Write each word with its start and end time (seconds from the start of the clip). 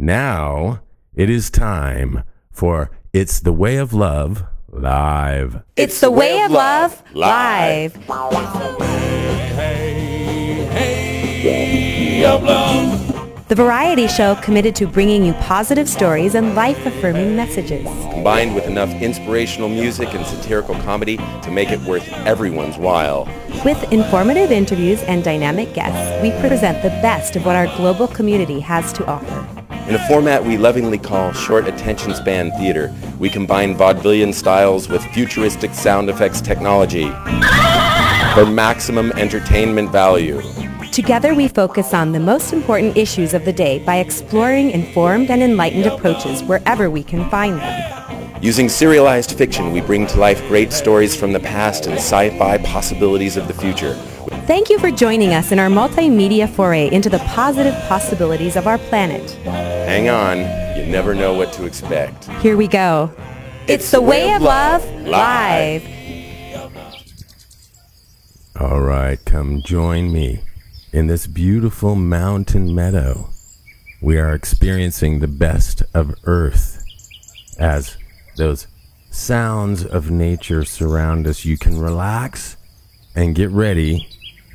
Now 0.00 0.82
it 1.16 1.28
is 1.28 1.50
time 1.50 2.22
for 2.52 2.88
It's 3.12 3.40
the 3.40 3.52
Way 3.52 3.78
of 3.78 3.92
Love 3.92 4.44
Live. 4.68 5.62
It's 5.74 6.00
the 6.00 6.08
way 6.08 6.40
of 6.44 6.52
love 6.52 7.02
live. 7.14 7.94
The 13.48 13.54
variety 13.56 14.06
show 14.06 14.36
committed 14.36 14.76
to 14.76 14.86
bringing 14.86 15.24
you 15.24 15.32
positive 15.32 15.88
stories 15.88 16.36
and 16.36 16.54
life-affirming 16.54 17.34
messages. 17.34 17.84
combined 18.12 18.54
with 18.54 18.66
enough 18.66 18.90
inspirational 19.02 19.68
music 19.68 20.14
and 20.14 20.24
satirical 20.24 20.76
comedy 20.76 21.16
to 21.16 21.50
make 21.50 21.70
it 21.70 21.80
worth 21.80 22.08
everyone's 22.24 22.78
while. 22.78 23.28
With 23.64 23.92
informative 23.92 24.52
interviews 24.52 25.02
and 25.04 25.24
dynamic 25.24 25.74
guests, 25.74 26.22
we 26.22 26.30
present 26.46 26.84
the 26.84 26.90
best 27.02 27.34
of 27.34 27.44
what 27.44 27.56
our 27.56 27.66
global 27.76 28.06
community 28.06 28.60
has 28.60 28.92
to 28.92 29.04
offer. 29.06 29.67
In 29.88 29.94
a 29.94 30.06
format 30.06 30.44
we 30.44 30.58
lovingly 30.58 30.98
call 30.98 31.32
short 31.32 31.66
attention 31.66 32.14
span 32.14 32.50
theater, 32.58 32.94
we 33.18 33.30
combine 33.30 33.74
vaudevillian 33.74 34.34
styles 34.34 34.86
with 34.86 35.02
futuristic 35.14 35.72
sound 35.72 36.10
effects 36.10 36.42
technology 36.42 37.08
for 38.34 38.44
maximum 38.44 39.12
entertainment 39.12 39.90
value. 39.90 40.42
Together, 40.92 41.34
we 41.34 41.48
focus 41.48 41.94
on 41.94 42.12
the 42.12 42.20
most 42.20 42.52
important 42.52 42.98
issues 42.98 43.32
of 43.32 43.46
the 43.46 43.52
day 43.52 43.78
by 43.78 43.96
exploring 43.96 44.72
informed 44.72 45.30
and 45.30 45.42
enlightened 45.42 45.86
approaches 45.86 46.42
wherever 46.42 46.90
we 46.90 47.02
can 47.02 47.26
find 47.30 47.58
them. 47.58 48.42
Using 48.42 48.68
serialized 48.68 49.38
fiction, 49.38 49.72
we 49.72 49.80
bring 49.80 50.06
to 50.08 50.20
life 50.20 50.46
great 50.48 50.70
stories 50.70 51.16
from 51.16 51.32
the 51.32 51.40
past 51.40 51.86
and 51.86 51.94
sci-fi 51.94 52.58
possibilities 52.58 53.38
of 53.38 53.48
the 53.48 53.54
future. 53.54 53.96
Thank 54.46 54.70
you 54.70 54.78
for 54.78 54.90
joining 54.90 55.34
us 55.34 55.52
in 55.52 55.58
our 55.58 55.68
multimedia 55.68 56.48
foray 56.48 56.90
into 56.90 57.08
the 57.08 57.18
positive 57.20 57.74
possibilities 57.88 58.56
of 58.56 58.66
our 58.66 58.78
planet. 58.78 59.30
Hang 59.42 60.08
on, 60.08 60.38
you 60.78 60.86
never 60.90 61.14
know 61.14 61.34
what 61.34 61.52
to 61.54 61.64
expect. 61.64 62.26
Here 62.40 62.56
we 62.56 62.68
go. 62.68 63.12
It's 63.66 63.90
the 63.90 64.00
way 64.00 64.32
of 64.34 64.42
love 64.42 64.84
live. 65.02 65.86
All 68.60 68.80
right, 68.80 69.22
come 69.24 69.62
join 69.62 70.12
me 70.12 70.40
in 70.92 71.06
this 71.06 71.26
beautiful 71.26 71.94
mountain 71.94 72.74
meadow. 72.74 73.30
We 74.00 74.18
are 74.18 74.34
experiencing 74.34 75.18
the 75.18 75.28
best 75.28 75.82
of 75.94 76.14
Earth 76.24 76.82
as 77.58 77.96
those 78.36 78.66
sounds 79.10 79.84
of 79.84 80.10
nature 80.10 80.64
surround 80.64 81.26
us. 81.26 81.44
You 81.44 81.58
can 81.58 81.78
relax 81.78 82.56
and 83.14 83.34
get 83.34 83.50
ready. 83.50 84.08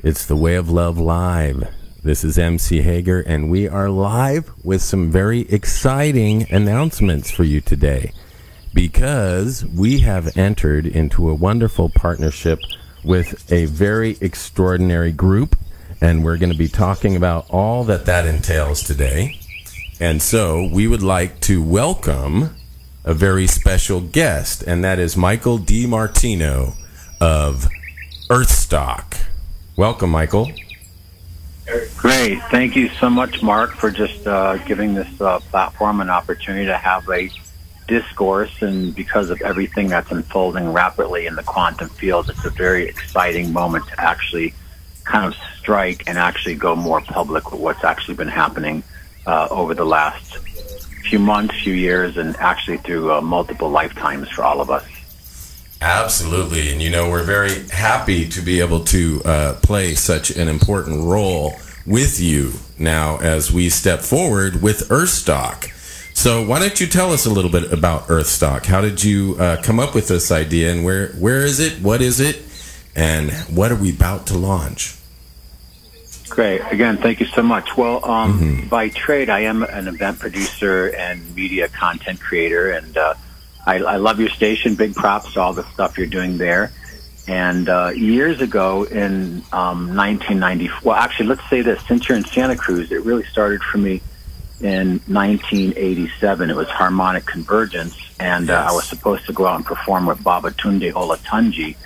It's 0.04 0.26
the 0.26 0.36
Way 0.36 0.56
of 0.56 0.68
Love 0.68 0.98
Live. 0.98 1.66
This 2.02 2.24
is 2.24 2.36
MC 2.36 2.82
Hager, 2.82 3.20
and 3.20 3.50
we 3.50 3.66
are 3.66 3.88
live 3.88 4.52
with 4.62 4.82
some 4.82 5.10
very 5.10 5.50
exciting 5.50 6.46
announcements 6.52 7.30
for 7.30 7.42
you 7.42 7.62
today 7.62 8.12
because 8.74 9.64
we 9.64 10.00
have 10.00 10.36
entered 10.36 10.86
into 10.86 11.30
a 11.30 11.34
wonderful 11.34 11.88
partnership 11.88 12.58
with 13.02 13.50
a 13.50 13.64
very 13.64 14.18
extraordinary 14.20 15.10
group, 15.10 15.56
and 16.02 16.22
we're 16.22 16.36
going 16.36 16.52
to 16.52 16.58
be 16.58 16.68
talking 16.68 17.16
about 17.16 17.48
all 17.48 17.82
that 17.84 18.04
that 18.04 18.26
entails 18.26 18.82
today. 18.82 19.40
And 19.98 20.20
so 20.20 20.68
we 20.70 20.86
would 20.86 21.02
like 21.02 21.40
to 21.40 21.62
welcome 21.62 22.54
a 23.06 23.14
very 23.14 23.46
special 23.46 24.02
guest, 24.02 24.64
and 24.64 24.84
that 24.84 24.98
is 24.98 25.16
Michael 25.16 25.58
DiMartino 25.58 26.74
of 27.22 27.70
Earthstock. 28.28 29.13
Welcome, 29.76 30.10
Michael. 30.10 30.50
Great. 31.96 32.40
Thank 32.44 32.76
you 32.76 32.88
so 33.00 33.10
much, 33.10 33.42
Mark, 33.42 33.72
for 33.72 33.90
just 33.90 34.24
uh, 34.26 34.58
giving 34.58 34.94
this 34.94 35.20
uh, 35.20 35.40
platform 35.50 36.00
an 36.00 36.10
opportunity 36.10 36.66
to 36.66 36.76
have 36.76 37.08
a 37.08 37.28
discourse. 37.88 38.62
And 38.62 38.94
because 38.94 39.30
of 39.30 39.40
everything 39.42 39.88
that's 39.88 40.12
unfolding 40.12 40.72
rapidly 40.72 41.26
in 41.26 41.34
the 41.34 41.42
quantum 41.42 41.88
field, 41.88 42.30
it's 42.30 42.44
a 42.44 42.50
very 42.50 42.86
exciting 42.86 43.52
moment 43.52 43.88
to 43.88 44.00
actually 44.00 44.54
kind 45.02 45.26
of 45.26 45.34
strike 45.58 46.04
and 46.06 46.18
actually 46.18 46.54
go 46.54 46.76
more 46.76 47.00
public 47.00 47.50
with 47.50 47.60
what's 47.60 47.82
actually 47.82 48.14
been 48.14 48.28
happening 48.28 48.84
uh, 49.26 49.48
over 49.50 49.74
the 49.74 49.84
last 49.84 50.38
few 51.08 51.18
months, 51.18 51.60
few 51.62 51.74
years, 51.74 52.16
and 52.16 52.36
actually 52.36 52.76
through 52.78 53.12
uh, 53.12 53.20
multiple 53.20 53.70
lifetimes 53.70 54.28
for 54.28 54.44
all 54.44 54.60
of 54.60 54.70
us. 54.70 54.84
Absolutely. 55.80 56.72
And 56.72 56.82
you 56.82 56.90
know, 56.90 57.10
we're 57.10 57.24
very 57.24 57.68
happy 57.68 58.28
to 58.28 58.40
be 58.40 58.60
able 58.60 58.84
to 58.84 59.22
uh, 59.24 59.54
play 59.62 59.94
such 59.94 60.30
an 60.30 60.48
important 60.48 61.04
role 61.04 61.54
with 61.86 62.20
you 62.20 62.52
now 62.78 63.18
as 63.18 63.52
we 63.52 63.68
step 63.68 64.00
forward 64.00 64.62
with 64.62 64.88
Earthstock. 64.88 65.70
So, 66.16 66.46
why 66.46 66.60
don't 66.60 66.80
you 66.80 66.86
tell 66.86 67.12
us 67.12 67.26
a 67.26 67.30
little 67.30 67.50
bit 67.50 67.72
about 67.72 68.06
Earthstock? 68.06 68.66
How 68.66 68.80
did 68.80 69.02
you 69.02 69.36
uh, 69.38 69.60
come 69.62 69.80
up 69.80 69.94
with 69.94 70.08
this 70.08 70.30
idea 70.30 70.72
and 70.72 70.84
where, 70.84 71.08
where 71.12 71.44
is 71.44 71.58
it? 71.58 71.82
What 71.82 72.00
is 72.00 72.20
it? 72.20 72.40
And 72.94 73.32
what 73.54 73.72
are 73.72 73.76
we 73.76 73.90
about 73.90 74.28
to 74.28 74.38
launch? 74.38 74.96
Great. 76.28 76.60
Again, 76.70 76.96
thank 76.98 77.20
you 77.20 77.26
so 77.26 77.42
much. 77.42 77.76
Well, 77.76 78.04
um, 78.08 78.66
by 78.70 78.88
trade, 78.88 79.28
I 79.28 79.40
am 79.40 79.62
an 79.64 79.88
event 79.88 80.20
producer 80.20 80.94
and 80.96 81.34
media 81.34 81.68
content 81.68 82.20
creator, 82.20 82.70
and 82.70 82.96
uh, 82.96 83.14
I, 83.66 83.78
I 83.78 83.96
love 83.96 84.20
your 84.20 84.28
station. 84.28 84.74
Big 84.74 84.94
props 84.94 85.32
to 85.34 85.40
all 85.40 85.52
the 85.52 85.64
stuff 85.72 85.96
you're 85.98 86.06
doing 86.06 86.38
there. 86.38 86.72
And 87.26 87.68
uh, 87.68 87.92
years 87.94 88.40
ago, 88.42 88.84
in 88.84 89.42
um, 89.52 89.96
1990, 89.96 90.70
well, 90.82 90.96
actually, 90.96 91.26
let's 91.26 91.48
say 91.48 91.62
this: 91.62 91.82
since 91.86 92.08
you're 92.08 92.18
in 92.18 92.24
Santa 92.24 92.56
Cruz, 92.56 92.92
it 92.92 93.02
really 93.02 93.24
started 93.24 93.62
for 93.62 93.78
me 93.78 94.02
in 94.60 95.00
1987. 95.06 96.50
It 96.50 96.56
was 96.56 96.68
Harmonic 96.68 97.24
Convergence, 97.24 97.96
and 98.20 98.50
uh, 98.50 98.66
I 98.68 98.72
was 98.72 98.86
supposed 98.86 99.24
to 99.26 99.32
go 99.32 99.46
out 99.46 99.56
and 99.56 99.64
perform 99.64 100.06
with 100.06 100.18
Babatunde 100.18 100.92
Olatunji 100.92 101.76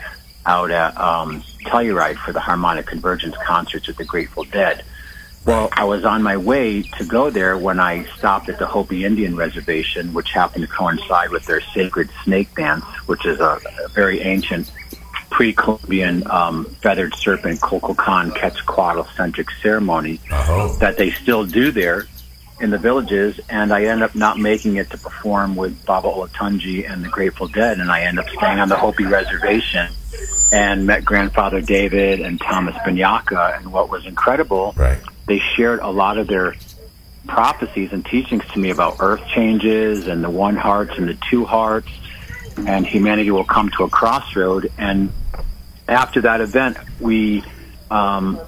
out 0.44 0.70
at 0.70 0.98
um, 0.98 1.42
Telluride 1.64 2.16
for 2.16 2.32
the 2.32 2.40
Harmonic 2.40 2.86
Convergence 2.86 3.36
concerts 3.44 3.86
with 3.86 3.96
the 3.96 4.04
Grateful 4.04 4.44
Dead. 4.44 4.82
Well, 5.48 5.70
I 5.72 5.84
was 5.84 6.04
on 6.04 6.22
my 6.22 6.36
way 6.36 6.82
to 6.82 7.06
go 7.06 7.30
there 7.30 7.56
when 7.56 7.80
I 7.80 8.04
stopped 8.18 8.50
at 8.50 8.58
the 8.58 8.66
Hopi 8.66 9.06
Indian 9.06 9.34
Reservation, 9.34 10.12
which 10.12 10.30
happened 10.32 10.66
to 10.66 10.70
coincide 10.70 11.30
with 11.30 11.46
their 11.46 11.62
sacred 11.72 12.10
snake 12.22 12.54
dance, 12.54 12.84
which 13.06 13.24
is 13.24 13.40
a, 13.40 13.58
a 13.82 13.88
very 13.88 14.20
ancient 14.20 14.70
pre-Columbian 15.30 16.30
um, 16.30 16.66
feathered 16.82 17.14
serpent 17.14 17.62
Kukulkan 17.62 18.30
Quetzalcoatl-centric 18.32 19.50
ceremony 19.62 20.20
Oh, 20.30 20.76
that 20.80 20.98
they 20.98 21.12
still 21.12 21.46
do 21.46 21.70
there 21.70 22.06
in 22.60 22.68
the 22.68 22.76
villages. 22.76 23.40
And 23.48 23.72
I 23.72 23.84
ended 23.84 24.02
up 24.02 24.14
not 24.14 24.38
making 24.38 24.76
it 24.76 24.90
to 24.90 24.98
perform 24.98 25.56
with 25.56 25.82
Baba 25.86 26.08
Olatunji 26.08 26.86
and 26.86 27.02
the 27.02 27.08
Grateful 27.08 27.48
Dead, 27.48 27.78
and 27.80 27.90
I 27.90 28.02
ended 28.02 28.26
up 28.26 28.30
staying 28.32 28.60
on 28.60 28.68
the 28.68 28.76
Hopi 28.76 29.06
Reservation 29.06 29.88
and 30.52 30.86
met 30.86 31.06
Grandfather 31.06 31.62
David 31.62 32.20
and 32.20 32.38
Thomas 32.38 32.74
Banyacya. 32.86 33.56
And 33.56 33.72
what 33.72 33.88
was 33.88 34.04
incredible 34.04 34.74
right. 34.76 34.98
They 35.28 35.38
shared 35.38 35.78
a 35.80 35.88
lot 35.90 36.18
of 36.18 36.26
their 36.26 36.56
prophecies 37.26 37.92
and 37.92 38.04
teachings 38.04 38.42
to 38.52 38.58
me 38.58 38.70
about 38.70 38.96
earth 39.00 39.24
changes 39.28 40.08
and 40.08 40.24
the 40.24 40.30
one 40.30 40.56
hearts 40.56 40.96
and 40.96 41.08
the 41.08 41.18
two 41.30 41.44
hearts 41.44 41.88
and 42.66 42.86
humanity 42.86 43.30
will 43.30 43.44
come 43.44 43.68
to 43.68 43.84
a 43.84 43.88
crossroad 43.88 44.72
and 44.78 45.12
after 45.86 46.22
that 46.22 46.40
event 46.40 46.76
we 46.98 47.44
um, 47.90 48.38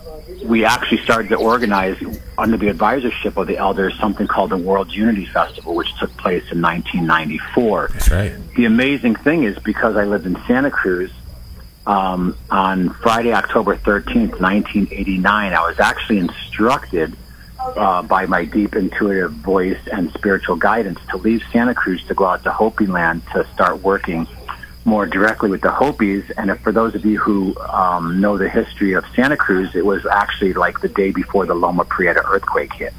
we 0.45 0.65
actually 0.65 0.99
started 0.99 1.29
to 1.29 1.37
organize 1.37 1.97
under 2.39 2.57
the 2.57 2.67
advisorship 2.67 3.37
of 3.37 3.47
the 3.47 3.59
elders 3.59 3.99
something 3.99 4.27
called 4.27 4.51
the 4.51 4.57
World 4.57 4.93
Unity 4.93 5.27
Festival, 5.27 5.75
which 5.75 5.95
took 5.99 6.15
place 6.17 6.45
in 6.51 6.61
1994 6.61 7.89
That's 7.93 8.11
right. 8.11 8.55
the 8.55 8.67
amazing 8.67 9.17
thing 9.17 9.45
is 9.45 9.59
because 9.59 9.97
I 9.97 10.05
lived 10.05 10.27
in 10.27 10.39
Santa 10.47 10.71
Cruz 10.71 11.11
um, 11.87 12.37
on 12.51 12.91
Friday, 12.91 13.33
October 13.33 13.77
13th, 13.77 14.41
1989, 14.41 15.53
I 15.53 15.61
was 15.67 15.81
actually 15.81 16.19
instructed 16.19 17.17
uh, 17.59 18.03
by 18.03 18.27
my 18.27 18.45
deep 18.45 18.75
intuitive 18.77 19.33
voice 19.33 19.79
and 19.93 20.11
spiritual 20.13 20.57
guidance 20.57 20.99
to 21.11 21.17
leave 21.17 21.43
Santa 21.53 21.75
Cruz 21.75 22.05
to 22.07 22.15
go 22.15 22.27
out 22.27 22.43
to 22.45 22.51
Hopi 22.51 22.87
land 22.87 23.23
to 23.33 23.47
start 23.53 23.83
working 23.83 24.27
more 24.85 25.05
directly 25.07 25.51
with 25.51 25.61
the 25.61 25.71
Hopis. 25.71 26.31
And 26.39 26.51
if, 26.51 26.61
for 26.61 26.73
those 26.73 26.95
of 26.95 27.05
you 27.05 27.19
who 27.19 27.57
um, 27.61 28.21
know 28.21 28.39
the 28.39 28.49
history 28.49 28.95
of 28.95 29.05
Santa 29.15 29.37
Cruz, 29.37 29.75
it 29.75 29.85
was 29.85 30.07
actually 30.07 30.55
like 30.55 30.81
the 30.81 30.89
day 30.89 31.11
before 31.13 31.45
the 31.47 31.55
Loma 31.55 31.85
Prieta 31.85 32.23
earthquake 32.27 32.73
hit 32.73 32.95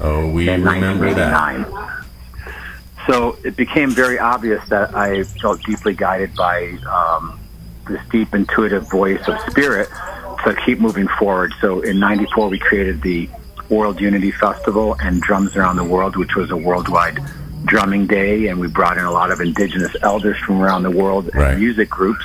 Oh, 0.00 0.28
we 0.28 0.48
in 0.48 0.64
remember 0.64 1.12
that. 1.14 1.32
1989. 1.32 2.04
So 3.06 3.36
it 3.44 3.56
became 3.56 3.90
very 3.90 4.18
obvious 4.18 4.66
that 4.68 4.94
I 4.94 5.24
felt 5.24 5.62
deeply 5.62 5.94
guided 5.94 6.34
by 6.34 6.68
um, 6.88 7.38
this 7.88 8.00
deep 8.10 8.34
intuitive 8.34 8.88
voice 8.90 9.26
of 9.28 9.38
spirit 9.50 9.88
to 10.44 10.56
keep 10.64 10.78
moving 10.80 11.08
forward. 11.18 11.52
So 11.60 11.80
in 11.80 11.98
94, 11.98 12.48
we 12.48 12.58
created 12.58 13.02
the 13.02 13.28
World 13.68 14.00
Unity 14.00 14.30
Festival 14.30 14.96
and 15.00 15.20
Drums 15.20 15.56
Around 15.56 15.76
the 15.76 15.84
World, 15.84 16.16
which 16.16 16.34
was 16.36 16.50
a 16.50 16.56
worldwide 16.56 17.18
drumming 17.64 18.06
day. 18.06 18.48
And 18.48 18.60
we 18.60 18.68
brought 18.68 18.98
in 18.98 19.04
a 19.04 19.10
lot 19.12 19.30
of 19.30 19.40
indigenous 19.40 19.94
elders 20.02 20.36
from 20.38 20.60
around 20.60 20.82
the 20.82 20.90
world 20.90 21.30
Right. 21.34 21.52
and 21.52 21.60
music 21.60 21.88
groups. 21.88 22.24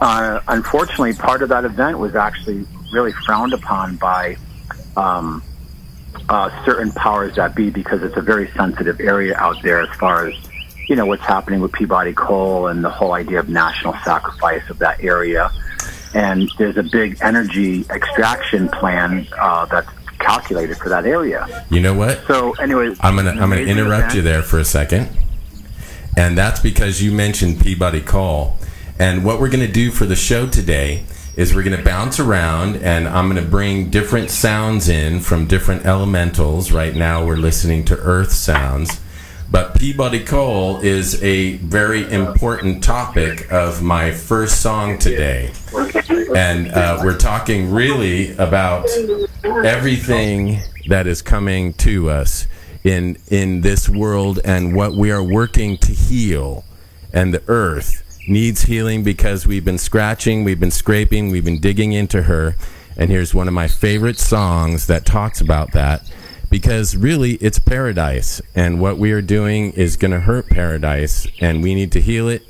Uh, 0.00 0.40
unfortunately, 0.48 1.12
part 1.14 1.42
of 1.42 1.48
that 1.50 1.64
event 1.64 1.98
was 1.98 2.14
actually 2.14 2.66
really 2.92 3.12
frowned 3.26 3.52
upon 3.52 3.96
by 3.96 4.36
um, 4.96 5.42
uh, 6.28 6.64
certain 6.64 6.90
powers 6.92 7.34
that 7.36 7.54
be 7.54 7.70
because 7.70 8.02
it's 8.02 8.16
a 8.16 8.20
very 8.22 8.50
sensitive 8.52 9.00
area 9.00 9.36
out 9.36 9.56
there 9.62 9.80
as 9.82 9.88
far 9.98 10.28
as 10.28 10.34
you 10.86 10.96
know 10.96 11.06
what's 11.06 11.22
happening 11.22 11.60
with 11.60 11.72
Peabody 11.72 12.12
Coal 12.12 12.68
and 12.68 12.84
the 12.84 12.90
whole 12.90 13.12
idea 13.12 13.40
of 13.40 13.48
national 13.48 13.94
sacrifice 14.04 14.68
of 14.70 14.78
that 14.78 15.02
area. 15.02 15.50
And 16.14 16.50
there's 16.58 16.76
a 16.76 16.82
big 16.82 17.18
energy 17.20 17.84
extraction 17.90 18.68
plan 18.68 19.26
uh, 19.38 19.66
that's 19.66 19.90
calculated 20.18 20.76
for 20.78 20.88
that 20.88 21.04
area. 21.04 21.66
You 21.70 21.80
know 21.80 21.94
what? 21.94 22.24
So, 22.26 22.52
anyways, 22.52 22.98
I'm 23.00 23.16
gonna 23.16 23.30
I'm 23.30 23.50
gonna 23.50 23.62
interrupt 23.62 24.14
you 24.14 24.22
there 24.22 24.42
for 24.42 24.58
a 24.58 24.64
second, 24.64 25.08
and 26.16 26.38
that's 26.38 26.60
because 26.60 27.02
you 27.02 27.12
mentioned 27.12 27.60
Peabody 27.60 28.00
Coal, 28.00 28.56
and 28.98 29.24
what 29.24 29.40
we're 29.40 29.50
gonna 29.50 29.68
do 29.68 29.90
for 29.90 30.06
the 30.06 30.16
show 30.16 30.48
today 30.48 31.04
is 31.36 31.54
we're 31.54 31.62
going 31.62 31.76
to 31.76 31.84
bounce 31.84 32.18
around 32.18 32.76
and 32.76 33.06
I'm 33.06 33.30
going 33.30 33.42
to 33.42 33.48
bring 33.48 33.90
different 33.90 34.30
sounds 34.30 34.88
in 34.88 35.20
from 35.20 35.46
different 35.46 35.84
elementals. 35.84 36.72
Right 36.72 36.94
now 36.94 37.26
we're 37.26 37.36
listening 37.36 37.84
to 37.86 37.96
earth 37.98 38.32
sounds. 38.32 39.02
But 39.50 39.78
Peabody 39.78 40.24
Coal 40.24 40.78
is 40.80 41.22
a 41.22 41.56
very 41.58 42.10
important 42.10 42.82
topic 42.82 43.50
of 43.52 43.80
my 43.80 44.10
first 44.10 44.60
song 44.60 44.98
today. 44.98 45.52
And 46.34 46.72
uh, 46.72 47.00
we're 47.04 47.16
talking 47.16 47.70
really 47.70 48.36
about 48.36 48.86
everything 49.44 50.60
that 50.88 51.06
is 51.06 51.22
coming 51.22 51.74
to 51.74 52.10
us 52.10 52.46
in, 52.82 53.18
in 53.28 53.60
this 53.60 53.88
world 53.88 54.40
and 54.44 54.74
what 54.74 54.94
we 54.94 55.10
are 55.10 55.22
working 55.22 55.78
to 55.78 55.92
heal 55.92 56.64
and 57.12 57.32
the 57.32 57.42
earth 57.46 58.02
needs 58.28 58.62
healing 58.62 59.04
because 59.04 59.46
we've 59.46 59.64
been 59.64 59.78
scratching, 59.78 60.42
we've 60.44 60.60
been 60.60 60.70
scraping, 60.70 61.30
we've 61.30 61.44
been 61.44 61.60
digging 61.60 61.92
into 61.92 62.22
her. 62.22 62.56
And 62.96 63.10
here's 63.10 63.34
one 63.34 63.46
of 63.46 63.54
my 63.54 63.68
favorite 63.68 64.18
songs 64.18 64.86
that 64.88 65.06
talks 65.06 65.40
about 65.40 65.72
that 65.72 66.02
because 66.50 66.96
really 66.96 67.32
it's 67.34 67.58
paradise. 67.58 68.40
And 68.54 68.80
what 68.80 68.98
we 68.98 69.12
are 69.12 69.22
doing 69.22 69.72
is 69.72 69.96
going 69.96 70.12
to 70.12 70.20
hurt 70.20 70.48
paradise, 70.48 71.26
and 71.40 71.62
we 71.62 71.74
need 71.74 71.92
to 71.92 72.00
heal 72.00 72.28
it. 72.28 72.42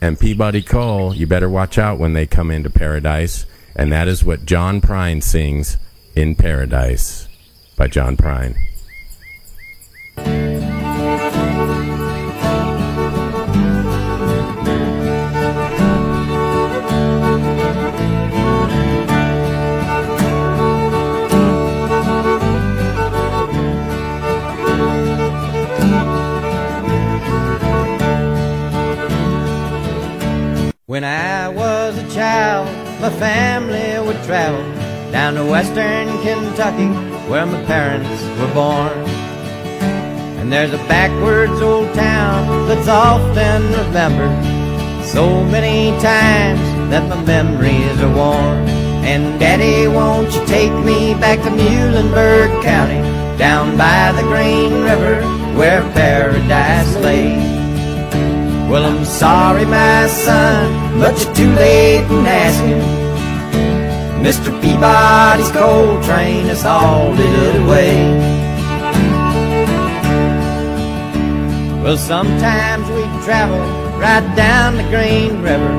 And 0.00 0.18
Peabody 0.18 0.62
Coal, 0.62 1.14
you 1.14 1.26
better 1.26 1.48
watch 1.48 1.78
out 1.78 1.98
when 1.98 2.12
they 2.12 2.26
come 2.26 2.50
into 2.50 2.70
paradise. 2.70 3.46
And 3.74 3.92
that 3.92 4.08
is 4.08 4.24
what 4.24 4.44
John 4.44 4.80
Prine 4.80 5.22
sings 5.22 5.78
in 6.14 6.34
Paradise 6.34 7.28
by 7.76 7.88
John 7.88 8.16
Prine. 8.16 8.56
When 30.92 31.04
I 31.04 31.48
was 31.48 31.96
a 31.96 32.06
child, 32.10 32.68
my 33.00 33.08
family 33.08 34.06
would 34.06 34.22
travel 34.24 34.62
down 35.10 35.36
to 35.36 35.44
western 35.46 36.08
Kentucky 36.20 36.88
where 37.30 37.46
my 37.46 37.64
parents 37.64 38.22
were 38.38 38.52
born. 38.52 38.92
And 40.36 40.52
there's 40.52 40.74
a 40.74 40.84
backwards 40.92 41.62
old 41.62 41.94
town 41.94 42.68
that's 42.68 42.88
often 42.88 43.62
remembered 43.86 44.36
so 45.06 45.42
many 45.44 45.92
times 46.02 46.60
that 46.90 47.08
my 47.08 47.24
memories 47.24 47.98
are 48.02 48.14
worn. 48.14 48.68
And 49.08 49.40
Daddy, 49.40 49.88
won't 49.88 50.34
you 50.34 50.44
take 50.44 50.74
me 50.84 51.14
back 51.14 51.38
to 51.38 51.48
Muhlenberg 51.48 52.62
County, 52.62 53.00
down 53.38 53.78
by 53.78 54.12
the 54.12 54.28
Green 54.28 54.82
River 54.82 55.22
where 55.56 55.80
paradise 55.94 56.94
lay? 56.96 57.51
Well, 58.72 58.86
I'm 58.86 59.04
sorry, 59.04 59.66
my 59.66 60.06
son, 60.06 60.98
but 60.98 61.12
you're 61.22 61.34
too 61.34 61.52
late 61.56 62.06
in 62.10 62.24
asking. 62.24 62.80
Mr. 64.24 64.48
Peabody's 64.62 65.50
coal 65.50 66.02
train 66.02 66.46
is 66.46 66.62
hauled 66.62 67.18
it 67.20 67.56
away. 67.60 67.92
Well, 71.82 71.98
sometimes 71.98 72.88
we 72.88 73.02
travel 73.26 73.60
right 74.00 74.24
down 74.34 74.78
the 74.78 74.84
Green 74.84 75.42
River 75.42 75.74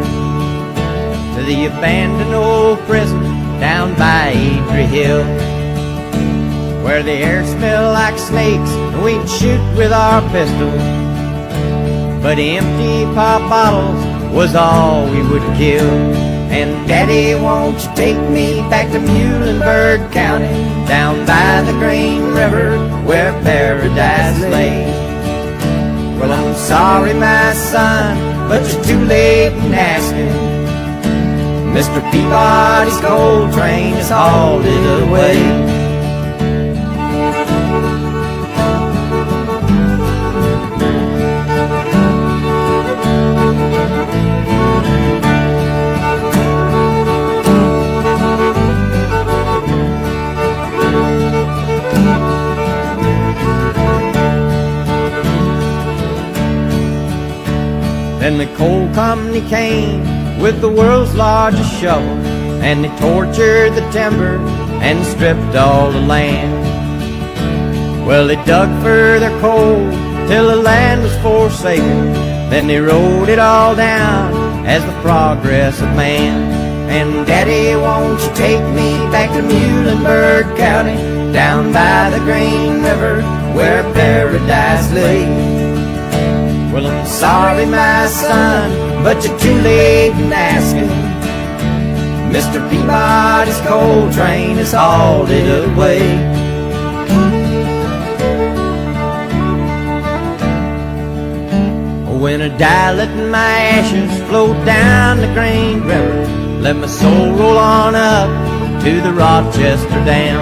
to 1.33 1.43
the 1.47 1.65
abandoned 1.65 2.35
old 2.35 2.77
prison 2.81 3.23
down 3.59 3.95
by 3.95 4.33
Airdrie 4.35 4.85
Hill, 4.85 5.23
where 6.83 7.01
the 7.01 7.13
air 7.13 7.43
smelled 7.43 7.95
like 7.95 8.19
snakes 8.19 8.69
and 8.69 9.03
we'd 9.03 9.27
shoot 9.27 9.75
with 9.75 9.91
our 9.91 10.21
pistols 10.29 11.12
but 12.23 12.39
empty 12.39 13.03
pop 13.13 13.41
bottles 13.49 14.33
was 14.33 14.55
all 14.55 15.05
we 15.11 15.21
would 15.27 15.43
kill. 15.57 15.91
And 16.49 16.87
Daddy, 16.87 17.35
won't 17.35 17.83
you 17.83 17.95
take 17.95 18.29
me 18.29 18.61
back 18.69 18.89
to 18.93 18.99
Muhlenberg 18.99 20.09
County, 20.13 20.53
down 20.87 21.25
by 21.25 21.61
the 21.63 21.73
Green 21.73 22.23
River 22.33 22.77
where 23.03 23.33
paradise 23.43 24.39
lay? 24.39 24.85
Well, 26.17 26.31
I'm 26.31 26.55
sorry, 26.55 27.13
my 27.13 27.51
son, 27.53 28.47
but 28.47 28.61
you're 28.71 28.83
too 28.85 29.03
late 29.03 29.51
in 29.51 29.73
asking. 29.73 30.53
Mr. 31.75 31.99
Peabody's 32.09 32.99
coal 33.01 33.51
train 33.51 33.95
is 33.95 34.09
hauled 34.09 34.63
it 34.65 35.09
away. 35.09 35.82
The 58.37 58.53
coal 58.57 58.91
company 58.93 59.47
came 59.47 60.01
with 60.39 60.59
the 60.59 60.67
world's 60.67 61.15
largest 61.15 61.71
shovel, 61.79 62.17
and 62.61 62.83
they 62.83 62.89
tortured 62.97 63.73
the 63.73 63.87
timber 63.91 64.37
and 64.81 65.05
stripped 65.05 65.55
all 65.55 65.91
the 65.91 66.01
land. 66.01 66.51
Well, 68.05 68.27
they 68.27 68.35
dug 68.43 68.69
for 68.81 69.19
their 69.19 69.39
coal 69.39 69.77
till 70.27 70.49
the 70.49 70.57
land 70.57 71.03
was 71.03 71.15
forsaken. 71.19 72.13
Then 72.49 72.67
they 72.67 72.79
wrote 72.79 73.29
it 73.29 73.39
all 73.39 73.75
down 73.75 74.65
as 74.65 74.83
the 74.83 75.01
progress 75.01 75.79
of 75.79 75.87
man. 75.95 76.51
And 76.89 77.25
Daddy, 77.25 77.75
won't 77.75 78.19
you 78.19 78.35
take 78.35 78.65
me 78.75 78.91
back 79.11 79.29
to 79.29 79.41
Muhlenberg 79.41 80.57
County, 80.57 80.97
down 81.31 81.71
by 81.71 82.09
the 82.09 82.19
Green 82.19 82.83
River 82.83 83.21
where 83.53 83.83
paradise 83.93 84.91
lay? 84.91 85.52
Well, 86.73 86.87
I'm 86.87 87.05
sorry, 87.05 87.67
my 87.67 88.07
son, 88.07 89.03
but 89.03 89.23
you're 89.23 89.37
too 89.37 89.53
late 89.61 90.09
in 90.09 90.33
asking. 90.33 90.89
Mr. 92.33 92.67
Peabody's 92.67 93.61
coal 93.67 94.11
train 94.11 94.55
has 94.57 94.73
hauled 94.73 95.29
it 95.29 95.69
away. 95.69 96.01
Oh, 102.07 102.17
when 102.17 102.41
I 102.41 102.57
die, 102.57 102.93
let 102.93 103.29
my 103.29 103.55
ashes 103.77 104.27
float 104.27 104.65
down 104.65 105.17
the 105.21 105.31
Green 105.35 105.83
River. 105.83 106.25
Let 106.59 106.77
my 106.77 106.87
soul 106.87 107.35
roll 107.35 107.59
on 107.59 107.93
up 107.93 108.83
to 108.83 108.99
the 108.99 109.13
Rochester 109.13 110.03
Dam. 110.09 110.41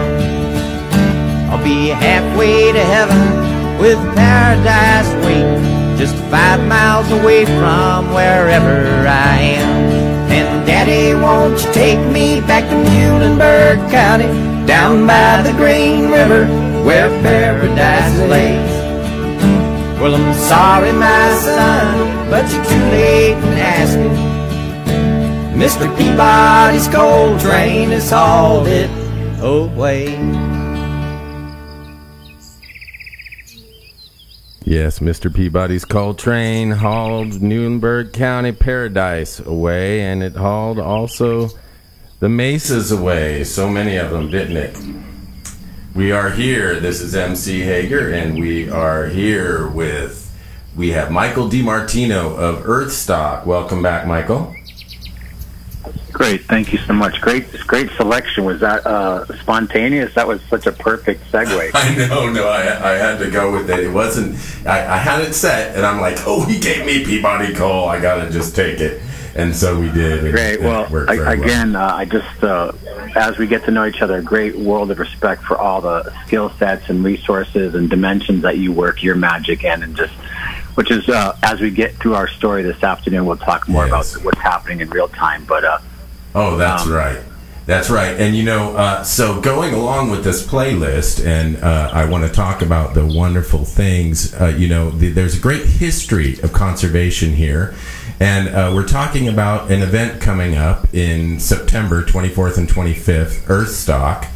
I'll 1.52 1.62
be 1.62 1.90
halfway 1.90 2.72
to 2.72 2.80
heaven 2.80 3.80
with 3.82 4.00
paradise 4.16 5.26
waiting 5.26 5.81
just 6.02 6.16
five 6.32 6.60
miles 6.68 7.12
away 7.12 7.46
from 7.46 8.12
wherever 8.12 9.06
I 9.08 9.38
am. 9.62 10.32
And 10.32 10.66
Daddy, 10.66 11.14
won't 11.14 11.64
you 11.64 11.72
take 11.74 12.00
me 12.12 12.42
back 12.42 12.64
to 12.72 12.76
Muhlenberg 12.90 13.78
County, 13.92 14.26
down 14.66 15.06
by 15.06 15.44
the 15.44 15.52
Green 15.52 16.10
River, 16.10 16.48
where 16.84 17.10
paradise 17.22 18.18
lays? 18.32 18.74
Well, 20.02 20.16
I'm 20.16 20.34
sorry, 20.34 20.92
my 20.92 21.38
son, 21.38 22.32
but 22.32 22.52
you're 22.52 22.66
too 22.66 22.86
late 22.98 23.38
in 23.38 23.60
asking. 23.60 24.18
Mr. 25.56 25.86
Peabody's 26.00 26.88
coal 26.88 27.38
train 27.38 27.92
has 27.92 28.10
hauled 28.10 28.68
it 28.68 28.90
away. 29.40 30.18
Yes, 34.64 35.00
Mr. 35.00 35.34
Peabody's 35.34 35.86
coal 35.86 36.14
train 36.14 36.70
hauled 36.70 37.32
Muhlenberg 37.42 38.14
County 38.14 38.52
Paradise 38.52 39.40
away, 39.40 40.02
and 40.02 40.22
it 40.22 40.36
hauled 40.36 40.78
also 40.78 41.50
the 42.20 42.30
mesas 42.30 42.92
away. 42.92 43.44
So 43.44 43.68
many 43.68 43.96
of 43.96 44.12
them, 44.12 44.30
didn't 44.30 44.58
it? 44.58 44.78
We 45.96 46.12
are 46.12 46.30
here. 46.30 46.80
This 46.80 47.02
is 47.02 47.16
MC 47.16 47.62
Hager, 47.62 48.14
and 48.14 48.40
we 48.40 48.70
are 48.70 49.08
here 49.08 49.68
with 49.68 50.32
we 50.76 50.92
have 50.92 51.10
Michael 51.10 51.50
DiMartino 51.50 52.38
of 52.38 52.64
Earthstock. 52.64 53.48
Welcome 53.48 53.82
back, 53.82 54.06
Michael. 54.06 54.56
Great, 56.12 56.44
thank 56.46 56.72
you 56.74 56.80
so 56.80 56.94
much. 56.94 57.20
Great, 57.22 57.52
great 57.68 57.90
selection. 57.92 58.44
Was 58.44 58.60
that 58.60 58.86
uh, 58.86 59.26
spontaneous? 59.40 60.14
That 60.14 60.28
was 60.28 60.42
such 60.44 60.68
a 60.68 60.72
perfect 60.72 61.24
segue. 61.32 61.72
I 61.74 61.96
know, 61.96 62.30
no, 62.30 62.48
I, 62.48 62.94
I 62.94 62.98
had 62.98 63.18
to 63.20 63.32
go 63.32 63.52
with 63.52 63.70
it. 63.70 63.80
It 63.80 63.92
wasn't. 63.92 64.36
I, 64.68 64.96
I 64.96 64.98
had 64.98 65.22
it 65.22 65.34
set, 65.34 65.76
and 65.76 65.86
I'm 65.86 66.00
like, 66.00 66.18
oh, 66.28 66.46
he 66.46 66.60
gave 66.60 66.86
me 66.86 67.04
Peabody 67.06 67.54
Coal. 67.54 67.88
I 67.88 68.00
gotta 68.00 68.30
just 68.30 68.56
take 68.56 68.80
it 68.80 69.02
and 69.36 69.56
so 69.56 69.80
we 69.80 69.90
did. 69.92 70.32
great. 70.34 70.60
well, 70.60 70.88
I, 71.10 71.34
again, 71.34 71.74
well. 71.74 71.90
uh, 71.90 71.96
I 71.96 72.06
just 72.06 72.44
uh, 72.44 72.72
as 73.16 73.38
we 73.38 73.48
get 73.48 73.64
to 73.66 73.72
know 73.72 73.86
each 73.86 74.02
other, 74.02 74.18
a 74.18 74.22
great 74.22 74.58
world 74.58 74.92
of 74.92 75.00
respect 75.00 75.44
for 75.44 75.58
all 75.58 75.82
the 75.82 76.14
skill 76.26 76.50
sets 76.52 76.90
and 76.90 77.04
resources 77.04 77.76
and 77.76 77.90
dimensions 77.90 78.42
that 78.42 78.58
you 78.58 78.72
work 78.72 79.04
your 79.04 79.16
magic 79.16 79.64
in, 79.64 79.84
and 79.84 79.96
just 79.96 80.14
which 80.76 80.92
is 80.92 81.08
uh, 81.10 81.38
as 81.44 81.60
we 81.60 81.72
get 81.72 81.96
through 81.96 82.16
our 82.16 82.28
story 82.28 82.64
this 82.64 82.84
afternoon, 82.84 83.26
we'll 83.26 83.38
talk 83.38 83.68
more 83.68 83.88
yes. 83.88 84.16
about 84.16 84.26
what's 84.26 84.40
happening 84.40 84.82
in 84.82 84.90
real 84.90 85.08
time. 85.10 85.46
But 85.46 85.64
uh, 85.64 85.80
oh, 86.36 86.58
that's 86.58 86.86
um, 86.86 86.92
right. 86.92 87.22
That's 87.66 87.90
right. 87.90 88.20
And 88.20 88.36
you 88.36 88.44
know, 88.44 88.76
uh, 88.76 89.04
so 89.04 89.40
going 89.40 89.74
along 89.74 90.10
with 90.10 90.24
this 90.24 90.46
playlist, 90.46 91.26
and 91.26 91.58
uh, 91.58 91.92
I 91.94 92.06
want 92.06 92.26
to 92.26 92.32
talk 92.32 92.62
about 92.62 92.96
the 92.96 93.06
wonderful 93.06 93.66
things. 93.66 94.34
Uh, 94.34 94.48
you 94.48 94.68
know, 94.68 94.90
the, 94.90 95.10
there's 95.10 95.38
a 95.38 95.40
great 95.40 95.66
history 95.66 96.40
of 96.42 96.54
conservation 96.54 97.34
here. 97.34 97.76
And 98.20 98.50
uh, 98.50 98.72
we're 98.76 98.88
talking 98.88 99.28
about 99.28 99.72
an 99.72 99.82
event 99.82 100.22
coming 100.22 100.56
up 100.56 100.94
in 100.94 101.40
September 101.40 102.04
24th 102.04 102.58
and 102.58 102.70
25th, 102.70 103.42
Earthstock. 103.48 104.28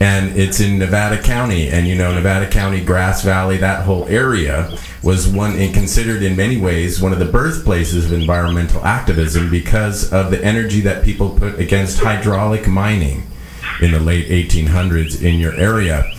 And 0.00 0.36
it's 0.36 0.60
in 0.60 0.78
Nevada 0.78 1.20
County. 1.20 1.68
And 1.68 1.88
you 1.88 1.96
know, 1.96 2.14
Nevada 2.14 2.48
County, 2.48 2.84
Grass 2.84 3.22
Valley, 3.22 3.56
that 3.58 3.84
whole 3.84 4.06
area 4.06 4.76
was 5.02 5.28
one 5.28 5.56
and 5.56 5.74
considered 5.74 6.22
in 6.22 6.36
many 6.36 6.56
ways 6.56 7.00
one 7.00 7.12
of 7.12 7.18
the 7.18 7.24
birthplaces 7.24 8.06
of 8.06 8.12
environmental 8.12 8.84
activism 8.84 9.50
because 9.50 10.12
of 10.12 10.30
the 10.30 10.44
energy 10.44 10.80
that 10.82 11.04
people 11.04 11.30
put 11.30 11.58
against 11.58 11.98
hydraulic 11.98 12.68
mining 12.68 13.24
in 13.80 13.92
the 13.92 14.00
late 14.00 14.28
1800s 14.28 15.22
in 15.22 15.38
your 15.38 15.54
area. 15.54 16.12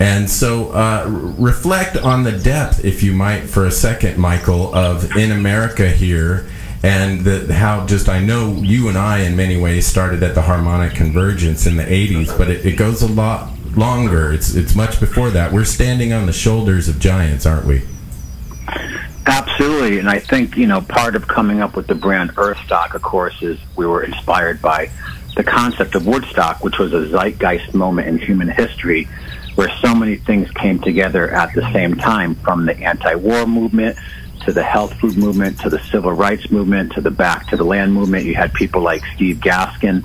And 0.00 0.28
so, 0.28 0.70
uh, 0.70 1.04
reflect 1.08 1.96
on 1.96 2.24
the 2.24 2.32
depth, 2.32 2.84
if 2.84 3.02
you 3.02 3.12
might, 3.12 3.42
for 3.42 3.64
a 3.64 3.70
second, 3.70 4.18
Michael, 4.18 4.74
of 4.74 5.16
in 5.16 5.30
America 5.30 5.88
here 5.88 6.46
and 6.84 7.20
the, 7.20 7.54
how 7.54 7.86
just 7.86 8.10
I 8.10 8.20
know 8.20 8.56
you 8.56 8.88
and 8.88 8.98
I 8.98 9.20
in 9.20 9.34
many 9.34 9.56
ways 9.56 9.86
started 9.86 10.22
at 10.22 10.34
the 10.34 10.42
harmonic 10.42 10.94
convergence 10.94 11.64
in 11.64 11.76
the 11.78 11.82
80s, 11.82 12.36
but 12.36 12.50
it, 12.50 12.66
it 12.66 12.76
goes 12.76 13.00
a 13.00 13.08
lot 13.08 13.50
longer. 13.74 14.30
It's 14.34 14.54
it's 14.54 14.74
much 14.74 15.00
before 15.00 15.30
that. 15.30 15.50
We're 15.50 15.64
standing 15.64 16.12
on 16.12 16.26
the 16.26 16.32
shoulders 16.32 16.86
of 16.86 17.00
giants, 17.00 17.46
aren't 17.46 17.64
we? 17.64 17.84
Absolutely, 19.26 19.98
and 19.98 20.10
I 20.10 20.18
think 20.18 20.58
you 20.58 20.66
know 20.66 20.82
part 20.82 21.16
of 21.16 21.26
coming 21.26 21.62
up 21.62 21.74
with 21.74 21.86
the 21.86 21.94
brand 21.94 22.34
Earthstock, 22.36 22.92
of 22.94 23.00
course, 23.00 23.42
is 23.42 23.58
we 23.76 23.86
were 23.86 24.02
inspired 24.02 24.60
by 24.60 24.90
the 25.36 25.42
concept 25.42 25.94
of 25.94 26.06
Woodstock, 26.06 26.62
which 26.62 26.78
was 26.78 26.92
a 26.92 27.08
zeitgeist 27.08 27.72
moment 27.72 28.08
in 28.08 28.18
human 28.18 28.48
history 28.48 29.08
where 29.54 29.70
so 29.80 29.94
many 29.94 30.16
things 30.16 30.50
came 30.50 30.80
together 30.80 31.30
at 31.30 31.54
the 31.54 31.62
same 31.72 31.94
time, 31.94 32.34
from 32.34 32.66
the 32.66 32.76
anti-war 32.76 33.46
movement 33.46 33.96
to 34.44 34.52
the 34.52 34.62
health 34.62 34.94
food 35.00 35.16
movement, 35.16 35.60
to 35.60 35.70
the 35.70 35.78
civil 35.84 36.12
rights 36.12 36.50
movement, 36.50 36.92
to 36.92 37.00
the 37.00 37.10
back 37.10 37.46
to 37.48 37.56
the 37.56 37.64
land 37.64 37.92
movement. 37.92 38.24
You 38.24 38.34
had 38.34 38.52
people 38.52 38.80
like 38.80 39.02
Steve 39.14 39.36
Gaskin 39.36 40.04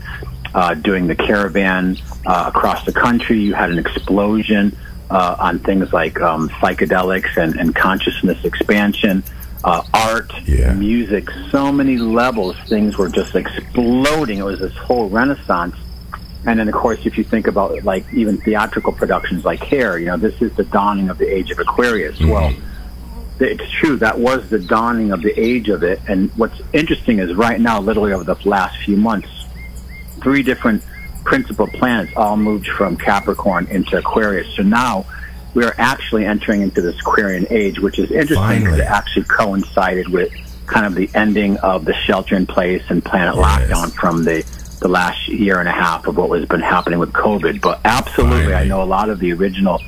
uh, 0.54 0.74
doing 0.74 1.08
the 1.08 1.16
caravan 1.16 1.98
uh, 2.26 2.52
across 2.54 2.86
the 2.86 2.94
country. 2.94 3.40
You 3.40 3.54
had 3.54 3.70
an 3.70 3.80
explosion 3.80 4.76
uh, 5.10 5.36
on 5.40 5.60
things 5.60 5.92
like 5.92 6.20
um, 6.22 6.50
psychedelics 6.50 7.38
and, 7.38 7.56
and, 7.60 7.76
consciousness 7.76 8.44
expansion, 8.46 9.24
uh, 9.64 9.82
art, 9.94 10.32
yeah. 10.46 10.74
music, 10.74 11.30
so 11.50 11.72
many 11.72 11.98
levels. 11.98 12.56
Things 12.68 12.98
were 12.98 13.10
just 13.10 13.36
exploding. 13.36 14.38
It 14.38 14.44
was 14.44 14.60
this 14.60 14.76
whole 14.78 15.10
renaissance. 15.10 15.76
And 16.46 16.60
then, 16.60 16.68
of 16.68 16.76
course, 16.76 17.06
if 17.06 17.18
you 17.18 17.24
think 17.24 17.48
about 17.48 17.84
like 17.84 18.06
even 18.14 18.38
theatrical 18.38 18.94
productions 18.94 19.44
like 19.44 19.60
Hair, 19.62 19.98
you 20.00 20.06
know, 20.06 20.18
this 20.18 20.42
is 20.42 20.54
the 20.54 20.64
dawning 20.64 21.10
of 21.10 21.18
the 21.18 21.28
age 21.28 21.52
of 21.52 21.60
Aquarius. 21.60 22.18
Mm-hmm. 22.18 22.30
Well, 22.30 22.54
it's 23.40 23.70
true. 23.72 23.98
That 23.98 24.20
was 24.20 24.50
the 24.50 24.60
dawning 24.60 25.12
of 25.12 25.22
the 25.22 25.38
age 25.40 25.70
of 25.70 25.84
it. 25.84 26.02
And 26.08 26.30
what's 26.38 26.60
interesting 26.74 27.20
is 27.20 27.34
right 27.36 27.60
now, 27.60 27.80
literally 27.80 28.14
over 28.14 28.24
the 28.24 28.38
last 28.48 28.78
few 28.84 28.98
months, 28.98 29.30
three 30.22 30.44
different 30.44 30.84
principal 31.24 31.68
planets 31.68 32.12
all 32.16 32.38
moved 32.38 32.68
from 32.68 32.98
Capricorn 32.98 33.68
into 33.68 33.98
Aquarius. 33.98 34.54
So 34.56 34.64
now 34.64 35.06
we 35.54 35.64
are 35.64 35.76
actually 35.78 36.26
entering 36.26 36.62
into 36.62 36.82
this 36.82 37.00
Aquarian 37.00 37.48
age, 37.50 37.80
which 37.80 38.00
is 38.00 38.12
interesting 38.12 38.64
because 38.64 38.80
it 38.80 38.86
actually 38.86 39.26
coincided 39.26 40.10
with 40.10 40.32
kind 40.66 40.86
of 40.86 40.96
the 40.96 41.10
ending 41.16 41.58
of 41.58 41.86
the 41.86 41.94
shelter 41.94 42.36
in 42.36 42.46
place 42.46 42.84
and 42.90 43.04
planet 43.04 43.36
yes. 43.36 43.46
lockdown 43.46 43.92
from 43.94 44.24
the 44.24 44.46
the 44.80 44.88
last 44.88 45.28
year 45.28 45.60
and 45.60 45.68
a 45.68 45.74
half 45.74 46.08
of 46.08 46.16
what 46.16 46.40
has 46.40 46.48
been 46.48 46.62
happening 46.62 47.00
with 47.00 47.12
COVID. 47.12 47.60
But 47.60 47.82
absolutely, 47.84 48.38
Finally. 48.38 48.56
I 48.56 48.64
know 48.64 48.82
a 48.82 48.86
lot 48.86 49.10
of 49.10 49.20
the 49.20 49.34
original 49.34 49.82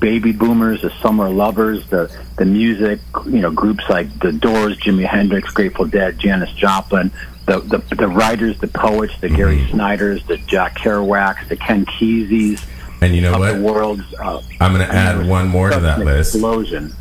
baby 0.00 0.32
boomers, 0.32 0.82
the 0.82 0.90
summer 1.00 1.28
lovers, 1.28 1.86
the 1.88 2.10
the 2.36 2.44
music, 2.44 3.00
you 3.26 3.40
know, 3.40 3.50
groups 3.50 3.84
like 3.88 4.18
the 4.20 4.32
Doors, 4.32 4.78
Jimi 4.78 5.04
Hendrix, 5.04 5.50
Grateful 5.52 5.86
Dead, 5.86 6.18
Janis 6.18 6.52
Joplin, 6.52 7.10
the 7.46 7.60
the, 7.60 7.78
the 7.94 8.08
writers, 8.08 8.58
the 8.58 8.68
poets, 8.68 9.14
the 9.20 9.28
mm-hmm. 9.28 9.36
Gary 9.36 9.66
Snyders, 9.70 10.24
the 10.26 10.36
Jack 10.38 10.76
Kerouacs, 10.78 11.48
the 11.48 11.56
Ken 11.56 11.86
Keseys. 11.86 12.66
And 13.00 13.14
you 13.14 13.22
know 13.22 13.38
what? 13.38 13.54
The 13.54 13.60
world's. 13.60 14.14
Uh, 14.14 14.42
I'm 14.60 14.74
going 14.74 14.86
to 14.86 14.94
add 14.94 15.26
one 15.26 15.48
more 15.48 15.70
to 15.70 15.80
that 15.80 16.00
list. 16.00 16.34
Explosion. 16.34 16.94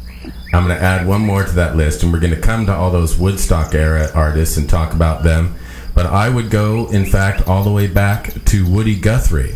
I'm 0.54 0.68
going 0.68 0.78
to 0.78 0.84
add 0.84 1.08
one 1.08 1.22
more 1.22 1.44
to 1.44 1.52
that 1.54 1.76
list, 1.76 2.04
and 2.04 2.14
we're 2.14 2.20
going 2.20 2.36
to 2.36 2.42
come 2.42 2.66
to 2.68 2.74
all 2.74 2.92
those 2.92 3.18
Woodstock 3.18 3.74
era 3.74 4.10
artists 4.14 4.58
and 4.58 4.70
talk 4.70 4.94
about 4.94 5.24
them. 5.24 5.56
But 5.96 6.06
I 6.06 6.30
would 6.30 6.50
go, 6.50 6.88
in 6.90 7.06
fact, 7.06 7.48
all 7.48 7.64
the 7.64 7.72
way 7.72 7.88
back 7.88 8.34
to 8.46 8.70
Woody 8.70 9.00
Guthrie 9.00 9.56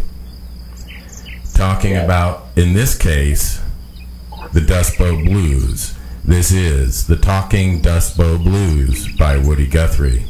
talking 1.58 1.94
yeah. 1.94 2.04
about, 2.04 2.46
in 2.56 2.74
this 2.74 2.96
case, 2.96 3.64
the 4.54 4.62
Dust 4.62 4.96
Bowl 5.00 5.24
Blues. 5.24 5.98
This 6.24 6.52
is 6.52 7.08
the 7.08 7.16
Talking 7.16 7.82
Dust 7.82 8.16
Bowl 8.16 8.38
Blues 8.38 9.12
by 9.18 9.38
Woody 9.38 9.66
Guthrie. 9.66 10.28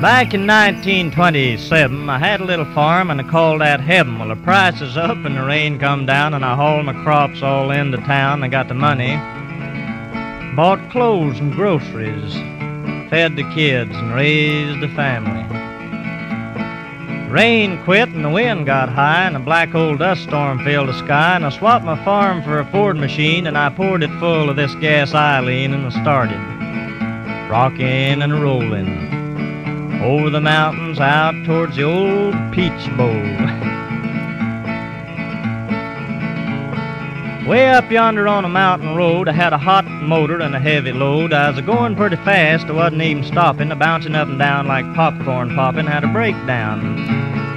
Back 0.00 0.32
in 0.32 0.46
1927, 0.46 2.08
I 2.08 2.18
had 2.18 2.40
a 2.40 2.44
little 2.44 2.64
farm 2.72 3.10
and 3.10 3.20
I 3.20 3.24
called 3.24 3.60
that 3.60 3.80
heaven. 3.80 4.18
Well, 4.18 4.28
the 4.28 4.36
price 4.36 4.80
is 4.80 4.96
up 4.96 5.18
and 5.18 5.36
the 5.36 5.44
rain 5.44 5.78
come 5.78 6.06
down 6.06 6.32
and 6.32 6.44
I 6.44 6.56
hauled 6.56 6.86
my 6.86 6.94
crops 7.04 7.42
all 7.42 7.70
into 7.70 7.98
town. 7.98 8.42
I 8.42 8.48
got 8.48 8.68
the 8.68 8.74
money 8.74 9.20
bought 10.54 10.90
clothes 10.90 11.40
and 11.40 11.52
groceries, 11.52 12.34
fed 13.08 13.36
the 13.36 13.50
kids, 13.54 13.90
and 13.94 14.14
raised 14.14 14.80
the 14.80 14.88
family. 14.88 15.42
Rain 17.30 17.82
quit 17.84 18.10
and 18.10 18.22
the 18.22 18.28
wind 18.28 18.66
got 18.66 18.90
high, 18.90 19.24
and 19.26 19.34
a 19.36 19.38
black 19.38 19.74
old 19.74 20.00
dust 20.00 20.24
storm 20.24 20.62
filled 20.62 20.90
the 20.90 20.98
sky, 20.98 21.36
and 21.36 21.46
I 21.46 21.48
swapped 21.48 21.86
my 21.86 22.02
farm 22.04 22.42
for 22.42 22.58
a 22.58 22.66
Ford 22.66 22.98
machine, 22.98 23.46
and 23.46 23.56
I 23.56 23.70
poured 23.70 24.02
it 24.02 24.10
full 24.20 24.50
of 24.50 24.56
this 24.56 24.74
gasoline, 24.74 25.72
and 25.72 25.86
I 25.86 26.02
started 26.02 26.40
rocking 27.50 28.20
and 28.22 28.42
rolling 28.42 29.10
over 30.02 30.28
the 30.28 30.40
mountains 30.40 31.00
out 31.00 31.32
towards 31.46 31.76
the 31.76 31.84
old 31.84 32.34
Peach 32.52 32.96
Bowl. 32.98 33.41
Way 37.46 37.70
up 37.70 37.90
yonder 37.90 38.28
on 38.28 38.44
a 38.44 38.48
mountain 38.48 38.94
road, 38.94 39.28
I 39.28 39.32
had 39.32 39.52
a 39.52 39.58
hot 39.58 39.84
motor 39.84 40.40
and 40.40 40.54
a 40.54 40.60
heavy 40.60 40.92
load. 40.92 41.32
I 41.32 41.50
was 41.50 41.60
going 41.62 41.96
pretty 41.96 42.14
fast, 42.16 42.66
I 42.66 42.72
wasn't 42.72 43.02
even 43.02 43.24
stopping, 43.24 43.68
bouncing 43.78 44.14
up 44.14 44.28
and 44.28 44.38
down 44.38 44.68
like 44.68 44.84
popcorn 44.94 45.52
popping, 45.56 45.86
had 45.86 46.04
a 46.04 46.06
breakdown. 46.06 46.96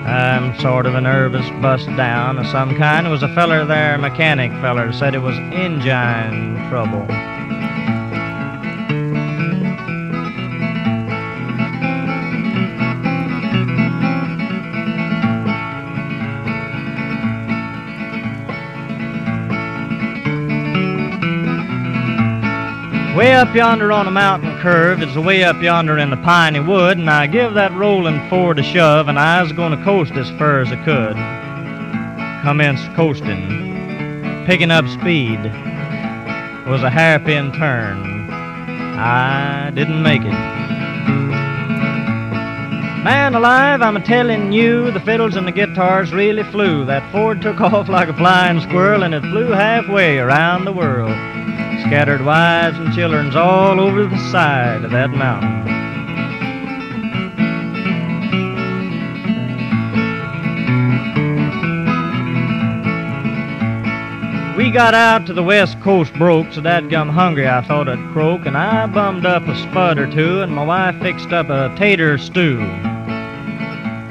I'm 0.08 0.60
sort 0.60 0.88
of 0.88 0.96
a 0.96 1.02
nervous 1.02 1.48
bust 1.62 1.86
down 1.96 2.40
of 2.40 2.48
some 2.48 2.76
kind. 2.76 3.06
It 3.06 3.12
was 3.12 3.22
a 3.22 3.34
feller 3.36 3.64
there, 3.64 3.98
mechanic 4.00 4.52
feller, 4.60 4.92
said 4.92 5.14
it 5.14 5.20
was 5.20 5.38
engine 5.38 6.68
trouble. 6.68 7.06
Way 23.26 23.34
up 23.34 23.56
yonder 23.56 23.92
on 23.92 24.08
a 24.08 24.12
mountain 24.12 24.56
curve 24.60 25.02
is 25.02 25.18
way 25.18 25.44
up 25.44 25.60
yonder 25.60 25.98
in 25.98 26.12
the 26.12 26.18
piney 26.18 26.60
wood, 26.60 27.00
and 27.00 27.10
I 27.10 27.26
give 27.26 27.56
that 27.56 27.74
rolling 27.74 28.30
Ford 28.30 28.60
a 28.60 28.64
shove, 28.64 29.08
and 29.08 29.18
I 29.18 29.42
was 29.42 29.52
to 29.52 29.82
coast 29.84 30.12
as 30.12 30.30
far 30.38 30.60
as 30.60 30.72
I 30.72 30.76
could. 30.86 31.16
Commenced 32.46 32.86
coasting, 32.94 34.46
picking 34.46 34.70
up 34.70 34.88
speed. 34.90 35.40
Was 36.70 36.84
a 36.84 36.90
hairpin 36.92 37.52
turn. 37.54 38.30
I 38.30 39.72
didn't 39.74 40.04
make 40.04 40.22
it. 40.22 40.30
Man 43.04 43.34
alive, 43.34 43.82
I'm 43.82 43.98
a 43.98 44.06
telling 44.06 44.52
you, 44.52 44.92
the 44.92 45.00
fiddles 45.00 45.36
and 45.36 45.48
the 45.48 45.52
guitars 45.52 46.14
really 46.14 46.44
flew. 46.44 46.86
That 46.86 47.12
Ford 47.12 47.42
took 47.42 47.60
off 47.60 47.90
like 47.90 48.08
a 48.08 48.14
flying 48.14 48.62
squirrel 48.62 49.02
and 49.02 49.16
it 49.16 49.22
flew 49.22 49.48
halfway 49.48 50.20
around 50.20 50.66
the 50.66 50.74
world. 50.74 51.18
Scattered 51.88 52.26
wives 52.26 52.80
and 52.80 52.92
children's 52.96 53.36
all 53.36 53.80
over 53.80 54.08
the 54.08 54.18
side 54.32 54.84
of 54.84 54.90
that 54.90 55.12
mountain. 55.12 55.66
We 64.58 64.72
got 64.72 64.96
out 64.96 65.28
to 65.28 65.34
the 65.34 65.44
west 65.44 65.80
coast 65.82 66.12
broke, 66.16 66.52
so 66.54 66.62
that 66.62 66.90
gum 66.90 67.10
hungry 67.10 67.48
I 67.48 67.62
thought 67.62 67.88
I'd 67.88 68.00
croak, 68.14 68.48
and 68.48 68.58
I 68.58 68.88
bummed 68.88 69.28
up 69.28 69.44
a 69.44 69.56
spud 69.56 70.00
or 70.00 70.12
two, 70.12 70.42
and 70.42 70.56
my 70.56 70.64
wife 70.64 71.00
fixed 71.04 71.32
up 71.34 71.50
a 71.50 71.76
tater 71.78 72.18
stew. 72.18 72.58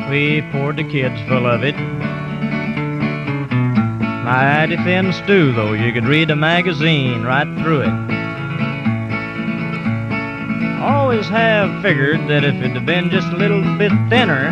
We 0.09 0.43
poured 0.53 0.77
the 0.77 0.85
kids 0.85 1.21
full 1.27 1.47
of 1.47 1.65
it. 1.65 1.75
Mighty 4.25 4.79
thin 4.79 5.13
stew, 5.13 5.53
though, 5.53 5.75
you 5.75 5.93
could 5.93 6.07
read 6.07 6.31
a 6.31 6.37
magazine 6.37 7.25
right 7.25 7.47
through 7.59 7.83
it. 7.83 7.93
Always 10.81 11.29
have 11.29 11.83
figured 11.83 12.27
that 12.29 12.43
if 12.43 12.55
it 12.55 12.71
had 12.71 12.87
been 12.87 13.11
just 13.11 13.29
a 13.29 13.37
little 13.37 13.61
bit 13.77 13.93
thinner, 14.09 14.51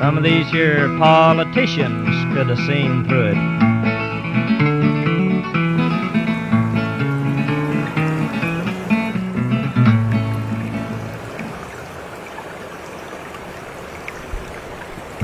some 0.00 0.18
of 0.18 0.24
these 0.24 0.50
here 0.50 0.88
politicians 0.98 2.08
could 2.34 2.48
have 2.48 2.58
seen 2.66 3.04
through 3.04 3.28
it. 3.28 3.55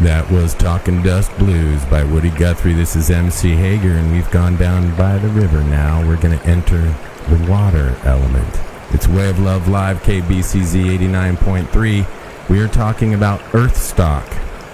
That 0.02 0.28
was 0.32 0.52
Talking 0.54 1.00
Dust 1.00 1.30
Blues 1.38 1.84
by 1.84 2.02
Woody 2.02 2.30
Guthrie. 2.30 2.72
This 2.72 2.96
is 2.96 3.08
MC 3.08 3.54
Hager, 3.54 3.92
and 3.92 4.10
we've 4.10 4.28
gone 4.32 4.56
down 4.56 4.96
by 4.96 5.16
the 5.18 5.28
river 5.28 5.62
now. 5.62 6.04
We're 6.04 6.20
going 6.20 6.36
to 6.36 6.44
enter 6.44 6.80
the 7.28 7.46
water 7.48 7.96
element. 8.02 8.60
It's 8.90 9.06
of 9.06 9.38
Love 9.38 9.68
Live, 9.68 10.02
KBCZ 10.02 10.98
89.3. 10.98 12.50
We 12.50 12.60
are 12.60 12.66
talking 12.66 13.14
about 13.14 13.40
Earth 13.54 13.76
stock, 13.76 14.26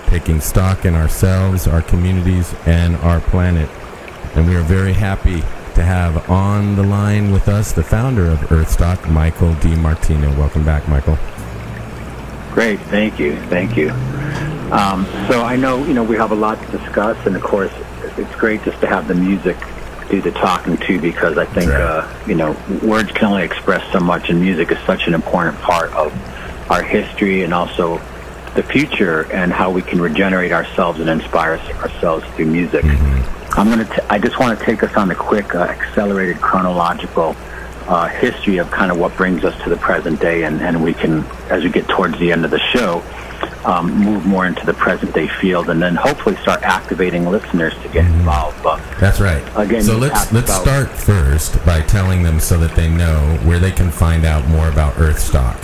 taking 0.06 0.40
stock 0.40 0.86
in 0.86 0.94
ourselves, 0.94 1.66
our 1.66 1.82
communities, 1.82 2.54
and 2.64 2.96
our 2.96 3.20
planet. 3.20 3.68
And 4.34 4.48
we 4.48 4.56
are 4.56 4.62
very 4.62 4.94
happy 4.94 5.42
to 5.74 5.82
have 5.82 6.30
on 6.30 6.74
the 6.74 6.84
line 6.84 7.32
with 7.32 7.48
us 7.48 7.72
the 7.72 7.84
founder 7.84 8.30
of 8.30 8.38
Earthstock, 8.50 9.10
Michael 9.10 9.52
DiMartino. 9.56 10.34
Welcome 10.38 10.64
back, 10.64 10.88
Michael. 10.88 11.18
Great, 12.54 12.80
thank 12.80 13.18
you, 13.18 13.36
thank 13.48 13.76
you. 13.76 13.92
Um, 14.70 15.06
so 15.30 15.42
I 15.42 15.56
know, 15.56 15.84
you 15.84 15.94
know, 15.94 16.04
we 16.04 16.16
have 16.16 16.30
a 16.30 16.34
lot 16.34 16.60
to 16.60 16.78
discuss, 16.78 17.16
and 17.26 17.34
of 17.36 17.42
course, 17.42 17.72
it's 18.16 18.34
great 18.36 18.62
just 18.64 18.80
to 18.82 18.86
have 18.86 19.08
the 19.08 19.14
music 19.14 19.56
do 20.10 20.20
the 20.22 20.30
talking 20.32 20.76
too, 20.78 21.00
because 21.00 21.36
I 21.36 21.44
think, 21.44 21.70
Right. 21.70 21.80
uh, 21.80 22.06
you 22.26 22.34
know, 22.34 22.56
words 22.82 23.12
can 23.12 23.28
only 23.28 23.44
express 23.44 23.82
so 23.92 24.00
much, 24.00 24.30
and 24.30 24.40
music 24.40 24.70
is 24.70 24.78
such 24.86 25.06
an 25.06 25.14
important 25.14 25.60
part 25.60 25.92
of 25.94 26.12
our 26.70 26.82
history 26.82 27.44
and 27.44 27.52
also 27.54 28.00
the 28.54 28.62
future 28.62 29.26
and 29.32 29.52
how 29.52 29.70
we 29.70 29.82
can 29.82 30.00
regenerate 30.00 30.52
ourselves 30.52 31.00
and 31.00 31.08
inspire 31.08 31.60
ourselves 31.82 32.24
through 32.34 32.46
music. 32.46 32.84
I'm 33.52 33.68
gonna. 33.68 33.84
T- 33.84 34.00
I 34.10 34.18
just 34.18 34.38
want 34.38 34.58
to 34.58 34.64
take 34.64 34.82
us 34.82 34.94
on 34.96 35.10
a 35.10 35.14
quick, 35.14 35.54
uh, 35.54 35.60
accelerated 35.60 36.40
chronological 36.40 37.36
uh, 37.86 38.08
history 38.08 38.58
of 38.58 38.70
kind 38.70 38.90
of 38.90 38.98
what 38.98 39.16
brings 39.16 39.44
us 39.44 39.54
to 39.64 39.70
the 39.70 39.76
present 39.76 40.20
day, 40.20 40.44
and, 40.44 40.60
and 40.60 40.82
we 40.82 40.92
can, 40.94 41.24
as 41.48 41.64
we 41.64 41.70
get 41.70 41.88
towards 41.88 42.18
the 42.18 42.32
end 42.32 42.44
of 42.44 42.50
the 42.50 42.58
show, 42.58 43.02
um, 43.64 43.92
move 43.92 44.24
more 44.26 44.46
into 44.46 44.64
the 44.66 44.74
present 44.74 45.14
day 45.14 45.28
field, 45.40 45.68
and 45.70 45.80
then 45.82 45.94
hopefully 45.94 46.36
start 46.36 46.62
activating 46.62 47.26
listeners 47.26 47.74
to 47.82 47.88
get 47.88 48.04
involved. 48.06 48.62
But 48.62 48.80
That's 49.00 49.20
right. 49.20 49.42
Again, 49.56 49.82
so 49.82 49.96
let's 49.96 50.32
let's 50.32 50.48
about- 50.50 50.62
start 50.62 50.88
first 50.90 51.64
by 51.66 51.80
telling 51.82 52.22
them 52.22 52.40
so 52.40 52.58
that 52.58 52.74
they 52.74 52.88
know 52.88 53.38
where 53.44 53.58
they 53.58 53.72
can 53.72 53.90
find 53.90 54.24
out 54.24 54.46
more 54.48 54.68
about 54.68 54.94
Earthstock, 54.94 55.56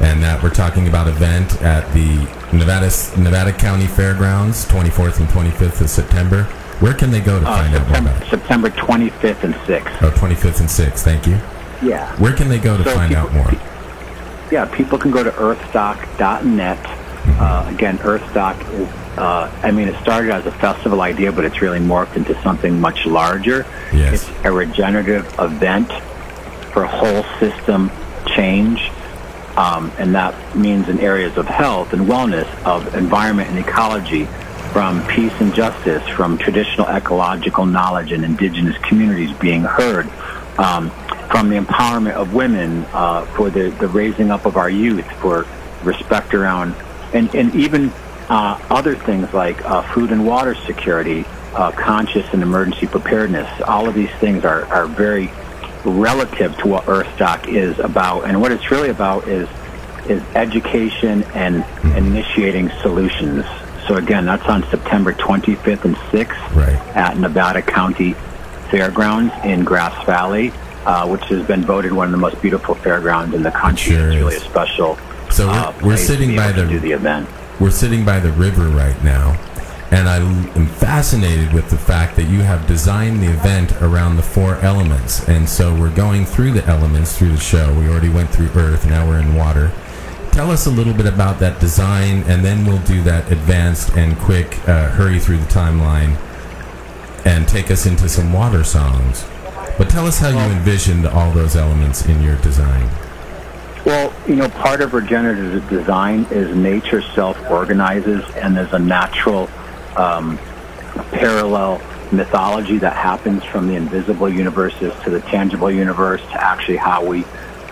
and 0.00 0.22
that 0.22 0.42
we're 0.42 0.50
talking 0.50 0.88
about 0.88 1.08
event 1.08 1.60
at 1.62 1.90
the 1.94 2.16
Nevada 2.52 2.90
Nevada 3.18 3.52
County 3.52 3.86
Fairgrounds, 3.86 4.64
24th 4.66 5.18
and 5.20 5.28
25th 5.28 5.80
of 5.80 5.90
September. 5.90 6.44
Where 6.80 6.94
can 6.94 7.10
they 7.10 7.20
go 7.20 7.38
to 7.40 7.46
uh, 7.48 7.56
find 7.56 7.74
out 7.74 7.86
more 7.88 7.94
September, 7.96 8.10
about 8.10 8.22
it? 8.22 8.30
September 8.30 8.70
25th 8.70 9.44
and 9.44 9.54
6th. 9.54 10.02
Oh, 10.02 10.10
25th 10.10 10.60
and 10.60 10.68
6th. 10.68 10.98
Thank 11.00 11.26
you. 11.26 11.38
Yeah. 11.88 12.14
Where 12.16 12.32
can 12.32 12.48
they 12.48 12.58
go 12.58 12.76
to 12.76 12.84
So 12.84 12.94
find 12.94 13.10
people- 13.10 13.24
out 13.28 13.32
more? 13.32 13.50
Yeah, 14.54 14.66
people 14.66 14.98
can 14.98 15.10
go 15.10 15.24
to 15.24 15.32
earthstock.net. 15.32 16.78
Uh, 17.40 17.68
again, 17.74 17.98
Earthstock 17.98 18.56
is, 18.72 18.88
uh, 19.18 19.50
I 19.64 19.72
mean, 19.72 19.88
it 19.88 20.00
started 20.00 20.30
as 20.30 20.46
a 20.46 20.52
festival 20.52 21.00
idea, 21.00 21.32
but 21.32 21.44
it's 21.44 21.60
really 21.60 21.80
morphed 21.80 22.14
into 22.14 22.40
something 22.40 22.80
much 22.80 23.04
larger. 23.04 23.66
Yes. 23.92 24.14
It's 24.14 24.44
a 24.44 24.52
regenerative 24.52 25.26
event 25.40 25.90
for 26.72 26.86
whole 26.86 27.24
system 27.40 27.90
change. 28.26 28.92
Um, 29.56 29.90
and 29.98 30.14
that 30.14 30.56
means 30.56 30.88
in 30.88 31.00
areas 31.00 31.36
of 31.36 31.46
health 31.46 31.92
and 31.92 32.02
wellness, 32.02 32.46
of 32.64 32.94
environment 32.94 33.50
and 33.50 33.58
ecology, 33.58 34.26
from 34.72 35.04
peace 35.08 35.34
and 35.40 35.52
justice, 35.52 36.08
from 36.10 36.38
traditional 36.38 36.86
ecological 36.86 37.66
knowledge 37.66 38.12
and 38.12 38.24
indigenous 38.24 38.78
communities 38.78 39.36
being 39.38 39.62
heard, 39.62 40.08
um, 40.58 40.90
from 41.30 41.48
the 41.48 41.56
empowerment 41.56 42.12
of 42.12 42.34
women, 42.34 42.84
uh, 42.92 43.24
for 43.36 43.50
the, 43.50 43.70
the 43.70 43.88
raising 43.88 44.30
up 44.30 44.46
of 44.46 44.56
our 44.56 44.70
youth, 44.70 45.10
for 45.20 45.46
respect 45.82 46.34
around, 46.34 46.74
and, 47.12 47.34
and 47.34 47.54
even 47.54 47.90
uh, 48.28 48.58
other 48.70 48.94
things 48.94 49.32
like 49.32 49.64
uh, 49.64 49.82
food 49.92 50.10
and 50.10 50.26
water 50.26 50.54
security, 50.66 51.24
uh, 51.54 51.70
conscious 51.72 52.26
and 52.32 52.42
emergency 52.42 52.86
preparedness. 52.86 53.60
All 53.62 53.88
of 53.88 53.94
these 53.94 54.10
things 54.12 54.44
are, 54.44 54.64
are 54.66 54.86
very 54.86 55.30
relative 55.84 56.56
to 56.58 56.68
what 56.68 56.84
Earthstock 56.86 57.46
is 57.48 57.78
about. 57.78 58.22
And 58.24 58.40
what 58.40 58.52
it's 58.52 58.70
really 58.70 58.90
about 58.90 59.28
is 59.28 59.48
is 60.08 60.22
education 60.34 61.22
and 61.34 61.64
initiating 61.96 62.70
solutions. 62.82 63.46
So 63.88 63.96
again, 63.96 64.26
that's 64.26 64.44
on 64.44 64.62
September 64.64 65.14
25th 65.14 65.84
and 65.84 65.96
6th 65.96 66.54
Right. 66.54 66.96
at 66.96 67.16
Nevada 67.16 67.62
County 67.62 68.14
Fairgrounds 68.74 69.32
in 69.44 69.62
Grass 69.62 70.04
Valley, 70.04 70.52
uh, 70.84 71.06
which 71.06 71.22
has 71.26 71.46
been 71.46 71.64
voted 71.64 71.92
one 71.92 72.06
of 72.06 72.10
the 72.10 72.18
most 72.18 72.42
beautiful 72.42 72.74
fairgrounds 72.74 73.32
in 73.32 73.44
the 73.44 73.52
country. 73.52 73.94
sure 73.94 74.08
it's 74.08 74.16
really 74.16 74.34
is. 74.34 74.42
a 74.42 74.46
special. 74.46 74.98
So 75.30 75.46
we're- 75.46 75.58
uh, 75.58 75.72
we're 75.80 75.96
sitting 75.96 76.34
by 76.34 76.50
the- 76.50 76.64
the 76.64 76.90
event. 76.90 77.28
We're 77.60 77.70
sitting 77.70 78.04
by 78.04 78.18
the 78.18 78.32
river 78.32 78.64
right 78.64 79.00
now, 79.04 79.36
and 79.92 80.08
I 80.08 80.16
am 80.16 80.66
fascinated 80.66 81.52
with 81.52 81.70
the 81.70 81.76
fact 81.76 82.16
that 82.16 82.24
you 82.24 82.42
have 82.42 82.66
designed 82.66 83.22
the 83.22 83.28
event 83.28 83.74
around 83.80 84.16
the 84.16 84.24
four 84.24 84.58
elements. 84.60 85.22
And 85.28 85.48
so 85.48 85.72
we're 85.72 85.88
going 85.90 86.26
through 86.26 86.50
the 86.50 86.66
elements 86.68 87.16
through 87.16 87.30
the 87.30 87.40
show. 87.40 87.72
We 87.74 87.88
already 87.88 88.08
went 88.08 88.30
through 88.30 88.48
earth, 88.56 88.84
now 88.86 89.06
we're 89.06 89.20
in 89.20 89.36
water. 89.36 89.70
Tell 90.32 90.50
us 90.50 90.66
a 90.66 90.70
little 90.70 90.94
bit 90.94 91.06
about 91.06 91.38
that 91.38 91.60
design, 91.60 92.24
and 92.26 92.44
then 92.44 92.66
we'll 92.66 92.78
do 92.78 93.02
that 93.02 93.30
advanced 93.30 93.90
and 93.96 94.18
quick 94.18 94.58
uh, 94.66 94.88
hurry 94.88 95.20
through 95.20 95.36
the 95.36 95.52
timeline 95.60 96.16
and 97.24 97.48
take 97.48 97.70
us 97.70 97.86
into 97.86 98.08
some 98.08 98.32
water 98.32 98.64
songs. 98.64 99.24
But 99.78 99.90
tell 99.90 100.06
us 100.06 100.18
how 100.18 100.28
you 100.28 100.38
envisioned 100.38 101.06
all 101.06 101.32
those 101.32 101.56
elements 101.56 102.06
in 102.06 102.22
your 102.22 102.36
design. 102.36 102.88
Well, 103.84 104.14
you 104.26 104.36
know, 104.36 104.48
part 104.48 104.80
of 104.80 104.94
regenerative 104.94 105.68
design 105.68 106.26
is 106.30 106.56
nature 106.56 107.02
self-organizes, 107.02 108.24
and 108.36 108.56
there's 108.56 108.72
a 108.72 108.78
natural 108.78 109.50
um, 109.96 110.38
parallel 111.10 111.82
mythology 112.12 112.78
that 112.78 112.94
happens 112.94 113.44
from 113.44 113.66
the 113.66 113.74
invisible 113.74 114.28
universes 114.28 114.92
to 115.02 115.10
the 115.10 115.20
tangible 115.20 115.70
universe 115.70 116.20
to 116.22 116.42
actually 116.42 116.76
how 116.76 117.04
we 117.04 117.24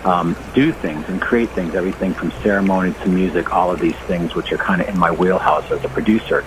um, 0.03 0.35
do 0.53 0.71
things 0.71 1.07
and 1.07 1.21
create 1.21 1.49
things, 1.51 1.73
everything 1.75 2.13
from 2.13 2.31
ceremony 2.43 2.93
to 2.93 3.07
music, 3.07 3.53
all 3.53 3.71
of 3.71 3.79
these 3.79 3.95
things, 4.07 4.35
which 4.35 4.51
are 4.51 4.57
kind 4.57 4.81
of 4.81 4.89
in 4.89 4.99
my 4.99 5.11
wheelhouse 5.11 5.71
as 5.71 5.83
a 5.83 5.89
producer. 5.89 6.43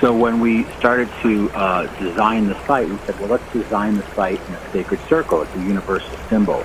So 0.00 0.14
when 0.14 0.38
we 0.38 0.64
started 0.78 1.08
to 1.22 1.50
uh, 1.50 1.86
design 1.98 2.46
the 2.46 2.66
site, 2.66 2.88
we 2.88 2.96
said, 2.98 3.18
well, 3.18 3.30
let's 3.30 3.52
design 3.52 3.96
the 3.96 4.06
site 4.14 4.40
in 4.46 4.54
a 4.54 4.70
sacred 4.70 5.00
circle. 5.08 5.42
It's 5.42 5.54
a 5.56 5.62
universal 5.62 6.16
symbol, 6.28 6.62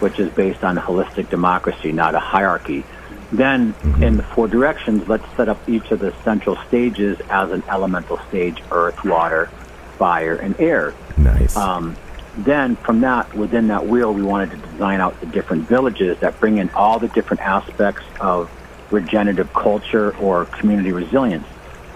which 0.00 0.18
is 0.18 0.32
based 0.32 0.64
on 0.64 0.76
holistic 0.76 1.30
democracy, 1.30 1.92
not 1.92 2.16
a 2.16 2.18
hierarchy. 2.18 2.84
Then, 3.30 3.74
in 4.00 4.16
the 4.16 4.22
four 4.22 4.48
directions, 4.48 5.08
let's 5.08 5.24
set 5.36 5.48
up 5.48 5.68
each 5.68 5.92
of 5.92 6.00
the 6.00 6.12
central 6.24 6.56
stages 6.68 7.18
as 7.30 7.52
an 7.52 7.62
elemental 7.68 8.18
stage: 8.28 8.60
earth, 8.70 9.04
water, 9.04 9.46
fire, 9.98 10.34
and 10.34 10.58
air. 10.60 10.94
Nice. 11.16 11.56
Um, 11.56 11.96
then 12.36 12.74
from 12.76 13.00
that, 13.02 13.32
within 13.34 13.68
that 13.68 13.86
wheel, 13.86 14.12
we 14.12 14.22
wanted 14.22 14.50
to 14.50 14.56
design 14.56 15.00
out 15.00 15.18
the 15.20 15.26
different 15.26 15.68
villages 15.68 16.18
that 16.20 16.40
bring 16.40 16.58
in 16.58 16.70
all 16.70 16.98
the 16.98 17.08
different 17.08 17.40
aspects 17.42 18.02
of 18.20 18.50
regenerative 18.90 19.52
culture 19.52 20.16
or 20.18 20.44
community 20.46 20.92
resilience. 20.92 21.46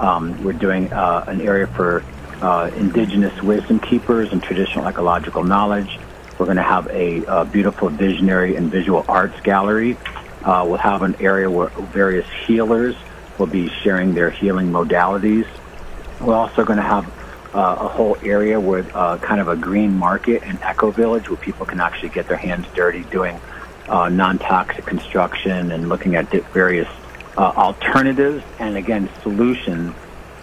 Um, 0.01 0.43
we're 0.45 0.53
doing 0.53 0.93
uh, 0.93 1.25
an 1.27 1.41
area 1.41 1.67
for 1.67 2.05
uh, 2.41 2.71
indigenous 2.77 3.43
wisdom 3.43 3.81
keepers 3.81 4.33
and 4.33 4.43
traditional 4.43 4.87
ecological 4.87 5.43
knowledge. 5.43 5.99
We're 6.39 6.47
going 6.47 6.57
to 6.57 6.63
have 6.63 6.87
a, 6.89 7.25
a 7.25 7.45
beautiful 7.45 7.89
visionary 7.89 8.55
and 8.57 8.71
visual 8.71 9.05
arts 9.09 9.41
gallery. 9.41 9.97
Uh, 10.45 10.65
we'll 10.69 10.79
have 10.79 11.03
an 11.03 11.17
area 11.21 11.51
where 11.51 11.69
various 11.69 12.27
healers 12.47 12.95
will 13.39 13.47
be 13.47 13.69
sharing 13.69 14.15
their 14.15 14.31
healing 14.31 14.71
modalities. 14.71 15.47
We're 16.21 16.35
also 16.35 16.65
going 16.65 16.79
to 16.79 16.85
have 16.85 17.07
uh, 17.55 17.77
a 17.81 17.89
whole 17.89 18.17
area 18.23 18.61
with 18.61 18.95
uh, 18.95 19.19
kind 19.19 19.41
of 19.41 19.49
a 19.49 19.57
green 19.57 19.97
market 19.97 20.43
and 20.45 20.61
eco 20.63 20.91
village 20.91 21.29
where 21.29 21.39
people 21.39 21.67
can 21.67 21.81
actually 21.81 22.11
get 22.11 22.29
their 22.29 22.37
hands 22.37 22.67
dirty 22.75 23.03
doing 23.05 23.41
uh, 23.89 24.09
non-toxic 24.09 24.85
construction 24.85 25.73
and 25.73 25.89
looking 25.89 26.15
at 26.15 26.31
various 26.53 26.89
uh, 27.38 27.53
alternatives 27.57 28.44
and 28.59 28.77
again 28.77 29.09
solutions 29.22 29.94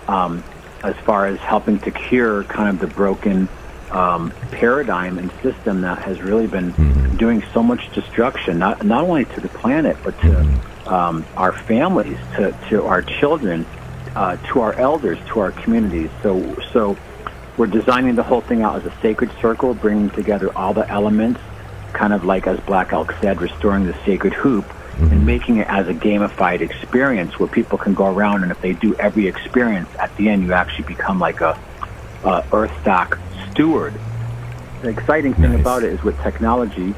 um, 0.08 0.44
as 0.82 0.96
far 0.98 1.28
as 1.28 1.38
helping 1.40 1.78
to 1.80 1.92
cure 1.92 2.44
kind 2.46 2.70
of 2.70 2.80
the 2.80 2.88
broken 2.88 3.50
um, 3.92 4.32
paradigm 4.52 5.18
and 5.18 5.32
system 5.44 5.82
that 5.82 6.00
has 6.00 6.22
really 6.22 6.48
been 6.48 6.74
mm-hmm. 6.74 7.18
doing 7.18 7.44
so 7.54 7.62
much 7.62 7.92
destruction, 7.94 8.58
not 8.58 8.84
not 8.84 9.04
only 9.04 9.26
to 9.26 9.42
the 9.42 9.50
planet 9.50 9.98
but 10.04 10.20
to 10.22 10.28
mm-hmm. 10.28 10.88
um, 10.88 11.26
our 11.36 11.52
families, 11.52 12.18
to 12.38 12.58
to 12.70 12.84
our 12.84 13.02
children, 13.02 13.66
uh, 14.16 14.38
to 14.48 14.62
our 14.62 14.74
elders, 14.74 15.20
to 15.28 15.42
our 15.42 15.52
communities. 15.52 16.10
So 16.24 16.56
so 16.72 16.98
we're 17.58 17.68
designing 17.68 18.16
the 18.16 18.24
whole 18.24 18.42
thing 18.42 18.62
out 18.62 18.78
as 18.78 18.86
a 18.86 18.94
sacred 19.02 19.32
circle, 19.42 19.74
bringing 19.74 20.10
together 20.10 20.56
all 20.58 20.74
the 20.74 20.90
elements, 20.90 21.42
kind 21.94 22.14
of 22.14 22.24
like 22.24 22.48
as 22.48 22.60
Black 22.62 22.94
Elk 22.94 23.14
said, 23.22 23.42
restoring 23.42 23.86
the 23.86 23.96
sacred 24.06 24.34
hoop. 24.34 24.66
Mm-hmm. 24.96 25.12
And 25.12 25.26
making 25.26 25.58
it 25.58 25.68
as 25.70 25.88
a 25.88 25.94
gamified 25.94 26.62
experience 26.62 27.38
where 27.38 27.50
people 27.50 27.78
can 27.78 27.94
go 27.94 28.06
around 28.06 28.44
and 28.44 28.52
if 28.52 28.62
they 28.62 28.74
do 28.74 28.96
every 28.96 29.28
experience, 29.28 29.90
at 30.00 30.16
the 30.16 30.30
end 30.30 30.44
you 30.44 30.54
actually 30.54 30.86
become 30.86 31.20
like 31.20 31.42
a, 31.42 31.60
a 32.24 32.44
Earthstock 32.44 33.20
steward. 33.52 34.00
The 34.82 34.90
exciting 34.90 35.34
thing 35.34 35.52
nice. 35.52 35.60
about 35.60 35.84
it 35.84 35.92
is 35.92 36.02
with 36.02 36.18
technology, 36.22 36.96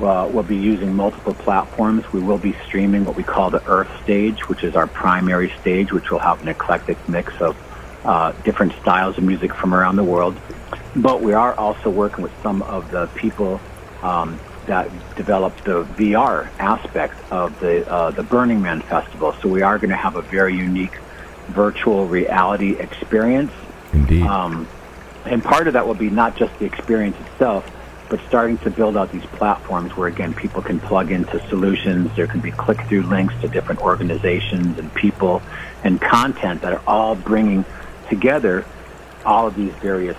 uh, 0.00 0.28
we'll 0.30 0.42
be 0.42 0.56
using 0.56 0.94
multiple 0.94 1.34
platforms. 1.34 2.04
We 2.12 2.20
will 2.20 2.38
be 2.38 2.56
streaming 2.66 3.04
what 3.04 3.16
we 3.16 3.24
call 3.24 3.50
the 3.50 3.62
Earth 3.66 3.90
stage, 4.02 4.48
which 4.48 4.62
is 4.62 4.74
our 4.74 4.86
primary 4.86 5.52
stage, 5.60 5.92
which 5.92 6.10
will 6.10 6.18
have 6.18 6.42
an 6.42 6.48
eclectic 6.48 6.96
mix 7.08 7.32
of 7.40 7.56
uh, 8.04 8.32
different 8.44 8.72
styles 8.80 9.18
of 9.18 9.24
music 9.24 9.54
from 9.54 9.74
around 9.74 9.96
the 9.96 10.04
world. 10.04 10.40
But 10.96 11.22
we 11.22 11.34
are 11.34 11.54
also 11.54 11.90
working 11.90 12.22
with 12.22 12.32
some 12.42 12.62
of 12.62 12.90
the 12.90 13.08
people 13.08 13.60
um, 14.02 14.40
that 14.70 14.88
developed 15.16 15.64
the 15.64 15.82
VR 15.82 16.48
aspect 16.60 17.14
of 17.32 17.58
the 17.58 17.90
uh, 17.90 18.12
the 18.12 18.22
Burning 18.22 18.62
Man 18.62 18.80
festival. 18.82 19.34
So 19.42 19.48
we 19.48 19.62
are 19.62 19.78
going 19.78 19.90
to 19.90 19.96
have 19.96 20.14
a 20.14 20.22
very 20.22 20.56
unique 20.56 20.96
virtual 21.48 22.06
reality 22.06 22.76
experience. 22.78 23.52
Indeed. 23.92 24.22
Um, 24.22 24.68
and 25.24 25.42
part 25.42 25.66
of 25.66 25.72
that 25.72 25.88
will 25.88 25.94
be 25.94 26.08
not 26.08 26.36
just 26.36 26.56
the 26.60 26.66
experience 26.66 27.16
itself, 27.20 27.68
but 28.08 28.20
starting 28.28 28.58
to 28.58 28.70
build 28.70 28.96
out 28.96 29.10
these 29.10 29.26
platforms 29.26 29.96
where, 29.96 30.06
again, 30.06 30.34
people 30.34 30.62
can 30.62 30.78
plug 30.78 31.10
into 31.10 31.44
solutions. 31.48 32.14
There 32.14 32.28
can 32.28 32.40
be 32.40 32.52
click 32.52 32.80
through 32.82 33.02
links 33.02 33.34
to 33.40 33.48
different 33.48 33.80
organizations 33.80 34.78
and 34.78 34.94
people 34.94 35.42
and 35.82 36.00
content 36.00 36.62
that 36.62 36.72
are 36.72 36.82
all 36.86 37.16
bringing 37.16 37.64
together 38.08 38.64
all 39.26 39.48
of 39.48 39.56
these 39.56 39.72
various 39.74 40.16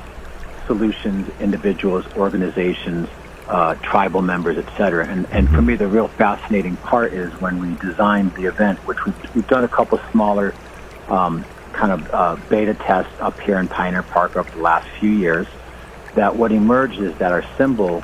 solutions, 0.67 1.31
individuals, 1.39 2.05
organizations, 2.17 3.07
uh, 3.51 3.75
tribal 3.75 4.21
members, 4.21 4.57
etc. 4.57 5.05
And, 5.05 5.27
and 5.29 5.49
for 5.49 5.61
me, 5.61 5.75
the 5.75 5.87
real 5.87 6.07
fascinating 6.07 6.77
part 6.77 7.11
is 7.11 7.29
when 7.41 7.59
we 7.59 7.75
designed 7.85 8.33
the 8.35 8.45
event, 8.45 8.79
which 8.87 9.05
we've, 9.05 9.35
we've 9.35 9.47
done 9.47 9.65
a 9.65 9.67
couple 9.67 9.99
smaller 10.11 10.55
um, 11.09 11.43
kind 11.73 11.91
of 11.91 12.13
uh, 12.13 12.37
beta 12.49 12.73
tests 12.73 13.11
up 13.19 13.37
here 13.41 13.59
in 13.59 13.67
Pioneer 13.67 14.03
Park 14.03 14.37
over 14.37 14.49
the 14.51 14.61
last 14.61 14.87
few 14.99 15.09
years 15.09 15.47
that 16.15 16.33
what 16.33 16.53
emerged 16.53 16.99
is 16.99 17.13
that 17.17 17.33
our 17.33 17.43
symbol 17.57 18.03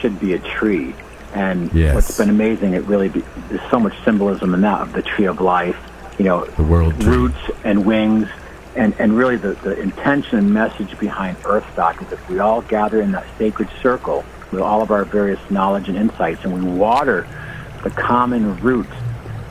should 0.00 0.18
be 0.18 0.32
a 0.32 0.38
tree. 0.38 0.94
And 1.34 1.70
yes. 1.74 1.94
what's 1.94 2.16
been 2.16 2.30
amazing, 2.30 2.72
it 2.72 2.84
really 2.84 3.10
be, 3.10 3.22
there's 3.48 3.70
so 3.70 3.78
much 3.78 3.94
symbolism 4.02 4.54
in 4.54 4.62
that 4.62 4.80
of 4.80 4.92
the 4.94 5.02
tree 5.02 5.26
of 5.26 5.42
life, 5.42 5.76
you 6.18 6.24
know, 6.24 6.46
the 6.46 6.62
world 6.62 7.02
roots 7.04 7.38
and 7.64 7.84
wings. 7.84 8.28
And, 8.76 8.94
and 8.98 9.14
really 9.16 9.36
the, 9.36 9.52
the 9.54 9.78
intention 9.78 10.38
and 10.38 10.54
message 10.54 10.98
behind 10.98 11.36
Earthstock 11.38 12.00
is 12.06 12.12
if 12.12 12.28
we 12.30 12.38
all 12.38 12.62
gather 12.62 13.02
in 13.02 13.12
that 13.12 13.26
sacred 13.36 13.68
circle 13.82 14.24
with 14.50 14.60
all 14.60 14.82
of 14.82 14.90
our 14.90 15.04
various 15.04 15.40
knowledge 15.50 15.88
and 15.88 15.96
insights 15.96 16.44
and 16.44 16.52
we 16.52 16.78
water 16.78 17.26
the 17.82 17.90
common 17.90 18.58
root 18.60 18.88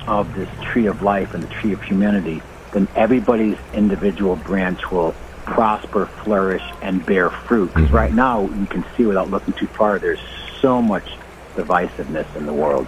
of 0.08 0.34
this 0.36 0.50
tree 0.64 0.88
of 0.88 1.02
life 1.02 1.34
and 1.34 1.44
the 1.44 1.48
tree 1.48 1.72
of 1.72 1.82
humanity, 1.82 2.42
then 2.74 2.88
everybody's 2.96 3.58
individual 3.74 4.36
branch 4.36 4.92
will 4.92 5.14
prosper, 5.46 6.06
flourish, 6.24 6.64
and 6.82 7.06
bear 7.06 7.30
fruit. 7.30 7.68
Because 7.68 7.88
mm-hmm. 7.88 7.96
right 7.96 8.14
now, 8.14 8.42
you 8.42 8.66
can 8.66 8.86
see 8.96 9.06
without 9.06 9.30
looking 9.30 9.54
too 9.54 9.68
far, 9.68 10.00
there's 10.00 10.20
so 10.62 10.82
much 10.82 11.08
divisiveness 11.56 12.34
in 12.36 12.46
the 12.46 12.54
world. 12.54 12.88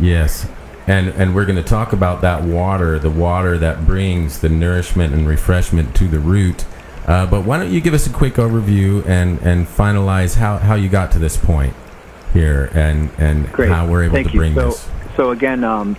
Yes. 0.00 0.48
And, 0.86 1.08
and 1.10 1.34
we're 1.34 1.46
going 1.46 1.56
to 1.56 1.64
talk 1.64 1.92
about 1.92 2.20
that 2.20 2.44
water, 2.44 2.98
the 2.98 3.10
water 3.10 3.58
that 3.58 3.86
brings 3.86 4.40
the 4.40 4.48
nourishment 4.48 5.14
and 5.14 5.26
refreshment 5.26 5.94
to 5.96 6.06
the 6.06 6.20
root. 6.20 6.64
Uh, 7.06 7.24
but 7.26 7.44
why 7.44 7.58
don't 7.58 7.72
you 7.72 7.80
give 7.80 7.94
us 7.94 8.06
a 8.06 8.10
quick 8.10 8.34
overview 8.34 9.06
and, 9.06 9.40
and 9.42 9.66
finalize 9.66 10.36
how, 10.36 10.58
how 10.58 10.74
you 10.74 10.88
got 10.88 11.12
to 11.12 11.18
this 11.18 11.36
point 11.36 11.74
here 12.32 12.68
and, 12.74 13.10
and 13.18 13.46
how 13.46 13.88
we're 13.88 14.04
able 14.04 14.14
Thank 14.14 14.32
to 14.32 14.36
bring 14.36 14.54
so, 14.54 14.70
this? 14.70 14.88
So, 15.14 15.30
again, 15.30 15.62
um, 15.62 15.96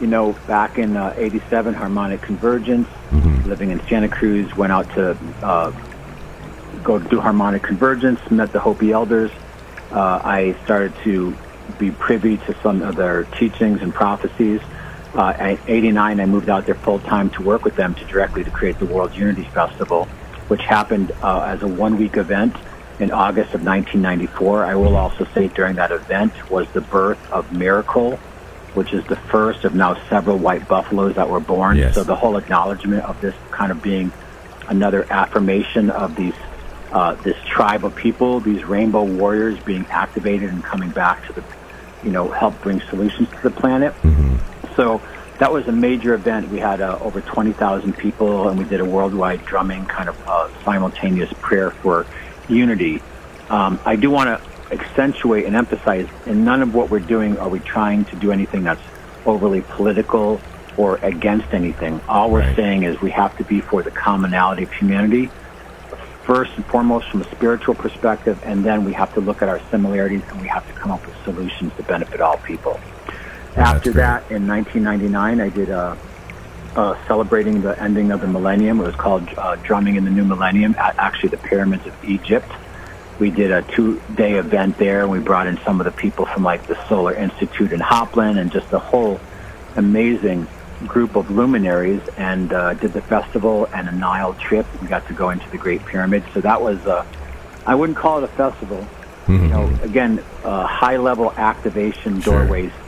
you 0.00 0.06
know, 0.06 0.32
back 0.46 0.78
in 0.78 0.96
uh, 0.96 1.14
87, 1.16 1.74
Harmonic 1.74 2.20
Convergence, 2.20 2.88
mm-hmm. 3.10 3.48
living 3.48 3.70
in 3.70 3.80
Santa 3.86 4.08
Cruz, 4.08 4.54
went 4.54 4.72
out 4.72 4.88
to 4.94 5.16
uh, 5.42 5.72
go 6.82 6.98
do 6.98 7.20
Harmonic 7.20 7.62
Convergence, 7.62 8.20
met 8.30 8.52
the 8.52 8.60
Hopi 8.60 8.92
elders. 8.92 9.30
Uh, 9.90 10.20
I 10.22 10.56
started 10.64 10.94
to 11.04 11.36
be 11.78 11.90
privy 11.90 12.36
to 12.38 12.56
some 12.62 12.82
of 12.82 12.96
their 12.96 13.24
teachings 13.24 13.82
and 13.82 13.94
prophecies. 13.94 14.60
Uh, 15.14 15.34
at 15.36 15.58
89, 15.68 16.20
I 16.20 16.26
moved 16.26 16.48
out 16.48 16.66
there 16.66 16.76
full 16.76 17.00
time 17.00 17.30
to 17.30 17.42
work 17.42 17.64
with 17.64 17.76
them 17.76 17.94
to 17.94 18.04
directly 18.04 18.44
to 18.44 18.50
create 18.50 18.78
the 18.78 18.86
World 18.86 19.14
Unity 19.14 19.44
Festival, 19.44 20.08
which 20.50 20.62
happened 20.62 21.12
uh, 21.22 21.42
as 21.42 21.62
a 21.62 21.68
one 21.68 21.96
week 21.96 22.16
event 22.16 22.56
in 22.98 23.12
August 23.12 23.54
of 23.54 23.64
1994. 23.64 24.64
I 24.64 24.74
will 24.74 24.96
also 24.96 25.24
say 25.26 25.46
during 25.46 25.76
that 25.76 25.92
event 25.92 26.50
was 26.50 26.68
the 26.72 26.80
birth 26.80 27.20
of 27.30 27.52
Miracle, 27.52 28.16
which 28.74 28.92
is 28.92 29.04
the 29.06 29.14
first 29.14 29.64
of 29.64 29.76
now 29.76 29.94
several 30.08 30.38
white 30.38 30.66
buffaloes 30.66 31.14
that 31.14 31.30
were 31.30 31.38
born. 31.38 31.76
Yes. 31.76 31.94
So 31.94 32.02
the 32.02 32.16
whole 32.16 32.36
acknowledgement 32.36 33.04
of 33.04 33.20
this 33.20 33.34
kind 33.52 33.70
of 33.70 33.80
being 33.80 34.10
another 34.66 35.06
affirmation 35.08 35.88
of 35.88 36.16
these 36.16 36.34
uh, 36.90 37.14
this 37.22 37.36
tribe 37.46 37.84
of 37.84 37.94
people, 37.94 38.40
these 38.40 38.64
rainbow 38.64 39.04
warriors 39.04 39.56
being 39.60 39.86
activated 39.90 40.50
and 40.50 40.64
coming 40.64 40.90
back 40.90 41.24
to 41.28 41.32
the, 41.32 41.44
you 42.02 42.10
know, 42.10 42.28
help 42.28 42.60
bring 42.62 42.80
solutions 42.80 43.28
to 43.30 43.42
the 43.42 43.50
planet. 43.52 43.94
Mm-hmm. 44.02 44.74
So 44.74 45.00
that 45.40 45.50
was 45.50 45.66
a 45.68 45.72
major 45.72 46.12
event. 46.12 46.50
We 46.50 46.58
had 46.58 46.82
uh, 46.82 46.98
over 47.00 47.22
20,000 47.22 47.96
people, 47.96 48.50
and 48.50 48.58
we 48.58 48.66
did 48.66 48.80
a 48.80 48.84
worldwide 48.84 49.42
drumming 49.46 49.86
kind 49.86 50.10
of 50.10 50.28
uh, 50.28 50.50
simultaneous 50.64 51.32
prayer 51.40 51.70
for 51.70 52.06
unity. 52.46 53.02
Um, 53.48 53.80
I 53.86 53.96
do 53.96 54.10
want 54.10 54.28
to 54.28 54.74
accentuate 54.74 55.46
and 55.46 55.56
emphasize 55.56 56.06
in 56.26 56.44
none 56.44 56.60
of 56.62 56.74
what 56.74 56.90
we're 56.90 57.00
doing 57.00 57.38
are 57.38 57.48
we 57.48 57.58
trying 57.58 58.04
to 58.04 58.16
do 58.16 58.32
anything 58.32 58.64
that's 58.64 58.82
overly 59.24 59.62
political 59.62 60.42
or 60.76 60.96
against 60.96 61.54
anything. 61.54 62.02
All 62.06 62.30
we're 62.30 62.40
right. 62.40 62.54
saying 62.54 62.82
is 62.82 63.00
we 63.00 63.10
have 63.10 63.36
to 63.38 63.44
be 63.44 63.62
for 63.62 63.82
the 63.82 63.90
commonality 63.90 64.64
of 64.64 64.72
humanity, 64.74 65.30
first 66.24 66.52
and 66.56 66.66
foremost 66.66 67.10
from 67.10 67.22
a 67.22 67.30
spiritual 67.30 67.74
perspective, 67.74 68.38
and 68.44 68.62
then 68.62 68.84
we 68.84 68.92
have 68.92 69.14
to 69.14 69.20
look 69.20 69.40
at 69.40 69.48
our 69.48 69.60
similarities 69.70 70.22
and 70.28 70.42
we 70.42 70.48
have 70.48 70.66
to 70.66 70.72
come 70.74 70.90
up 70.90 71.04
with 71.06 71.16
solutions 71.24 71.72
to 71.78 71.82
benefit 71.84 72.20
all 72.20 72.36
people. 72.36 72.78
After 73.56 73.92
that, 73.92 74.30
in 74.30 74.46
1999, 74.46 75.40
I 75.40 75.48
did 75.48 75.68
a, 75.70 75.98
a, 76.76 76.98
celebrating 77.06 77.62
the 77.62 77.80
ending 77.80 78.10
of 78.12 78.20
the 78.20 78.28
millennium. 78.28 78.80
It 78.80 78.84
was 78.84 78.96
called 78.96 79.28
uh, 79.36 79.56
Drumming 79.56 79.96
in 79.96 80.04
the 80.04 80.10
New 80.10 80.24
Millennium 80.24 80.74
at 80.78 80.98
actually 80.98 81.30
the 81.30 81.38
pyramids 81.38 81.86
of 81.86 82.04
Egypt 82.04 82.50
we 83.20 83.30
did 83.30 83.52
a 83.52 83.62
two-day 83.62 84.38
event 84.38 84.78
there. 84.78 85.02
And 85.02 85.10
we 85.10 85.20
brought 85.20 85.46
in 85.46 85.58
some 85.58 85.80
of 85.80 85.84
the 85.84 85.92
people 85.92 86.26
from 86.26 86.42
like 86.42 86.66
the 86.66 86.88
Solar 86.88 87.14
Institute 87.14 87.72
in 87.72 87.78
Hopland 87.78 88.40
and 88.40 88.50
just 88.50 88.72
a 88.72 88.78
whole 88.78 89.20
amazing 89.76 90.48
group 90.86 91.14
of 91.14 91.30
luminaries 91.30 92.00
and 92.16 92.52
uh, 92.52 92.72
did 92.74 92.94
the 92.94 93.02
festival 93.02 93.68
and 93.74 93.86
a 93.86 93.92
Nile 93.92 94.32
trip. 94.34 94.66
We 94.80 94.88
got 94.88 95.06
to 95.08 95.12
go 95.12 95.28
into 95.30 95.48
the 95.50 95.58
Great 95.58 95.84
Pyramid. 95.84 96.24
So 96.32 96.40
that 96.40 96.60
was, 96.60 96.84
uh, 96.86 97.06
I 97.66 97.74
wouldn't 97.74 97.98
call 97.98 98.18
it 98.18 98.24
a 98.24 98.28
festival. 98.28 98.78
Mm-hmm. 99.26 99.42
You 99.42 99.48
know, 99.48 99.78
again, 99.82 100.24
uh, 100.42 100.66
high-level 100.66 101.32
activation 101.32 102.20
doorways 102.20 102.72
sure. 102.72 102.80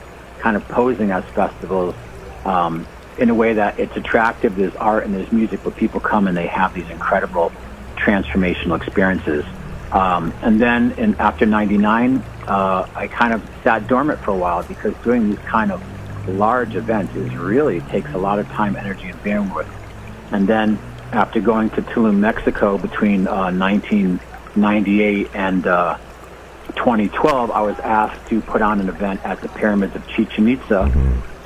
Kind 0.43 0.57
of 0.57 0.67
posing 0.67 1.11
as 1.11 1.23
festivals 1.33 1.95
um, 2.43 2.85
in 3.17 3.29
a 3.29 3.33
way 3.33 3.53
that 3.53 3.79
it's 3.79 3.95
attractive. 3.95 4.57
There's 4.57 4.75
art 4.75 5.05
and 5.05 5.15
there's 5.15 5.31
music, 5.31 5.61
but 5.63 5.77
people 5.77 6.01
come 6.01 6.27
and 6.27 6.35
they 6.35 6.47
have 6.47 6.73
these 6.73 6.89
incredible 6.89 7.53
transformational 7.95 8.75
experiences. 8.75 9.45
Um, 9.93 10.33
and 10.41 10.59
then 10.59 10.91
in, 10.93 11.15
after 11.15 11.45
99, 11.45 12.17
uh, 12.45 12.87
I 12.93 13.07
kind 13.07 13.33
of 13.33 13.41
sat 13.63 13.87
dormant 13.87 14.19
for 14.19 14.31
a 14.31 14.35
while 14.35 14.63
because 14.63 14.93
doing 15.03 15.29
these 15.29 15.39
kind 15.39 15.71
of 15.71 15.81
large 16.27 16.75
events 16.75 17.15
is 17.15 17.33
really 17.35 17.79
takes 17.81 18.11
a 18.11 18.17
lot 18.17 18.37
of 18.39 18.47
time, 18.49 18.75
energy, 18.75 19.07
and 19.07 19.23
bandwidth. 19.23 19.69
And 20.31 20.47
then 20.47 20.77
after 21.13 21.39
going 21.39 21.69
to 21.71 21.81
Tulum, 21.81 22.17
Mexico 22.17 22.77
between 22.77 23.27
uh, 23.27 23.51
1998 23.51 25.29
and 25.33 25.67
uh, 25.67 25.97
2012, 26.75 27.51
I 27.51 27.61
was 27.61 27.79
asked 27.79 28.27
to 28.29 28.41
put 28.41 28.61
on 28.61 28.79
an 28.79 28.89
event 28.89 29.23
at 29.23 29.41
the 29.41 29.49
pyramids 29.49 29.95
of 29.95 30.07
Chichen 30.07 30.47
Itza 30.47 30.91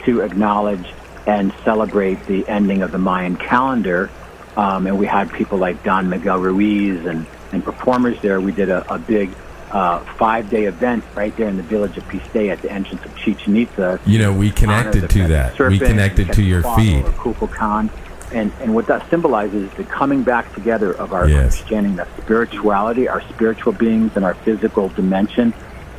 to 0.05 0.21
acknowledge 0.21 0.93
and 1.25 1.53
celebrate 1.63 2.25
the 2.25 2.47
ending 2.47 2.81
of 2.81 2.91
the 2.91 2.97
Mayan 2.97 3.35
calendar. 3.35 4.09
Um, 4.55 4.87
and 4.87 4.97
we 4.97 5.05
had 5.05 5.31
people 5.31 5.57
like 5.57 5.83
Don 5.83 6.09
Miguel 6.09 6.39
Ruiz 6.39 7.05
and, 7.05 7.27
and 7.51 7.63
performers 7.63 8.19
there. 8.21 8.39
We 8.39 8.51
did 8.51 8.69
a, 8.69 8.91
a 8.91 8.97
big 8.97 9.29
uh, 9.71 9.99
five 10.15 10.49
day 10.49 10.65
event 10.65 11.03
right 11.13 11.35
there 11.35 11.49
in 11.49 11.57
the 11.57 11.63
village 11.63 11.97
of 11.97 12.03
Pisté 12.05 12.49
at 12.51 12.61
the 12.61 12.71
entrance 12.71 13.03
of 13.03 13.15
Chichen 13.17 13.57
Itza. 13.57 13.99
You 14.05 14.19
know, 14.19 14.33
we 14.33 14.49
connected 14.49 15.09
to 15.09 15.27
that. 15.27 15.59
We 15.59 15.77
connected 15.77 16.31
to 16.33 16.41
your 16.41 16.63
feed. 16.63 17.03
Kukulkan. 17.05 17.89
And, 18.33 18.51
and 18.59 18.75
what 18.75 18.87
that 18.87 19.09
symbolizes 19.09 19.69
is 19.69 19.77
the 19.77 19.83
coming 19.85 20.23
back 20.23 20.53
together 20.53 20.93
of 20.93 21.13
our 21.13 21.27
Yes. 21.29 21.37
understanding 21.37 21.95
that 21.95 22.07
spirituality, 22.17 23.07
our 23.07 23.21
spiritual 23.21 23.71
beings, 23.71 24.11
and 24.15 24.25
our 24.25 24.33
physical 24.33 24.89
dimension 24.89 25.53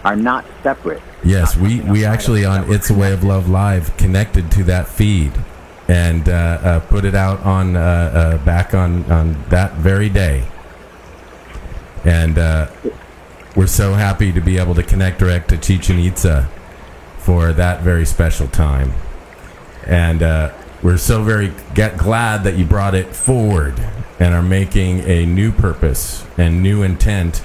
are 0.04 0.16
not 0.16 0.44
separate. 0.62 1.02
Yes, 1.24 1.56
Not 1.56 1.64
we, 1.64 1.80
we 1.80 2.04
actually 2.04 2.44
on 2.44 2.70
It's 2.72 2.90
a 2.90 2.94
Way 2.94 3.12
of. 3.12 3.24
Love 3.24 3.48
Live 3.48 3.96
connected 3.96 4.50
to 4.52 4.64
that 4.64 4.88
feed 4.88 5.32
and 5.88 6.28
uh, 6.28 6.32
uh, 6.32 6.80
put 6.80 7.04
it 7.04 7.14
out 7.14 7.40
on 7.40 7.76
uh, 7.76 7.80
uh, 7.80 8.44
back 8.44 8.74
on, 8.74 9.10
on 9.10 9.42
that 9.48 9.72
very 9.74 10.08
day. 10.08 10.44
And 12.04 12.38
uh, 12.38 12.68
we're 13.56 13.66
so 13.66 13.94
happy 13.94 14.32
to 14.32 14.40
be 14.40 14.58
able 14.58 14.74
to 14.74 14.82
connect 14.82 15.18
direct 15.18 15.48
to 15.48 15.56
Chichen 15.56 15.98
Itza 15.98 16.48
for 17.18 17.52
that 17.52 17.82
very 17.82 18.06
special 18.06 18.46
time. 18.48 18.92
And 19.86 20.22
uh, 20.22 20.52
we're 20.82 20.96
so 20.96 21.22
very 21.22 21.52
glad 21.74 22.44
that 22.44 22.56
you 22.56 22.64
brought 22.64 22.94
it 22.94 23.14
forward 23.14 23.74
and 24.20 24.34
are 24.34 24.42
making 24.42 25.00
a 25.00 25.26
new 25.26 25.52
purpose 25.52 26.24
and 26.36 26.62
new 26.62 26.82
intent. 26.82 27.42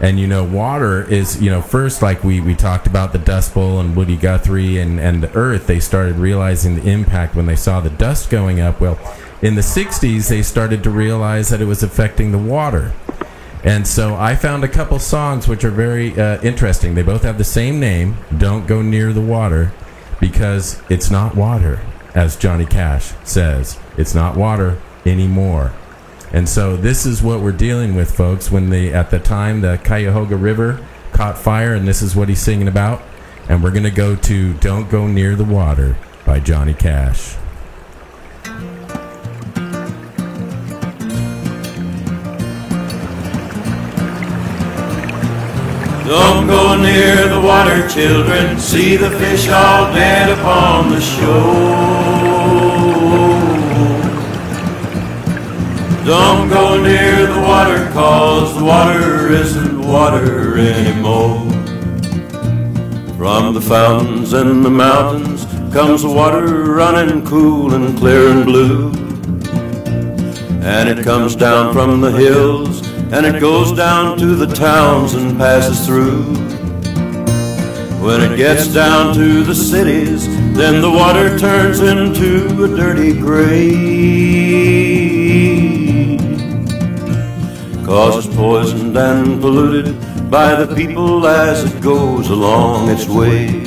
And 0.00 0.18
you 0.18 0.26
know, 0.26 0.44
water 0.44 1.02
is 1.02 1.42
you 1.42 1.50
know 1.50 1.60
first 1.60 2.00
like 2.00 2.24
we 2.24 2.40
we 2.40 2.54
talked 2.54 2.86
about 2.86 3.12
the 3.12 3.18
Dust 3.18 3.52
Bowl 3.52 3.80
and 3.80 3.94
Woody 3.94 4.16
Guthrie 4.16 4.78
and 4.78 4.98
and 4.98 5.22
the 5.22 5.32
Earth. 5.34 5.66
They 5.66 5.78
started 5.78 6.16
realizing 6.16 6.76
the 6.76 6.90
impact 6.90 7.34
when 7.34 7.46
they 7.46 7.56
saw 7.56 7.80
the 7.80 7.90
dust 7.90 8.30
going 8.30 8.60
up. 8.60 8.80
Well, 8.80 8.98
in 9.42 9.56
the 9.56 9.60
'60s, 9.60 10.28
they 10.28 10.42
started 10.42 10.82
to 10.84 10.90
realize 10.90 11.50
that 11.50 11.60
it 11.60 11.66
was 11.66 11.82
affecting 11.82 12.32
the 12.32 12.38
water. 12.38 12.94
And 13.62 13.86
so 13.86 14.14
I 14.14 14.36
found 14.36 14.64
a 14.64 14.68
couple 14.68 14.98
songs 14.98 15.46
which 15.46 15.64
are 15.64 15.70
very 15.70 16.18
uh, 16.18 16.40
interesting. 16.40 16.94
They 16.94 17.02
both 17.02 17.24
have 17.24 17.36
the 17.36 17.44
same 17.44 17.78
name, 17.78 18.16
Don't 18.38 18.66
Go 18.66 18.80
Near 18.80 19.12
the 19.12 19.20
Water, 19.20 19.72
because 20.18 20.80
it's 20.88 21.10
not 21.10 21.36
water, 21.36 21.80
as 22.14 22.36
Johnny 22.36 22.66
Cash 22.66 23.12
says. 23.24 23.78
It's 23.96 24.14
not 24.14 24.36
water 24.36 24.80
anymore. 25.06 25.72
And 26.32 26.48
so 26.48 26.76
this 26.76 27.06
is 27.06 27.22
what 27.22 27.40
we're 27.40 27.52
dealing 27.52 27.94
with, 27.94 28.14
folks. 28.14 28.50
When 28.50 28.70
the 28.70 28.92
at 28.92 29.10
the 29.10 29.18
time 29.18 29.60
the 29.60 29.80
Cuyahoga 29.82 30.36
River 30.36 30.84
caught 31.12 31.38
fire, 31.38 31.74
and 31.74 31.88
this 31.88 32.02
is 32.02 32.14
what 32.14 32.28
he's 32.28 32.40
singing 32.40 32.68
about. 32.68 33.02
And 33.48 33.64
we're 33.64 33.72
gonna 33.72 33.90
go 33.90 34.14
to 34.14 34.52
"Don't 34.54 34.88
Go 34.88 35.08
Near 35.08 35.34
the 35.34 35.44
Water" 35.44 35.96
by 36.24 36.38
Johnny 36.38 36.74
Cash. 36.74 37.36
Don't 46.10 46.48
go 46.48 46.76
near 46.76 47.28
the 47.28 47.40
water, 47.40 47.88
children. 47.88 48.58
See 48.58 48.96
the 48.96 49.12
fish 49.12 49.48
all 49.48 49.94
dead 49.94 50.36
upon 50.36 50.90
the 50.90 51.00
shore. 51.00 51.30
Don't 56.04 56.48
go 56.48 56.82
near 56.82 57.26
the 57.28 57.40
water, 57.40 57.88
cause 57.92 58.58
the 58.58 58.64
water 58.64 59.32
isn't 59.32 59.86
water 59.86 60.58
anymore. 60.58 61.48
From 63.16 63.54
the 63.54 63.60
fountains 63.60 64.32
and 64.32 64.64
the 64.64 64.70
mountains 64.70 65.44
comes 65.72 66.02
the 66.02 66.10
water 66.10 66.74
running 66.74 67.24
cool 67.24 67.72
and 67.72 67.96
clear 67.96 68.30
and 68.30 68.44
blue. 68.44 68.88
And 70.60 70.88
it 70.88 71.04
comes 71.04 71.36
down 71.36 71.72
from 71.72 72.00
the 72.00 72.10
hills 72.10 72.89
and 73.12 73.26
it 73.26 73.40
goes 73.40 73.72
down 73.72 74.16
to 74.18 74.36
the 74.36 74.46
towns 74.46 75.14
and 75.14 75.36
passes 75.36 75.84
through. 75.84 76.22
When 78.00 78.20
it 78.22 78.36
gets 78.36 78.72
down 78.72 79.14
to 79.14 79.42
the 79.42 79.54
cities, 79.54 80.26
then 80.56 80.80
the 80.80 80.90
water 80.90 81.36
turns 81.38 81.80
into 81.80 82.46
a 82.64 82.68
dirty 82.68 83.12
gray. 83.12 83.70
Cause 87.84 88.24
it's 88.24 88.36
poisoned 88.36 88.96
and 88.96 89.40
polluted 89.40 89.98
by 90.30 90.54
the 90.54 90.72
people 90.74 91.26
as 91.26 91.64
it 91.64 91.82
goes 91.82 92.30
along 92.30 92.90
its 92.90 93.08
way. 93.08 93.64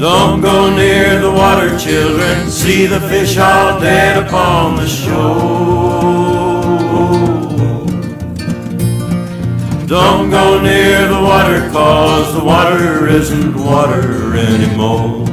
Don't 0.00 0.40
go 0.40 0.74
near 0.74 1.20
the 1.20 1.30
water, 1.30 1.78
children. 1.78 2.50
See 2.50 2.86
the 2.86 3.00
fish 3.02 3.38
all 3.38 3.78
dead 3.78 4.26
upon 4.26 4.74
the 4.74 4.88
shore. 4.88 6.01
Don't 9.92 10.30
go 10.30 10.58
near 10.58 11.06
the 11.06 11.20
water, 11.20 11.68
cause 11.70 12.32
the 12.32 12.42
water 12.42 13.06
isn't 13.08 13.54
water 13.54 14.34
anymore. 14.34 15.26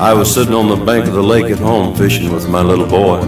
I 0.00 0.12
was 0.12 0.34
sitting 0.34 0.52
on 0.52 0.68
the 0.68 0.84
bank 0.84 1.06
of 1.06 1.12
the 1.12 1.22
lake 1.22 1.52
at 1.52 1.60
home 1.60 1.94
fishing 1.94 2.32
with 2.32 2.48
my 2.48 2.60
little 2.60 2.88
boy. 2.88 3.20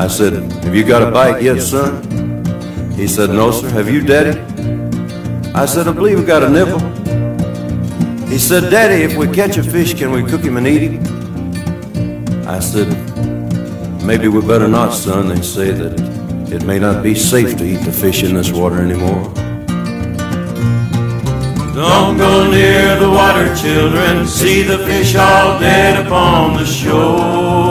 I 0.00 0.06
said, 0.06 0.34
Have 0.62 0.72
you 0.72 0.84
got 0.84 1.02
a 1.02 1.10
bite 1.10 1.42
yet, 1.42 1.60
son? 1.62 2.92
He 2.92 3.08
said, 3.08 3.30
No, 3.30 3.50
sir. 3.50 3.70
Have 3.70 3.90
you, 3.90 4.02
Daddy? 4.02 4.38
I 5.52 5.66
said, 5.66 5.88
I 5.88 5.92
believe 5.92 6.20
we 6.20 6.24
got 6.24 6.44
a 6.44 6.48
nibble. 6.48 6.78
He 8.28 8.38
said, 8.38 8.70
Daddy, 8.70 9.02
if 9.02 9.16
we 9.16 9.26
catch 9.26 9.56
a 9.56 9.64
fish, 9.64 9.94
can 9.94 10.12
we 10.12 10.22
cook 10.22 10.42
him 10.42 10.58
and 10.58 10.66
eat 10.68 10.92
him? 10.92 12.46
I 12.46 12.60
said, 12.60 12.86
Maybe 14.04 14.28
we 14.28 14.46
better 14.46 14.68
not, 14.68 14.94
son. 14.94 15.26
They 15.26 15.42
say 15.42 15.72
that 15.72 16.15
it 16.52 16.64
may 16.64 16.78
not 16.78 17.02
be 17.02 17.14
safe 17.14 17.56
to 17.56 17.64
eat 17.64 17.84
the 17.84 17.92
fish 17.92 18.22
in 18.22 18.34
this 18.34 18.52
water 18.52 18.80
anymore. 18.80 19.32
Don't 21.74 22.16
go 22.16 22.50
near 22.50 22.98
the 22.98 23.10
water, 23.10 23.54
children. 23.54 24.26
See 24.26 24.62
the 24.62 24.78
fish 24.78 25.14
all 25.16 25.58
dead 25.58 26.06
upon 26.06 26.54
the 26.54 26.64
shore. 26.64 27.66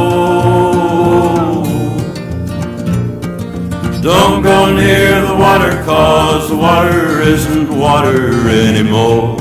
Don't 4.03 4.43
go 4.43 4.75
near 4.75 5.21
the 5.25 5.35
water, 5.35 5.83
cause 5.83 6.49
the 6.49 6.55
water 6.55 7.21
isn't 7.21 7.75
water 7.75 8.47
anymore. 8.49 9.37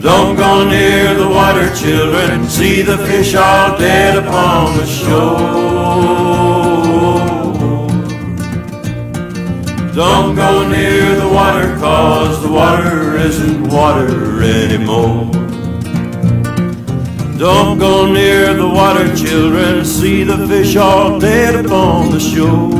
Don't 0.00 0.36
go 0.36 0.66
near 0.66 1.14
the 1.14 1.28
water, 1.28 1.68
children. 1.74 2.48
See 2.48 2.80
the 2.80 2.96
fish 2.98 3.34
all 3.34 3.76
dead 3.76 4.16
upon 4.16 4.78
the 4.78 4.86
shore. 4.86 6.25
Don't 9.96 10.34
go 10.34 10.68
near 10.68 11.14
the 11.14 11.26
water, 11.26 11.74
cause 11.78 12.42
the 12.42 12.52
water 12.52 13.16
isn't 13.16 13.66
water 13.68 14.42
anymore. 14.42 15.32
Don't 17.38 17.78
go 17.78 18.12
near 18.12 18.52
the 18.52 18.68
water, 18.68 19.16
children. 19.16 19.86
See 19.86 20.22
the 20.22 20.46
fish 20.46 20.76
all 20.76 21.18
dead 21.18 21.64
upon 21.64 22.10
the 22.10 22.20
shore. 22.20 22.70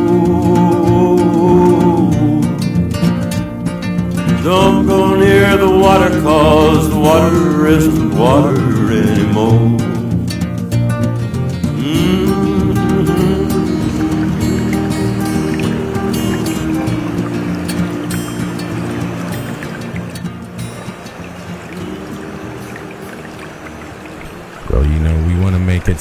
Don't 4.44 4.86
go 4.86 5.16
near 5.18 5.56
the 5.56 5.70
water, 5.70 6.20
cause 6.20 6.90
the 6.90 7.00
water 7.00 7.66
isn't 7.66 8.14
water 8.14 8.92
anymore. 8.92 9.95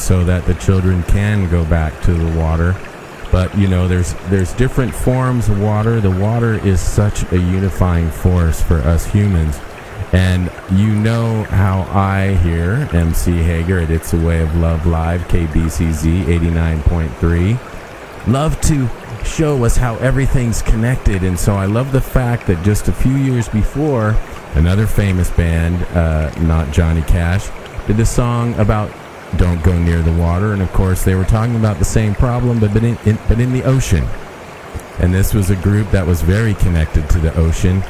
So 0.04 0.24
that 0.24 0.46
the 0.46 0.56
children 0.56 1.04
can 1.04 1.50
go 1.50 1.66
back 1.66 2.02
to 2.04 2.14
the 2.14 2.40
water. 2.40 2.76
But 3.32 3.56
you 3.58 3.68
know, 3.68 3.88
there's 3.88 4.14
there's 4.30 4.54
different 4.54 4.94
forms 4.94 5.50
of 5.50 5.62
water. 5.62 6.00
The 6.00 6.12
water 6.12 6.56
is 6.66 6.80
such 6.80 7.30
a 7.32 7.38
unifying 7.38 8.10
force 8.10 8.62
for 8.62 8.78
us 8.80 9.06
humans. 9.06 9.60
And 10.12 10.52
you 10.72 10.96
know 10.96 11.44
how 11.44 11.82
I 11.92 12.36
here, 12.36 12.88
MC 12.94 13.34
Hager 13.34 13.80
at 13.80 13.90
It's 13.90 14.14
a 14.14 14.18
Way 14.18 14.42
of 14.42 14.56
Love 14.56 14.86
Live, 14.86 15.28
KBCZ 15.28 16.26
89.3, 16.26 18.28
love 18.28 18.60
to 18.62 18.88
show 19.26 19.66
us 19.66 19.76
how 19.76 19.98
everything's 19.98 20.62
connected. 20.62 21.24
And 21.24 21.38
so 21.38 21.56
I 21.56 21.66
love 21.66 21.92
the 21.92 22.02
fact 22.02 22.48
that 22.48 22.64
just 22.64 22.88
a 22.88 22.94
few 22.94 23.16
years 23.16 23.50
before, 23.50 24.16
another 24.54 24.88
famous 24.88 25.30
band, 25.32 25.84
uh, 25.98 26.32
not 26.42 26.72
Johnny 26.72 27.02
Cash, 27.02 27.50
did 27.88 28.00
a 28.00 28.06
song 28.06 28.54
about 28.56 28.92
don't 29.38 29.64
go 29.64 29.78
near 29.78 30.02
the 30.02 30.14
water. 30.14 30.54
And 30.54 30.62
of 30.62 30.72
course, 30.74 31.04
they 31.04 31.16
were 31.16 31.26
talking 31.26 31.56
about 31.56 31.80
the 31.80 31.86
same 31.86 32.16
problem, 32.16 32.60
but, 32.60 32.76
in, 32.78 32.98
in, 33.06 33.18
but 33.28 33.40
in 33.40 33.52
the 33.54 33.64
ocean. 33.64 34.06
and 35.00 35.14
this 35.14 35.34
was 35.34 35.50
a 35.50 35.56
group 35.58 35.90
that 35.92 36.06
was 36.06 36.22
very 36.22 36.54
connected 36.56 37.10
to 37.10 37.20
the 37.20 37.34
ocean 37.38 37.84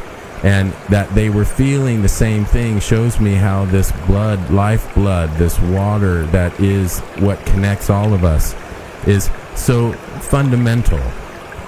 and 0.44 0.72
that 0.90 1.14
they 1.16 1.30
were 1.30 1.46
feeling 1.46 2.02
the 2.02 2.10
same 2.10 2.46
thing 2.46 2.80
shows 2.80 3.20
me 3.20 3.34
how 3.34 3.66
this 3.66 3.92
blood 4.06 4.50
lifeblood 4.52 5.30
this 5.38 5.60
water 5.60 6.26
that 6.28 6.58
is 6.60 7.00
what 7.20 7.44
connects 7.46 7.90
all 7.90 8.14
of 8.14 8.24
us 8.24 8.54
is 9.08 9.30
so 9.56 9.94
fundamental 10.22 11.00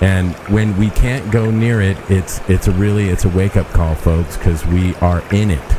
and 0.02 0.36
when 0.50 0.76
we 0.78 0.90
can't 0.92 1.32
go 1.32 1.50
near 1.50 1.82
it 1.82 1.98
it's 2.10 2.40
it's 2.50 2.68
a 2.68 2.72
really 2.74 3.10
it's 3.10 3.26
a 3.26 3.30
wake 3.30 3.56
up 3.58 3.68
call 3.70 3.96
folks 3.96 4.38
cuz 4.38 4.66
we 4.68 4.96
are 4.96 5.24
in 5.32 5.50
it 5.52 5.78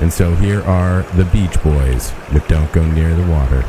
and 0.00 0.12
so 0.12 0.34
here 0.34 0.62
are 0.62 1.02
the 1.14 1.24
beach 1.26 1.62
boys 1.62 2.12
but 2.32 2.46
don't 2.48 2.72
go 2.72 2.84
near 2.92 3.14
the 3.14 3.26
water 3.30 3.64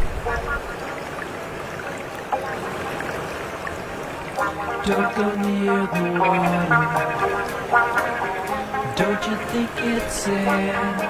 Don't 4.85 5.15
go 5.15 5.33
near 5.41 5.87
the 5.87 6.19
water. 6.19 6.69
Don't 8.95 9.27
you 9.27 9.35
think 9.49 9.69
it's 9.77 10.13
sad? 10.13 11.01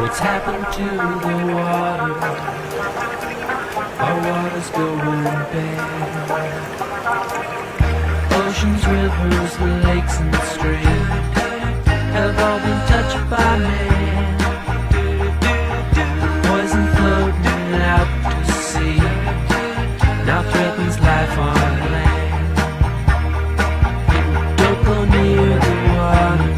What's 0.00 0.20
happened 0.20 0.72
to 0.74 0.84
the 0.84 1.36
water? 1.52 2.12
Our 4.04 4.16
water's 4.30 4.70
going 4.70 5.24
bad. 5.50 5.88
Oceans, 8.34 8.86
rivers, 8.86 9.54
lakes, 9.84 10.20
and 10.20 10.34
streams 10.36 11.45
have 12.16 12.38
all 12.46 12.58
been 12.64 12.80
touched 12.92 13.22
by 13.30 13.58
man. 13.58 14.34
Floating 16.96 17.74
out 17.94 18.10
to 18.46 18.52
sea 18.52 18.98
now 20.26 20.42
threatens 20.50 20.96
life 21.00 21.38
on 21.38 21.70
land. 21.94 22.56
Don't 24.58 24.80
go 24.84 24.96
near 25.04 25.58
the 25.64 25.74
water. 25.96 26.56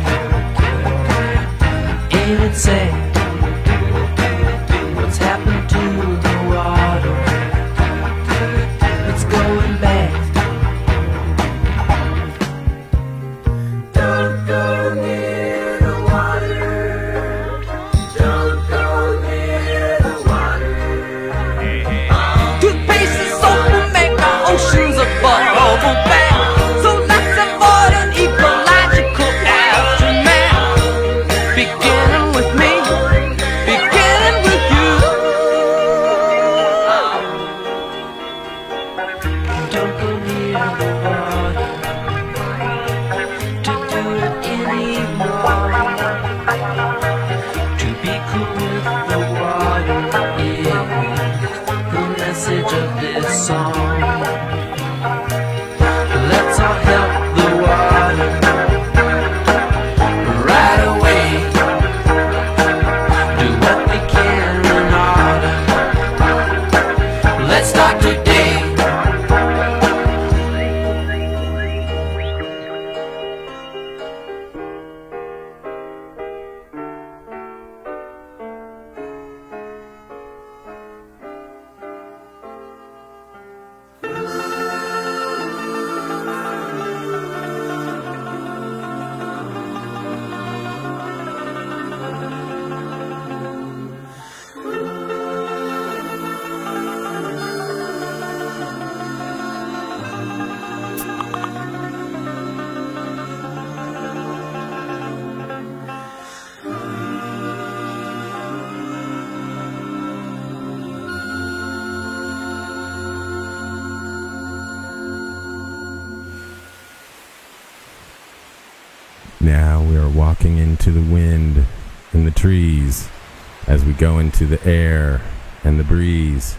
Go 123.99 124.19
into 124.19 124.47
the 124.47 124.65
air 124.65 125.21
and 125.65 125.79
the 125.79 125.85
breeze 125.85 126.57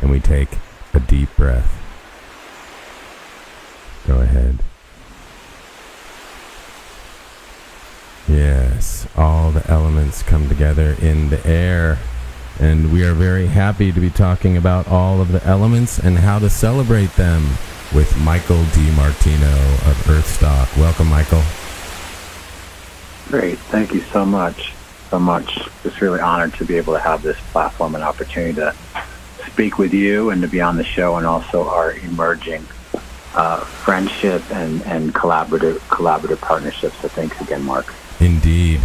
and 0.00 0.10
we 0.10 0.20
take 0.20 0.48
a 0.92 1.00
deep 1.00 1.28
breath. 1.36 1.72
Go 4.06 4.20
ahead. 4.20 4.58
Yes, 8.28 9.06
all 9.16 9.50
the 9.50 9.68
elements 9.70 10.22
come 10.22 10.48
together 10.48 10.96
in 11.00 11.30
the 11.30 11.46
air. 11.46 11.98
And 12.60 12.92
we 12.92 13.04
are 13.04 13.14
very 13.14 13.46
happy 13.46 13.92
to 13.92 14.00
be 14.00 14.10
talking 14.10 14.56
about 14.56 14.86
all 14.88 15.20
of 15.20 15.32
the 15.32 15.44
elements 15.44 15.98
and 15.98 16.18
how 16.18 16.38
to 16.38 16.48
celebrate 16.48 17.12
them 17.16 17.42
with 17.94 18.16
Michael 18.18 18.62
DiMartino 18.64 19.90
of 19.90 19.96
Earthstock. 20.06 20.76
Welcome, 20.78 21.08
Michael. 21.08 21.42
Great. 23.28 23.58
Thank 23.58 23.92
you 23.92 24.00
so 24.00 24.24
much. 24.24 24.72
So 25.14 25.20
much. 25.20 25.60
Just 25.84 26.00
really 26.00 26.18
honored 26.18 26.54
to 26.54 26.64
be 26.64 26.76
able 26.76 26.92
to 26.94 26.98
have 26.98 27.22
this 27.22 27.38
platform 27.52 27.94
and 27.94 28.02
opportunity 28.02 28.54
to 28.54 28.74
speak 29.46 29.78
with 29.78 29.94
you 29.94 30.30
and 30.30 30.42
to 30.42 30.48
be 30.48 30.60
on 30.60 30.76
the 30.76 30.82
show 30.82 31.14
and 31.18 31.24
also 31.24 31.68
our 31.68 31.92
emerging 31.92 32.66
uh, 33.36 33.60
friendship 33.60 34.42
and, 34.50 34.82
and 34.82 35.14
collaborative 35.14 35.78
collaborative 35.86 36.40
partnerships. 36.40 36.96
So 36.96 37.06
thanks 37.06 37.40
again, 37.40 37.62
Mark. 37.62 37.94
Indeed. 38.18 38.80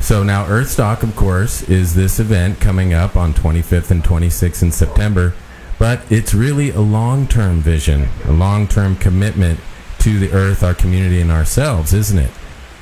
So 0.00 0.22
now 0.22 0.46
Earthstock, 0.46 1.02
of 1.02 1.14
course, 1.14 1.60
is 1.68 1.94
this 1.94 2.18
event 2.18 2.60
coming 2.60 2.94
up 2.94 3.14
on 3.14 3.34
25th 3.34 3.90
and 3.90 4.02
26th 4.02 4.62
in 4.62 4.72
September, 4.72 5.34
but 5.78 6.00
it's 6.10 6.32
really 6.32 6.70
a 6.70 6.80
long-term 6.80 7.60
vision, 7.60 8.08
a 8.24 8.32
long-term 8.32 8.96
commitment 8.96 9.60
to 9.98 10.18
the 10.18 10.32
Earth, 10.32 10.62
our 10.62 10.72
community, 10.72 11.20
and 11.20 11.30
ourselves, 11.30 11.92
isn't 11.92 12.18
it? 12.18 12.30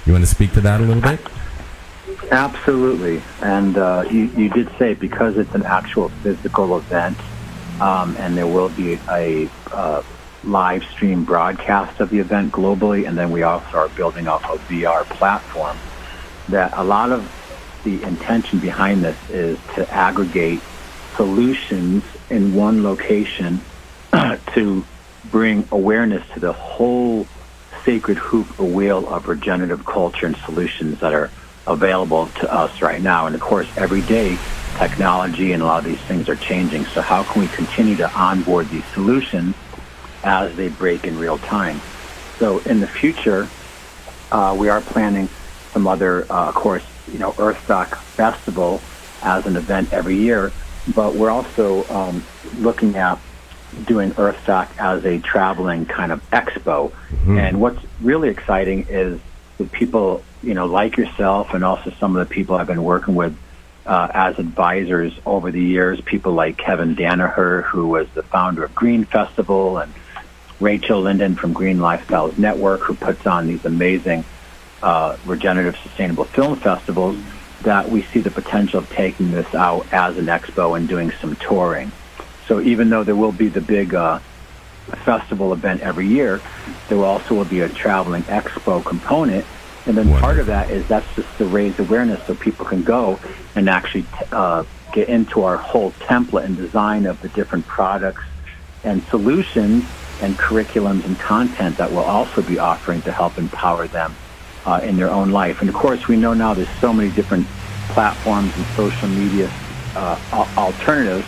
You 0.05 0.13
want 0.13 0.25
to 0.25 0.31
speak 0.31 0.53
to 0.53 0.61
that 0.61 0.81
a 0.81 0.85
little 0.85 1.03
bit? 1.03 1.19
Absolutely. 2.31 3.23
And 3.41 3.77
uh, 3.77 4.05
you, 4.11 4.25
you 4.37 4.49
did 4.49 4.71
say 4.79 4.95
because 4.95 5.37
it's 5.37 5.55
an 5.55 5.65
actual 5.65 6.09
physical 6.09 6.77
event, 6.79 7.19
um, 7.81 8.17
and 8.19 8.37
there 8.37 8.47
will 8.47 8.69
be 8.69 8.99
a 9.09 9.49
uh, 9.73 10.03
live 10.45 10.85
stream 10.85 11.25
broadcast 11.25 12.01
of 12.01 12.11
the 12.11 12.19
event 12.19 12.53
globally, 12.53 13.07
and 13.07 13.19
then 13.19 13.31
we 13.31 13.43
also 13.43 13.77
are 13.77 13.89
building 13.89 14.29
off 14.29 14.45
a 14.45 14.59
VR 14.73 15.05
platform. 15.05 15.77
That 16.49 16.73
a 16.77 16.85
lot 16.85 17.11
of 17.11 17.33
the 17.85 18.03
intention 18.03 18.61
behind 18.61 19.05
this 19.05 19.19
is 19.31 19.59
to 19.75 19.93
aggregate 19.93 20.61
solutions 21.17 22.05
in 22.31 22.55
one 22.55 22.83
location 22.83 23.61
to 24.55 24.85
bring 25.31 25.67
awareness 25.73 26.27
to 26.35 26.41
the 26.41 26.53
whole 26.53 27.27
sacred 27.85 28.19
hoop 28.19 28.59
wheel 28.59 29.09
of 29.09 29.29
regenerative 29.29 29.85
culture 29.85 30.27
and 30.27 30.37
solutions 30.39 31.01
that 31.01 31.15
are 31.15 31.31
available 31.67 32.27
to 32.41 32.53
us 32.53 32.83
right 32.83 33.03
now. 33.03 33.27
And 33.27 33.35
of 33.35 33.41
course, 33.41 33.69
every 33.77 34.03
day, 34.03 34.39
technology 34.77 35.53
and 35.53 35.63
a 35.63 35.67
lot 35.67 35.79
of 35.79 35.85
these 35.85 36.01
things 36.01 36.29
are 36.29 36.37
changing. 36.37 36.85
So 36.87 37.01
how 37.01 37.23
can 37.25 37.43
we 37.43 37.49
continue 37.49 37.97
to 37.97 38.11
onboard 38.13 38.69
these 38.69 38.85
solutions 38.87 39.55
as 40.23 40.55
they 40.57 40.69
break 40.69 41.05
in 41.05 41.19
real 41.19 41.39
time? 41.39 41.81
So 42.39 42.59
in 42.61 42.81
the 42.81 42.87
future, 42.87 43.49
uh, 44.31 44.55
we 44.59 44.69
are 44.69 44.81
planning 44.81 45.29
some 45.73 45.87
other, 45.87 46.31
uh, 46.31 46.49
of 46.49 46.55
course, 46.55 46.85
you 47.11 47.19
know, 47.19 47.33
Earthstock 47.33 47.97
Festival 47.97 48.81
as 49.23 49.47
an 49.47 49.57
event 49.57 49.93
every 49.93 50.17
year, 50.17 50.53
but 50.95 51.15
we're 51.15 51.31
also 51.31 51.85
um, 51.89 52.25
looking 52.59 52.97
at 52.97 53.19
doing 53.87 54.11
Earthstock 54.13 54.69
as 54.79 55.05
a 55.05 55.19
traveling 55.19 55.87
kind 55.87 56.13
of 56.13 56.29
expo. 56.31 56.93
And 57.39 57.61
what's 57.61 57.81
really 58.01 58.29
exciting 58.29 58.87
is 58.89 59.21
the 59.59 59.65
people, 59.65 60.23
you 60.43 60.55
know, 60.55 60.67
like 60.67 60.97
yourself 60.97 61.55
and 61.55 61.65
also 61.65 61.91
some 61.99 62.17
of 62.17 62.29
the 62.29 62.35
people 62.35 62.57
I've 62.57 62.67
been 62.67 62.83
working 62.83 63.15
with 63.15 63.37
uh, 63.87 64.09
as 64.13 64.39
advisors 64.39 65.13
over 65.25 65.51
the 65.51 65.63
years, 65.63 66.01
people 66.01 66.33
like 66.33 66.59
Kevin 66.59 66.97
Danaher, 66.97 67.63
who 67.63 67.87
was 67.87 68.09
the 68.15 68.23
founder 68.23 68.65
of 68.65 68.75
Green 68.75 69.05
Festival, 69.05 69.79
and 69.79 69.93
Rachel 70.59 71.03
Linden 71.03 71.37
from 71.37 71.53
Green 71.53 71.79
Lifestyles 71.79 72.37
Network, 72.37 72.83
who 72.83 72.95
puts 72.95 73.27
on 73.27 73.47
these 73.47 73.65
amazing 73.65 74.25
uh, 74.83 75.17
regenerative 75.25 75.77
sustainable 75.83 76.25
film 76.25 76.59
festivals, 76.59 77.17
that 77.63 77.89
we 77.89 78.03
see 78.13 78.21
the 78.21 78.31
potential 78.31 78.81
of 78.81 78.91
taking 78.91 79.31
this 79.31 79.55
out 79.55 79.87
as 79.93 80.17
an 80.17 80.27
expo 80.27 80.77
and 80.77 80.89
doing 80.89 81.13
some 81.21 81.37
touring. 81.37 81.93
So 82.49 82.61
even 82.61 82.91
though 82.91 83.05
there 83.05 83.17
will 83.17 83.33
be 83.33 83.49
the 83.49 83.61
big 83.61 83.95
uh, 83.95 84.21
festival 85.05 85.53
event 85.53 85.81
every 85.81 86.07
year, 86.07 86.41
there 86.89 87.03
also 87.05 87.35
will 87.35 87.45
be 87.45 87.61
a 87.61 87.69
traveling 87.69 88.23
expo 88.25 88.85
component. 88.85 89.47
And 89.87 89.97
then 89.97 90.09
part 90.19 90.39
of 90.39 90.47
that 90.47 90.71
is 90.71 90.87
that's 90.89 91.07
just 91.15 91.29
to 91.39 91.47
raise 91.47 91.79
awareness 91.79 92.25
so 92.27 92.35
people 92.35 92.67
can 92.67 92.83
go 92.83 93.21
and 93.55 93.69
actually 93.69 94.07
uh, 94.33 94.65
get 94.93 95.09
into 95.09 95.45
our 95.45 95.57
whole 95.57 95.93
template 95.93 96.45
and 96.45 96.57
design 96.57 97.07
of 97.07 97.21
the 97.21 97.29
different 97.29 97.67
products 97.67 98.23
and 98.83 99.03
solutions 99.11 99.85
and 100.21 100.39
curriculums 100.39 101.05
and 101.05 101.19
content 101.19 101.77
that 101.79 101.93
we'll 101.93 102.05
also 102.05 102.43
be 102.43 102.59
offering 102.59 103.03
to 103.03 103.13
help 103.13 103.39
empower 103.39 103.87
them 103.87 104.17
uh, 104.65 104.81
in 104.83 104.97
their 104.97 105.11
own 105.11 105.31
life. 105.31 105.61
And 105.61 105.69
of 105.69 105.75
course, 105.75 106.09
we 106.09 106.17
know 106.17 106.35
now 106.35 106.55
there's 106.55 106.69
so 106.81 106.93
many 106.93 107.11
different 107.11 107.47
platforms 107.89 108.53
and 108.57 108.67
social 108.75 109.09
media 109.09 109.53
uh, 109.95 110.19
alternatives, 110.57 111.27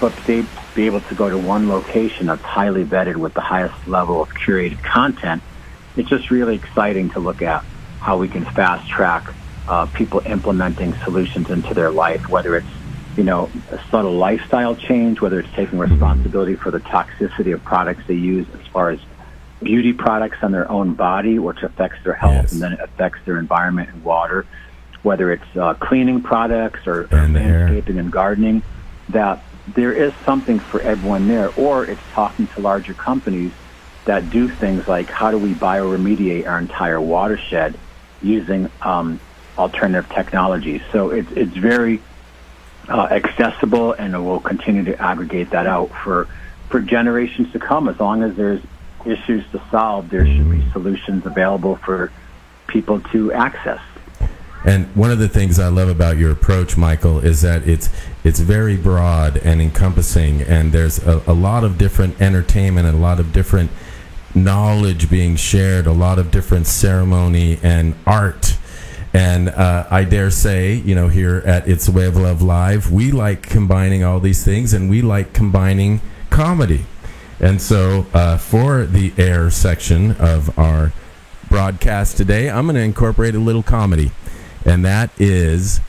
but 0.00 0.14
they 0.24 0.42
be 0.78 0.86
able 0.86 1.00
to 1.00 1.14
go 1.16 1.28
to 1.28 1.36
one 1.36 1.68
location 1.68 2.26
that's 2.26 2.40
highly 2.40 2.84
vetted 2.84 3.16
with 3.16 3.34
the 3.34 3.40
highest 3.40 3.88
level 3.88 4.22
of 4.22 4.28
curated 4.28 4.80
content. 4.84 5.42
It's 5.96 6.08
just 6.08 6.30
really 6.30 6.54
exciting 6.54 7.10
to 7.10 7.18
look 7.18 7.42
at 7.42 7.64
how 7.98 8.16
we 8.18 8.28
can 8.28 8.44
fast 8.44 8.88
track 8.88 9.28
uh, 9.66 9.86
people 9.86 10.22
implementing 10.24 10.94
solutions 11.02 11.50
into 11.50 11.74
their 11.74 11.90
life, 11.90 12.28
whether 12.28 12.56
it's 12.56 12.68
you 13.16 13.24
know 13.24 13.50
a 13.72 13.80
subtle 13.90 14.16
lifestyle 14.16 14.76
change, 14.76 15.20
whether 15.20 15.40
it's 15.40 15.52
taking 15.56 15.80
responsibility 15.80 16.54
for 16.54 16.70
the 16.70 16.78
toxicity 16.78 17.52
of 17.52 17.64
products 17.64 18.04
they 18.06 18.14
use 18.14 18.46
as 18.54 18.64
far 18.68 18.90
as 18.90 19.00
beauty 19.60 19.92
products 19.92 20.38
on 20.42 20.52
their 20.52 20.70
own 20.70 20.94
body, 20.94 21.40
which 21.40 21.60
affects 21.64 21.98
their 22.04 22.14
health 22.14 22.34
Yes. 22.34 22.52
and 22.52 22.62
then 22.62 22.72
it 22.74 22.80
affects 22.80 23.18
their 23.24 23.40
environment 23.40 23.88
and 23.92 24.04
water, 24.04 24.46
whether 25.02 25.32
it's 25.32 25.56
uh, 25.56 25.74
cleaning 25.74 26.22
products 26.22 26.86
or, 26.86 27.08
or 27.10 27.18
And 27.18 27.34
landscaping 27.34 27.98
and 27.98 28.12
gardening, 28.12 28.62
that 29.08 29.42
there 29.74 29.92
is 29.92 30.12
something 30.26 30.60
for 30.70 30.80
everyone 30.80 31.28
there, 31.28 31.50
or 31.50 31.84
it's 31.84 32.02
talking 32.14 32.48
to 32.54 32.60
larger 32.60 32.94
companies 32.94 33.52
that 34.06 34.30
do 34.30 34.48
things 34.56 34.84
like 34.88 35.10
how 35.10 35.30
do 35.30 35.38
we 35.38 35.54
bioremediate 35.54 36.46
our 36.46 36.58
entire 36.58 37.00
watershed 37.00 37.78
using 38.20 38.70
um, 38.80 39.20
alternative 39.56 40.08
technologies. 40.16 40.80
So 40.92 41.10
it's 41.10 41.28
it's 41.32 41.56
very 41.56 42.02
uh, 42.88 43.08
accessible, 43.10 43.92
and 43.92 44.14
it 44.14 44.18
will 44.18 44.40
continue 44.40 44.84
to 44.84 45.00
aggregate 45.00 45.50
that 45.52 45.66
out 45.66 45.90
for 46.02 46.28
for 46.70 46.80
generations 46.80 47.52
to 47.52 47.58
come. 47.58 47.88
As 47.88 47.96
long 48.00 48.22
as 48.22 48.36
there's 48.36 48.64
issues 49.04 49.44
to 49.52 49.62
solve, 49.70 50.08
there 50.10 50.26
should 50.26 50.50
be 50.50 50.66
solutions 50.72 51.24
available 51.26 51.78
for 51.84 52.12
people 52.68 53.00
to 53.12 53.32
access. 53.32 53.80
And 54.64 54.86
one 54.96 55.10
of 55.10 55.18
the 55.18 55.28
things 55.28 55.58
I 55.58 55.68
love 55.68 55.88
about 55.88 56.16
your 56.16 56.32
approach, 56.32 56.76
Michael, 56.76 57.20
is 57.20 57.42
that 57.42 57.66
it's 57.68 57.88
it's 58.24 58.40
very 58.40 58.76
broad 58.76 59.36
and 59.38 59.62
encompassing, 59.62 60.42
and 60.42 60.72
there's 60.72 60.98
a, 61.06 61.22
a 61.26 61.32
lot 61.32 61.64
of 61.64 61.78
different 61.78 62.20
entertainment 62.20 62.86
and 62.86 62.96
a 62.96 63.00
lot 63.00 63.20
of 63.20 63.32
different 63.32 63.70
knowledge 64.34 65.08
being 65.08 65.36
shared, 65.36 65.86
a 65.86 65.92
lot 65.92 66.18
of 66.18 66.30
different 66.30 66.66
ceremony 66.66 67.58
and 67.62 67.94
art. 68.06 68.56
And 69.14 69.48
uh, 69.48 69.86
I 69.90 70.04
dare 70.04 70.30
say, 70.30 70.74
you 70.74 70.94
know, 70.94 71.08
here 71.08 71.42
at 71.46 71.66
It's 71.66 71.88
a 71.88 71.92
Way 71.92 72.06
of 72.06 72.16
Love 72.16 72.42
Live, 72.42 72.92
we 72.92 73.10
like 73.10 73.42
combining 73.42 74.04
all 74.04 74.20
these 74.20 74.44
things, 74.44 74.74
and 74.74 74.90
we 74.90 75.02
like 75.02 75.32
combining 75.32 76.00
comedy. 76.30 76.84
And 77.40 77.62
so, 77.62 78.06
uh, 78.12 78.36
for 78.36 78.84
the 78.84 79.12
air 79.16 79.48
section 79.50 80.12
of 80.16 80.56
our 80.58 80.92
broadcast 81.48 82.16
today, 82.16 82.50
I'm 82.50 82.66
going 82.66 82.74
to 82.74 82.82
incorporate 82.82 83.34
a 83.34 83.38
little 83.38 83.62
comedy. 83.62 84.10
And 84.64 84.84
that 84.84 85.10
is 85.18 85.80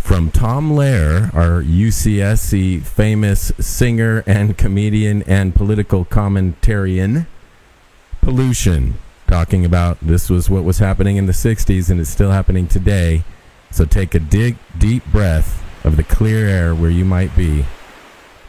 from 0.00 0.30
Tom 0.30 0.72
Lehrer, 0.72 1.32
our 1.34 1.62
UCSC 1.62 2.82
famous 2.82 3.52
singer 3.58 4.22
and 4.26 4.56
comedian 4.56 5.22
and 5.24 5.54
political 5.54 6.04
commentarian, 6.04 7.26
Pollution. 8.20 8.94
Talking 9.28 9.64
about 9.64 9.98
this 10.00 10.28
was 10.28 10.50
what 10.50 10.64
was 10.64 10.78
happening 10.78 11.16
in 11.16 11.26
the 11.26 11.32
60s 11.32 11.90
and 11.90 12.00
it's 12.00 12.10
still 12.10 12.30
happening 12.30 12.66
today. 12.66 13.24
So 13.70 13.84
take 13.84 14.14
a 14.14 14.18
dig, 14.18 14.56
deep 14.78 15.04
breath 15.06 15.62
of 15.84 15.96
the 15.96 16.02
clear 16.02 16.46
air 16.46 16.74
where 16.74 16.90
you 16.90 17.04
might 17.04 17.36
be 17.36 17.66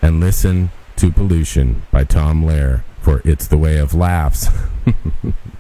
and 0.02 0.20
listen 0.20 0.72
to 0.96 1.12
Pollution 1.12 1.84
by 1.92 2.04
Tom 2.04 2.44
Lehrer 2.44 2.84
for 3.02 3.22
It's 3.24 3.48
the 3.48 3.58
Way 3.58 3.78
of 3.78 3.94
Laughs. 3.94 4.50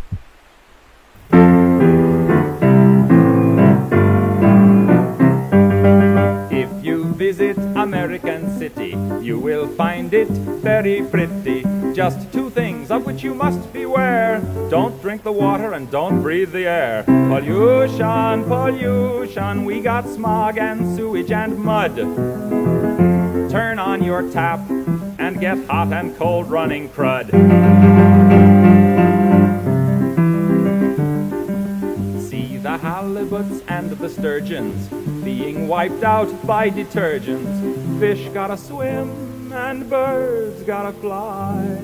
you 9.27 9.37
will 9.37 9.67
find 9.67 10.13
it 10.13 10.29
very 10.29 11.01
pretty. 11.01 11.61
Just 11.93 12.31
two 12.31 12.49
things 12.49 12.89
of 12.89 13.05
which 13.05 13.23
you 13.23 13.33
must 13.33 13.73
beware. 13.73 14.39
Don't 14.69 15.01
drink 15.01 15.23
the 15.23 15.31
water 15.33 15.73
and 15.73 15.91
don't 15.91 16.21
breathe 16.21 16.53
the 16.53 16.65
air. 16.65 17.03
Pollution, 17.03 18.45
pollution, 18.45 19.65
we 19.65 19.81
got 19.81 20.07
smog 20.07 20.57
and 20.57 20.95
sewage 20.95 21.31
and 21.31 21.59
mud. 21.59 21.97
Turn 23.51 23.79
on 23.79 24.01
your 24.01 24.31
tap 24.31 24.61
and 25.19 25.41
get 25.41 25.57
hot 25.65 25.91
and 25.91 26.15
cold 26.15 26.49
running 26.49 26.87
crud. 26.87 28.76
The 32.67 32.77
halibuts 32.79 33.63
and 33.69 33.91
the 33.91 34.09
sturgeons 34.09 34.89
being 35.23 35.69
wiped 35.69 36.03
out 36.03 36.29
by 36.45 36.69
detergents. 36.69 37.55
Fish 37.97 38.27
gotta 38.33 38.57
swim 38.57 39.53
and 39.53 39.89
birds 39.89 40.63
gotta 40.63 40.91
fly. 40.99 41.79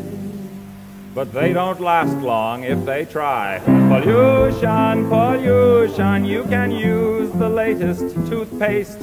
But 1.15 1.31
they 1.31 1.53
don't 1.53 1.79
last 1.79 2.17
long 2.17 2.65
if 2.65 2.83
they 2.83 3.05
try. 3.05 3.61
Pollution, 3.63 5.07
pollution, 5.07 6.25
you 6.25 6.43
can 6.43 6.71
use 6.71 7.31
the 7.31 7.47
latest 7.47 8.13
toothpaste 8.27 8.99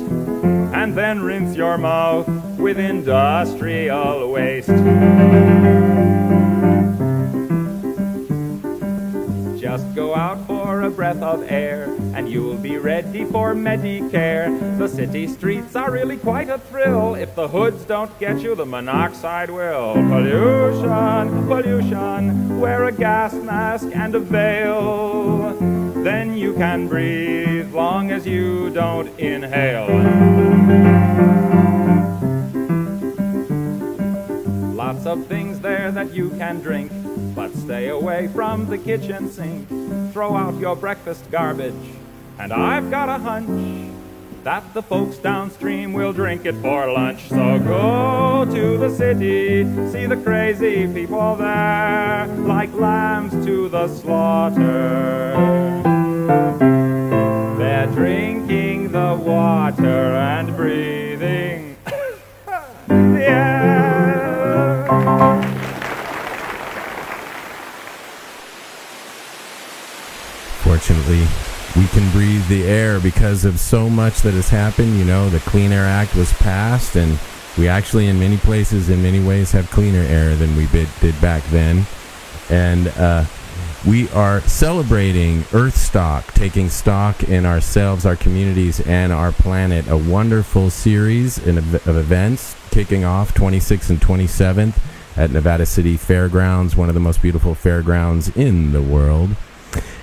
and 0.81 0.95
then 0.95 1.23
rinse 1.23 1.57
your 1.57 1.79
mouth 1.79 2.29
with 2.59 2.79
industrial 2.79 4.31
waste. 4.31 4.69
Just 9.61 9.95
go 9.95 10.15
out 10.15 10.47
for 10.47 10.81
a 10.81 10.91
breath 10.91 11.21
of 11.21 11.45
air 11.47 11.85
and 12.15 12.31
you'll 12.31 12.57
be 12.57 12.79
ready 12.79 13.27
for 13.27 13.55
Medicare. 13.55 14.49
The 14.79 14.89
city 14.89 15.27
streets 15.27 15.77
are 15.77 15.91
really 15.91 16.17
quite 16.17 16.49
a 16.49 16.57
thrill. 16.57 17.15
If 17.15 17.35
the 17.35 17.47
hoods 17.47 17.85
don't 17.85 18.19
get 18.19 18.41
you, 18.41 18.55
the 18.55 18.65
monoxide 18.65 19.51
will. 19.51 19.93
Pollution, 19.93 21.47
pollution, 21.47 22.59
wear 22.59 22.85
a 22.85 22.93
gas 22.93 23.35
mask 23.35 23.89
and 23.93 24.15
a 24.15 24.21
veil. 24.21 25.53
Then 26.05 26.39
you 26.39 26.55
can 26.55 26.89
breathe 26.89 27.71
long 27.75 28.11
as 28.13 28.27
you 28.27 28.71
don't 28.71 29.09
inhale. 29.19 29.89
Lots 34.75 35.05
of 35.05 35.27
things 35.27 35.61
there 35.61 35.93
that 35.93 36.15
you 36.15 36.31
can 36.31 36.61
drink, 36.61 36.91
but 37.35 37.55
stay 37.55 37.89
away 37.89 38.29
from 38.29 38.67
the 38.67 38.79
kitchen 38.79 39.31
sink. 39.31 39.69
Throw 40.13 40.37
out 40.37 40.59
your 40.59 40.77
breakfast 40.77 41.31
garbage, 41.31 41.75
and 42.39 42.53
I've 42.53 42.91
got 42.91 43.09
a 43.09 43.19
hunch 43.19 43.91
that 44.45 44.73
the 44.73 44.83
folks 44.83 45.19
downstream 45.19 45.93
will 45.93 46.13
drink 46.13 46.47
it 46.47 46.55
for 46.57 46.91
lunch. 46.91 47.29
So 47.29 47.59
go 47.59 48.47
to 48.51 48.79
the 48.79 48.91
city, 48.95 49.65
see 49.91 50.07
the 50.07 50.17
crazy 50.17 50.87
people 50.93 51.37
there, 51.37 52.27
like 52.27 52.73
lambs 52.73 53.33
to 53.45 53.69
the 53.69 53.89
slaughter. 53.89 55.35
They're 57.59 57.87
drinking 57.89 58.93
the 58.93 59.15
water 59.15 60.17
and 60.17 60.57
breathing 60.57 61.77
the 62.87 63.27
air. 63.27 64.00
We 71.77 71.87
can 71.89 72.11
breathe 72.11 72.47
the 72.49 72.65
air 72.65 72.99
because 72.99 73.45
of 73.45 73.61
so 73.61 73.89
much 73.89 74.23
that 74.23 74.35
has 74.35 74.49
happened. 74.49 74.99
You 74.99 75.05
know, 75.05 75.31
the 75.31 75.39
Clean 75.41 75.71
Air 75.71 75.85
Act 75.85 76.17
was 76.17 76.33
passed, 76.35 76.97
and 76.97 77.19
We 77.59 77.69
actually, 77.69 78.07
in 78.07 78.19
many 78.19 78.39
places, 78.39 78.89
in 78.89 79.03
many 79.03 79.21
ways, 79.21 79.53
have 79.53 79.71
cleaner 79.71 80.01
air 80.01 80.35
than 80.37 80.57
we 80.57 80.67
did, 80.67 81.21
back 81.21 81.43
then. 81.51 81.85
And 82.49 82.89
uh, 82.89 83.25
we 83.87 84.09
are 84.11 84.41
celebrating 84.43 85.45
Earth 85.53 85.77
Stock, 85.77 86.33
taking 86.35 86.69
stock 86.71 87.23
in 87.25 87.47
ourselves, 87.47 88.07
our 88.07 88.17
communities, 88.17 88.81
and 88.81 89.13
our 89.13 89.33
planet. 89.33 89.89
A 89.89 89.97
wonderful 89.97 90.71
series 90.71 91.39
of 91.39 91.87
events 91.87 92.57
kicking 92.71 93.05
off 93.05 93.35
26th 93.35 93.91
and 93.91 94.01
27th 94.01 94.79
at 95.17 95.31
Nevada 95.31 95.67
City 95.67 95.97
Fairgrounds, 95.97 96.77
one 96.77 96.89
of 96.89 96.95
the 96.95 97.01
most 97.01 97.21
beautiful 97.21 97.55
fairgrounds 97.55 98.29
in 98.37 98.73
the 98.73 98.83
world. 98.83 99.31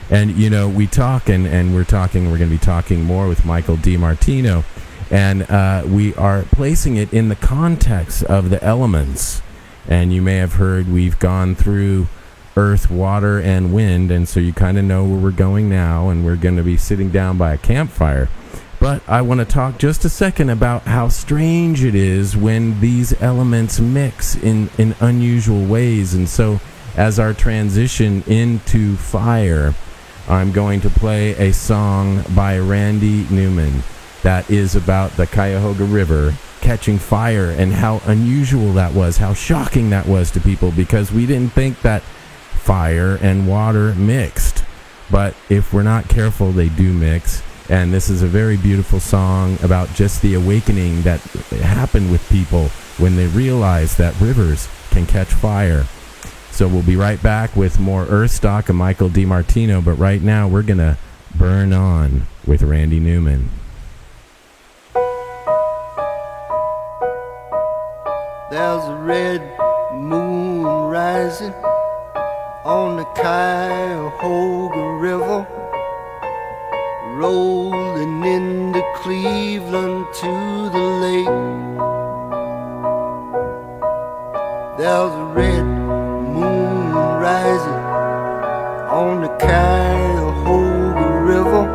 And, 0.10 0.32
you 0.38 0.50
know, 0.50 0.70
we 0.70 0.88
talk, 0.88 1.28
and, 1.28 1.46
and 1.46 1.76
we're 1.76 1.84
talking, 1.84 2.32
we're 2.32 2.38
going 2.38 2.50
to 2.50 2.56
be 2.56 2.64
talking 2.64 3.04
more 3.04 3.28
with 3.28 3.46
Michael 3.46 3.76
DiMartino. 3.76 4.64
And 5.10 5.44
uh, 5.50 5.84
we 5.86 6.16
are 6.16 6.44
placing 6.44 6.98
it 6.98 7.14
in 7.14 7.30
the 7.30 7.36
context 7.36 8.24
of 8.24 8.50
the 8.50 8.64
elements. 8.64 9.42
And 9.88 10.14
you 10.14 10.22
may 10.22 10.38
have 10.38 10.54
heard 10.54 10.88
we've 10.88 11.20
gone 11.20 11.56
through 11.56 12.08
earth, 12.56 12.90
water, 12.90 13.40
and 13.40 13.74
wind. 13.74 14.12
And 14.12 14.28
so 14.28 14.40
you 14.40 14.54
kind 14.54 14.78
of 14.78 14.86
know 14.86 15.06
where 15.06 15.20
we're 15.20 15.32
going 15.32 15.70
now. 15.70 16.10
And 16.10 16.26
we're 16.26 16.36
going 16.36 16.58
to 16.58 16.64
be 16.64 16.78
sitting 16.78 17.10
down 17.10 17.38
by 17.38 17.54
a 17.54 17.58
campfire. 17.58 18.30
But 18.80 19.02
I 19.10 19.22
want 19.22 19.40
to 19.40 19.46
talk 19.46 19.80
just 19.80 20.06
a 20.06 20.10
second 20.10 20.50
about 20.50 20.84
how 20.84 21.10
strange 21.10 21.84
it 21.84 21.96
is 21.96 22.38
when 22.38 22.80
these 22.80 23.20
elements 23.22 23.80
mix 23.80 24.36
in, 24.36 24.70
in 24.78 24.96
unusual 25.00 25.66
ways. 25.66 26.14
And 26.14 26.30
so, 26.30 26.60
as 26.96 27.20
our 27.20 27.34
transition 27.34 28.24
into 28.28 28.96
fire, 28.96 29.74
I'm 30.30 30.52
going 30.52 30.82
to 30.82 30.90
play 30.90 31.32
a 31.38 31.54
song 31.54 32.22
by 32.36 32.60
Randy 32.60 33.26
Newman 33.30 33.82
that 34.24 34.50
is 34.50 34.76
about 34.76 35.12
the 35.12 35.26
Cuyahoga 35.26 35.86
River 35.86 36.34
catching 36.60 36.98
fire 36.98 37.52
and 37.52 37.72
how 37.72 38.02
unusual 38.06 38.74
that 38.74 38.94
was, 38.94 39.16
how 39.16 39.34
shocking 39.34 39.90
that 39.92 40.06
was 40.06 40.30
to 40.32 40.42
people 40.42 40.72
because 40.72 41.14
we 41.14 41.26
didn't 41.26 41.54
think 41.54 41.82
that 41.82 42.02
fire 42.02 43.18
and 43.22 43.48
water 43.48 43.96
mixed. 43.96 44.66
But 45.10 45.34
if 45.48 45.74
we're 45.74 45.84
not 45.84 46.10
careful, 46.10 46.52
they 46.52 46.68
do 46.68 46.92
mix. 46.92 47.42
And 47.70 47.94
this 47.94 48.10
is 48.10 48.22
a 48.22 48.28
very 48.28 48.58
beautiful 48.58 49.00
song 49.00 49.58
about 49.64 49.94
just 49.94 50.22
the 50.22 50.34
awakening 50.34 51.04
that 51.04 51.22
happened 51.62 52.12
with 52.12 52.28
people 52.30 52.68
when 52.98 53.16
they 53.16 53.28
realized 53.28 53.98
that 54.00 54.20
rivers 54.20 54.68
can 54.90 55.06
catch 55.06 55.34
fire. 55.34 55.86
So 56.58 56.68
we'll 56.68 56.82
be 56.82 56.96
right 56.96 57.22
back 57.22 57.56
with 57.56 57.80
more 57.80 58.08
Earth 58.08 58.32
Stock 58.32 58.68
and 58.68 58.80
Michael 58.80 59.10
DiMartino. 59.10 59.86
But 59.86 59.94
right 59.94 60.20
now, 60.20 60.48
we're 60.48 60.64
going 60.64 60.80
to 60.80 60.98
burn 61.36 61.72
on 61.72 62.26
with 62.48 62.64
Randy 62.64 63.00
Newman. 63.00 63.52
There's 68.50 68.84
a 68.86 68.96
red 69.04 69.42
moon 69.94 70.64
rising 70.64 71.54
on 72.66 72.98
the 72.98 73.06
Cuyahoga 73.14 74.94
River, 74.98 75.46
rolling 77.20 78.26
into 78.26 78.82
Cleveland 78.96 80.08
to 80.12 80.70
the 80.74 80.86
lake. 81.04 81.28
There's 84.80 85.12
a 85.14 85.26
red 85.36 85.77
rising 87.28 87.82
on 89.00 89.14
the 89.22 89.32
Cuyahoga 89.44 91.08
River, 91.32 91.66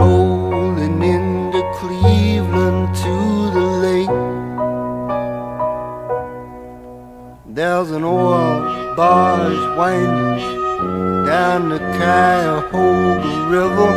rolling 0.00 0.98
into 1.14 1.60
Cleveland 1.80 2.82
to 3.04 3.16
the 3.56 3.66
lake. 3.84 4.16
There's 7.56 7.90
an 7.98 8.04
oil 8.04 8.54
barge 8.98 9.62
winding 9.78 10.40
down 11.32 11.60
the 11.74 11.80
Cuyahoga 11.96 13.32
River, 13.56 13.94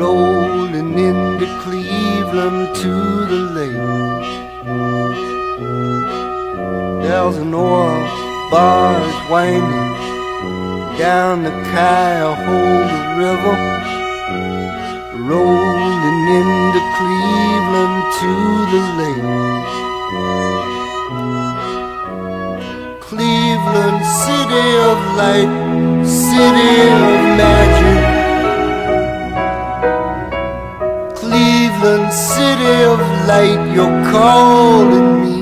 rolling 0.00 0.92
into 1.08 1.46
Cleveland 1.64 2.62
to 2.82 2.94
the 3.32 3.40
lake. 3.58 4.29
There's 7.10 7.38
and 7.38 7.52
oil 7.52 8.06
bars 8.52 9.14
winding 9.28 9.94
down 10.96 11.42
the 11.42 11.50
Cuyahoga 11.50 12.98
River, 13.18 13.56
rolling 15.18 16.28
into 16.38 16.80
Cleveland 16.98 17.98
to 18.20 18.32
the 18.70 18.82
lake. 19.00 19.26
Cleveland, 23.00 24.00
city 24.22 24.66
of 24.90 24.98
light, 25.20 25.52
city 26.06 26.72
of 26.94 27.20
magic. 27.42 28.00
Cleveland, 31.16 32.08
city 32.12 32.74
of 32.84 33.00
light, 33.26 33.62
you're 33.74 33.98
calling 34.12 35.08
me. 35.24 35.39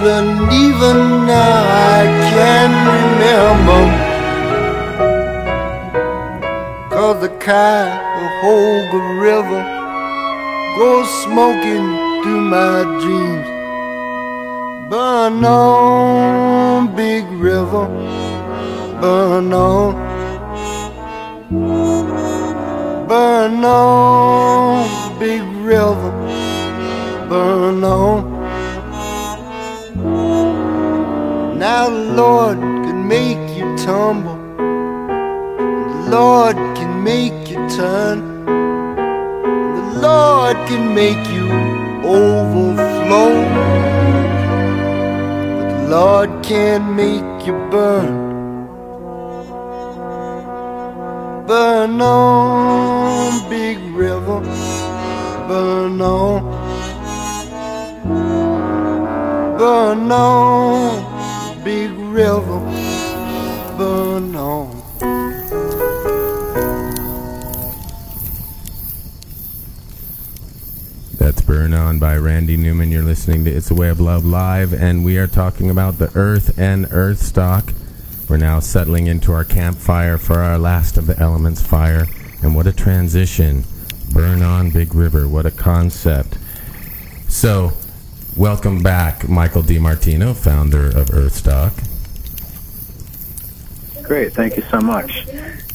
Cleveland, 0.00 0.50
even 0.50 1.26
now 1.26 1.60
I 1.98 2.06
can 2.32 2.70
remember. 2.96 3.82
Cause 6.88 7.20
the 7.20 7.28
Cuyahoga 7.44 9.00
River 9.20 9.62
goes 10.78 11.08
smoking 11.24 11.86
through 12.22 12.40
my 12.40 12.82
dreams. 13.02 13.48
Burn 14.90 15.44
on, 15.44 16.96
big 16.96 17.26
river, 17.32 17.86
burn 19.02 19.52
on. 19.52 19.94
Burn 23.06 23.64
on, 23.64 25.18
big 25.18 25.42
river, 25.42 26.10
burn 27.28 27.84
on. 27.84 28.39
Now 31.60 31.90
the 31.90 32.14
Lord 32.14 32.58
can 32.58 33.06
make 33.06 33.54
you 33.54 33.76
tumble, 33.76 34.38
the 34.56 36.08
Lord 36.08 36.56
can 36.74 37.04
make 37.04 37.50
you 37.50 37.58
turn, 37.68 38.46
the 38.46 40.00
Lord 40.00 40.56
can 40.68 40.94
make 40.94 41.22
you 41.28 41.44
overflow. 42.02 43.34
But 45.52 45.68
the 45.74 45.88
Lord 45.90 46.30
can 46.42 46.96
make 46.96 47.46
you 47.46 47.52
burn. 47.70 48.14
Burn 51.46 52.00
on, 52.00 53.50
big 53.50 53.76
river, 53.92 54.40
burn 55.46 56.00
on. 56.00 56.40
Burn 59.58 60.10
on, 60.10 61.09
river, 62.20 62.60
burn 63.78 64.36
on. 64.36 64.82
That's 71.16 71.40
Burn 71.40 71.72
On 71.72 71.98
by 71.98 72.18
Randy 72.18 72.58
Newman. 72.58 72.90
You're 72.90 73.02
listening 73.02 73.46
to 73.46 73.50
It's 73.50 73.70
a 73.70 73.74
Way 73.74 73.88
of 73.88 74.00
Love 74.00 74.26
Live, 74.26 74.74
and 74.74 75.02
we 75.02 75.16
are 75.16 75.26
talking 75.26 75.70
about 75.70 75.96
the 75.98 76.10
Earth 76.14 76.58
and 76.58 76.86
Earth 76.90 77.20
Stock. 77.20 77.72
We're 78.28 78.36
now 78.36 78.60
settling 78.60 79.06
into 79.06 79.32
our 79.32 79.44
campfire 79.44 80.18
for 80.18 80.40
our 80.40 80.58
last 80.58 80.98
of 80.98 81.06
the 81.06 81.18
elements 81.18 81.62
fire. 81.62 82.06
And 82.42 82.54
what 82.54 82.66
a 82.66 82.72
transition. 82.72 83.64
Burn 84.12 84.42
On 84.42 84.70
Big 84.70 84.94
River. 84.94 85.26
What 85.26 85.46
a 85.46 85.50
concept. 85.50 86.36
So, 87.28 87.72
welcome 88.36 88.82
back, 88.82 89.26
Michael 89.26 89.62
DiMartino, 89.62 90.36
founder 90.36 90.86
of 90.86 91.08
Earthstock. 91.08 91.89
Great, 94.10 94.32
thank 94.32 94.56
you 94.56 94.64
so 94.64 94.80
much. 94.80 95.24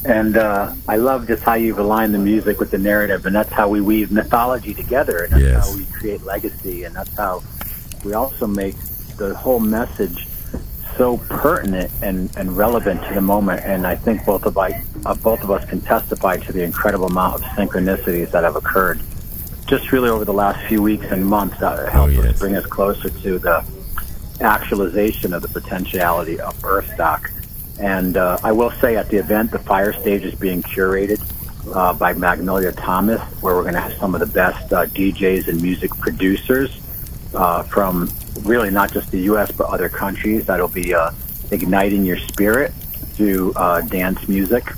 And 0.04 0.36
uh, 0.36 0.74
I 0.90 0.98
love 0.98 1.26
just 1.26 1.42
how 1.42 1.54
you've 1.54 1.80
aligned 1.80 2.14
the 2.14 2.20
music 2.20 2.60
with 2.60 2.70
the 2.70 2.78
narrative, 2.78 3.26
and 3.26 3.34
that's 3.34 3.50
how 3.50 3.70
we 3.70 3.80
weave 3.80 4.12
mythology 4.12 4.74
together, 4.74 5.20
and 5.20 5.32
that's 5.32 5.42
Yes. 5.42 5.70
how 5.72 5.78
we 5.78 5.86
create 5.86 6.22
legacy, 6.26 6.84
and 6.84 6.94
that's 6.94 7.16
how 7.16 7.42
we 8.04 8.12
also 8.12 8.46
make 8.46 8.76
the 9.16 9.34
whole 9.36 9.62
message 9.62 10.28
so 10.98 11.16
pertinent 11.30 11.90
and, 12.02 12.30
and 12.36 12.58
relevant 12.58 13.02
to 13.08 13.14
the 13.14 13.22
moment. 13.22 13.62
And 13.64 13.88
I 13.88 13.96
think 13.96 14.26
both 14.26 14.46
of 14.46 14.58
I, 14.58 14.84
uh, 15.06 15.16
both 15.16 15.42
of 15.42 15.50
us 15.50 15.64
can 15.70 15.80
testify 15.80 16.36
to 16.36 16.52
the 16.52 16.62
incredible 16.62 17.06
amount 17.06 17.36
of 17.36 17.42
synchronicities 17.52 18.32
that 18.32 18.44
have 18.44 18.58
occurred 18.58 19.00
just 19.66 19.94
really 19.94 20.10
over 20.10 20.26
the 20.26 20.34
last 20.34 20.60
few 20.68 20.82
weeks 20.82 21.06
and 21.06 21.26
months 21.26 21.58
that 21.62 21.88
help 21.88 22.10
us 22.12 22.38
bring 22.38 22.58
us 22.58 22.66
closer 22.66 23.10
to 23.10 23.40
the 23.40 23.64
actualization 24.42 25.34
of 25.34 25.42
the 25.42 25.48
potentiality 25.48 26.38
of 26.42 26.54
Earthstock. 26.64 27.32
And 27.80 28.18
uh, 28.18 28.38
I 28.44 28.52
will 28.52 28.72
say 28.72 28.96
at 28.96 29.10
the 29.10 29.18
event, 29.18 29.52
the 29.52 29.60
fire 29.60 29.94
stage 29.94 30.24
is 30.24 30.36
being 30.36 30.62
curated 30.64 31.22
uh, 31.74 31.94
by 31.94 32.14
Magnolia 32.14 32.72
Thomas, 32.72 33.22
where 33.42 33.56
we're 33.56 33.64
going 33.64 33.74
to 33.74 33.82
have 33.82 33.94
some 33.94 34.14
of 34.14 34.20
the 34.20 34.28
best 34.28 34.72
uh, 34.72 34.86
DJs 34.86 35.48
and 35.48 35.62
music 35.62 35.92
producers 35.92 36.80
uh, 37.34 37.64
from 37.64 38.10
really 38.42 38.70
not 38.70 38.92
just 38.92 39.12
the 39.12 39.20
U.S. 39.22 39.52
but 39.52 39.68
other 39.70 39.90
countries. 39.90 40.46
That'll 40.46 40.68
be 40.68 40.94
uh, 40.94 41.12
igniting 41.52 42.06
your 42.06 42.18
spirit 42.18 42.72
through 43.16 43.54
dance 43.88 44.28
music. 44.28 44.72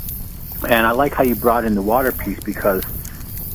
And 0.67 0.87
I 0.87 0.91
like 0.91 1.13
how 1.13 1.23
you 1.23 1.35
brought 1.35 1.65
in 1.65 1.75
the 1.75 1.81
water 1.81 2.11
piece 2.11 2.39
because 2.39 2.83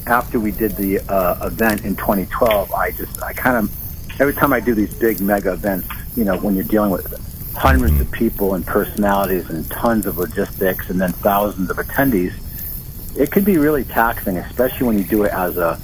after 0.07 0.41
we 0.41 0.51
did 0.51 0.77
the 0.77 1.01
uh, 1.01 1.47
event 1.47 1.85
in 1.85 1.97
2012, 1.97 2.73
I 2.73 2.91
just 2.93 3.23
I 3.23 3.33
kind 3.33 3.57
of 3.57 4.21
every 4.21 4.35
time 4.35 4.53
I 4.53 4.61
do 4.61 4.75
these 4.75 4.93
big 4.95 5.21
mega 5.21 5.53
events, 5.53 5.89
you 6.17 6.25
know, 6.25 6.39
when 6.39 6.55
you're 6.55 6.65
dealing 6.65 6.91
with 6.91 7.32
hundreds 7.55 8.01
of 8.01 8.11
people 8.11 8.55
and 8.55 8.67
personalities 8.67 9.49
and 9.51 9.69
tons 9.71 10.07
of 10.07 10.19
logistics 10.19 10.91
and 10.91 11.01
then 11.01 11.13
thousands 11.13 11.71
of 11.71 11.77
attendees, 11.77 12.33
it 13.17 13.31
can 13.31 13.45
be 13.45 13.59
really 13.59 13.85
taxing, 13.85 14.39
especially 14.39 14.87
when 14.87 14.99
you 14.99 15.05
do 15.05 15.25
it 15.25 15.33
as 15.33 15.57
a 15.57 15.79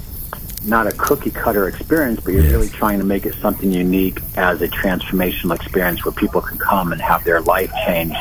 not 0.65 0.87
a 0.87 0.91
cookie 0.91 1.31
cutter 1.31 1.69
experience, 1.69 2.19
but 2.19 2.33
you're 2.33 2.43
Yes. 2.43 2.51
really 2.51 2.67
trying 2.69 2.99
to 2.99 3.05
make 3.05 3.25
it 3.25 3.33
something 3.35 3.71
unique 3.71 4.19
as 4.35 4.61
a 4.61 4.67
transformational 4.67 5.55
experience 5.55 6.03
where 6.03 6.11
people 6.11 6.41
can 6.41 6.57
come 6.57 6.91
and 6.91 7.01
have 7.01 7.23
their 7.23 7.39
life 7.41 7.71
change. 7.85 8.13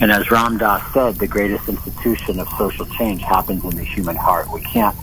And 0.00 0.10
as 0.10 0.28
Ram 0.30 0.58
Dass 0.58 0.82
said, 0.92 1.16
the 1.16 1.28
greatest 1.28 1.68
institution 1.68 2.40
of 2.40 2.48
social 2.58 2.84
change 2.86 3.22
happens 3.22 3.62
in 3.64 3.70
the 3.70 3.84
human 3.84 4.16
heart. 4.16 4.50
We 4.52 4.60
can't 4.62 4.96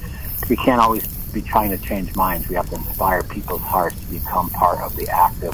we 0.50 0.56
can't 0.58 0.82
always 0.82 1.08
be 1.34 1.42
trying 1.42 1.70
to 1.72 1.78
change 1.78 2.14
minds. 2.16 2.50
We 2.50 2.56
have 2.56 2.70
to 2.70 2.76
inspire 2.76 3.24
people's 3.24 3.62
hearts 3.62 4.00
to 4.00 4.06
become 4.08 4.50
part 4.50 4.80
of 4.80 4.96
the 4.96 5.08
active 5.10 5.54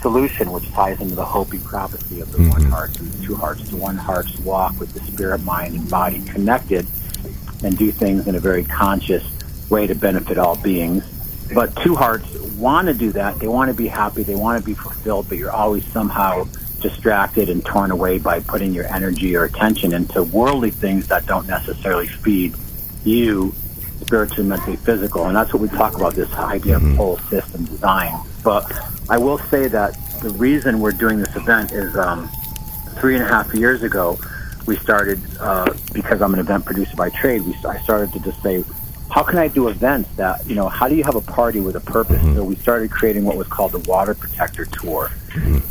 solution, 0.00 0.50
which 0.52 0.70
ties 0.72 1.00
into 1.00 1.14
the 1.14 1.24
Hopi 1.24 1.58
prophecy 1.58 2.20
of 2.20 2.30
the 2.32 2.38
one 2.38 2.62
mm-hmm. 2.62 2.70
heart 2.70 2.98
and 2.98 3.10
the 3.10 3.26
two 3.26 3.34
hearts. 3.34 3.68
The 3.68 3.76
one 3.76 3.96
heart's 3.96 4.38
walk 4.40 4.78
with 4.78 4.92
the 4.92 5.00
spirit, 5.00 5.42
mind, 5.42 5.74
and 5.74 5.90
body 5.90 6.20
connected 6.22 6.86
and 7.62 7.76
do 7.76 7.90
things 7.90 8.26
in 8.26 8.34
a 8.34 8.40
very 8.40 8.64
conscious 8.64 9.24
way 9.70 9.86
to 9.86 9.94
benefit 9.94 10.38
all 10.38 10.56
beings. 10.56 11.04
But 11.54 11.74
two 11.76 11.94
hearts 11.94 12.32
want 12.56 12.88
to 12.88 12.94
do 12.94 13.12
that. 13.12 13.38
They 13.38 13.48
want 13.48 13.70
to 13.70 13.74
be 13.74 13.86
happy. 13.86 14.22
They 14.22 14.36
want 14.36 14.60
to 14.60 14.66
be 14.66 14.74
fulfilled, 14.74 15.26
but 15.28 15.38
you're 15.38 15.50
always 15.50 15.84
somehow 15.92 16.46
distracted 16.80 17.48
and 17.48 17.64
torn 17.64 17.90
away 17.90 18.18
by 18.18 18.40
putting 18.40 18.72
your 18.72 18.86
energy 18.86 19.34
or 19.34 19.44
attention 19.44 19.92
into 19.92 20.22
worldly 20.22 20.70
things 20.70 21.08
that 21.08 21.26
don't 21.26 21.46
necessarily 21.46 22.06
feed 22.06 22.54
you 23.04 23.54
spiritually, 24.02 24.48
mentally, 24.48 24.76
physical. 24.76 25.26
And 25.26 25.36
that's 25.36 25.52
what 25.52 25.60
we 25.62 25.68
talk 25.68 25.96
about 25.96 26.14
this 26.14 26.32
idea 26.34 26.76
of 26.76 26.82
mm-hmm. 26.82 26.96
whole 26.96 27.18
system 27.30 27.64
design. 27.64 28.12
But 28.44 28.70
I 29.10 29.18
will 29.18 29.38
say 29.38 29.68
that 29.68 29.94
the 30.22 30.30
reason 30.30 30.80
we're 30.80 30.92
doing 30.92 31.18
this 31.18 31.34
event 31.34 31.72
is 31.72 31.96
um, 31.96 32.28
three 33.00 33.14
and 33.14 33.24
a 33.24 33.28
half 33.28 33.54
years 33.54 33.82
ago, 33.82 34.18
we 34.66 34.76
started, 34.76 35.20
uh, 35.40 35.72
because 35.94 36.20
I'm 36.20 36.34
an 36.34 36.40
event 36.40 36.66
producer 36.66 36.94
by 36.94 37.08
trade, 37.10 37.42
we, 37.42 37.54
I 37.66 37.78
started 37.80 38.12
to 38.12 38.20
just 38.20 38.42
say, 38.42 38.64
how 39.10 39.22
can 39.22 39.38
I 39.38 39.48
do 39.48 39.68
events 39.68 40.10
that, 40.16 40.46
you 40.46 40.54
know, 40.54 40.68
how 40.68 40.88
do 40.88 40.94
you 40.94 41.02
have 41.04 41.14
a 41.14 41.22
party 41.22 41.60
with 41.60 41.76
a 41.76 41.80
purpose? 41.80 42.20
So 42.34 42.44
we 42.44 42.56
started 42.56 42.90
creating 42.90 43.24
what 43.24 43.36
was 43.36 43.46
called 43.46 43.72
the 43.72 43.78
Water 43.90 44.14
Protector 44.14 44.66
Tour. 44.66 45.10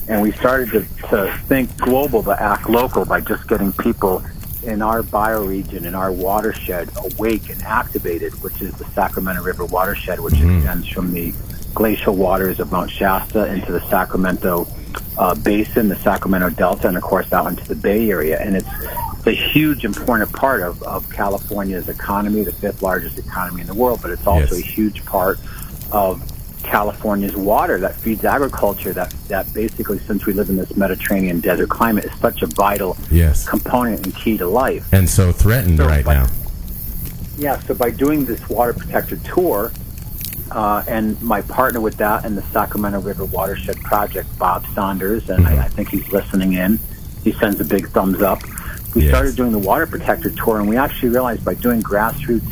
And 0.07 0.21
we 0.23 0.31
started 0.31 0.71
to, 0.71 1.07
to 1.09 1.37
think 1.45 1.77
global 1.77 2.23
but 2.23 2.39
act 2.39 2.67
local 2.69 3.05
by 3.05 3.21
just 3.21 3.47
getting 3.47 3.71
people 3.73 4.23
in 4.63 4.81
our 4.81 5.03
bioregion, 5.03 5.85
in 5.85 5.93
our 5.93 6.11
watershed, 6.11 6.89
awake 6.97 7.49
and 7.49 7.61
activated, 7.61 8.33
which 8.41 8.59
is 8.61 8.73
the 8.73 8.85
Sacramento 8.85 9.43
River 9.43 9.65
watershed, 9.65 10.19
which 10.19 10.33
extends 10.33 10.87
from 10.87 11.13
the 11.13 11.31
glacial 11.77 12.15
waters 12.15 12.59
of 12.59 12.71
Mount 12.71 12.89
Shasta 12.89 13.45
into 13.53 13.71
the 13.71 13.79
Sacramento 13.87 14.67
uh, 15.19 15.35
Basin, 15.35 15.89
the 15.89 15.95
Sacramento 15.97 16.49
Delta, 16.49 16.87
and 16.87 16.97
of 16.97 17.03
course 17.03 17.31
out 17.31 17.45
into 17.45 17.63
the 17.67 17.75
Bay 17.75 18.09
Area. 18.09 18.39
And 18.41 18.55
it's, 18.55 18.67
it's 19.19 19.27
a 19.27 19.31
huge, 19.31 19.85
important 19.85 20.33
part 20.33 20.63
of, 20.63 20.81
of 20.81 21.07
California's 21.11 21.87
economy, 21.87 22.43
the 22.43 22.51
fifth 22.51 22.81
largest 22.81 23.19
economy 23.19 23.61
in 23.61 23.67
the 23.67 23.75
world, 23.75 23.99
but 24.01 24.09
it's 24.09 24.25
also 24.25 24.55
Yes. 24.55 24.65
a 24.65 24.67
huge 24.67 25.05
part 25.05 25.37
of 25.91 26.23
California's 26.63 27.35
water 27.35 27.77
that 27.81 27.93
feeds 27.93 28.25
agriculture. 28.25 28.91
That 28.91 29.11
that 29.27 29.53
basically, 29.53 29.99
since 29.99 30.25
we 30.25 30.33
live 30.33 30.49
in 30.49 30.55
this 30.57 30.75
Mediterranean 30.75 31.41
desert 31.41 31.69
climate, 31.69 32.05
is 32.05 32.19
such 32.19 32.41
a 32.41 32.47
vital 32.47 32.97
Yes. 33.11 33.47
component 33.47 34.03
and 34.03 34.15
key 34.15 34.35
to 34.39 34.47
life. 34.47 34.91
And 34.91 35.07
so 35.07 35.31
threatened 35.31 35.77
So, 35.77 35.85
right 35.85 36.03
but- 36.03 36.13
now. 36.15 36.27
Yeah, 37.37 37.59
so 37.59 37.75
by 37.75 37.91
doing 37.91 38.25
this 38.25 38.49
water 38.49 38.73
protector 38.73 39.17
tour, 39.17 39.71
uh, 40.51 40.83
and 40.87 41.21
my 41.21 41.41
partner 41.41 41.79
with 41.81 41.97
that 41.97 42.25
and 42.25 42.37
the 42.37 42.41
Sacramento 42.51 42.99
River 43.01 43.25
Watershed 43.25 43.77
Project, 43.81 44.27
Bob 44.37 44.65
Saunders, 44.73 45.29
and 45.29 45.47
I, 45.47 45.65
I 45.65 45.67
think 45.69 45.89
he's 45.89 46.07
listening 46.11 46.53
in. 46.53 46.79
He 47.23 47.31
sends 47.33 47.59
a 47.59 47.65
big 47.65 47.89
thumbs 47.89 48.21
up. 48.21 48.41
We 48.95 49.03
Yes. 49.03 49.11
started 49.11 49.35
doing 49.35 49.51
the 49.51 49.59
water 49.59 49.85
protector 49.85 50.29
tour, 50.29 50.59
and 50.59 50.67
we 50.69 50.77
actually 50.77 51.09
realized 51.09 51.43
by 51.45 51.53
doing 51.55 51.81
grassroots 51.83 52.43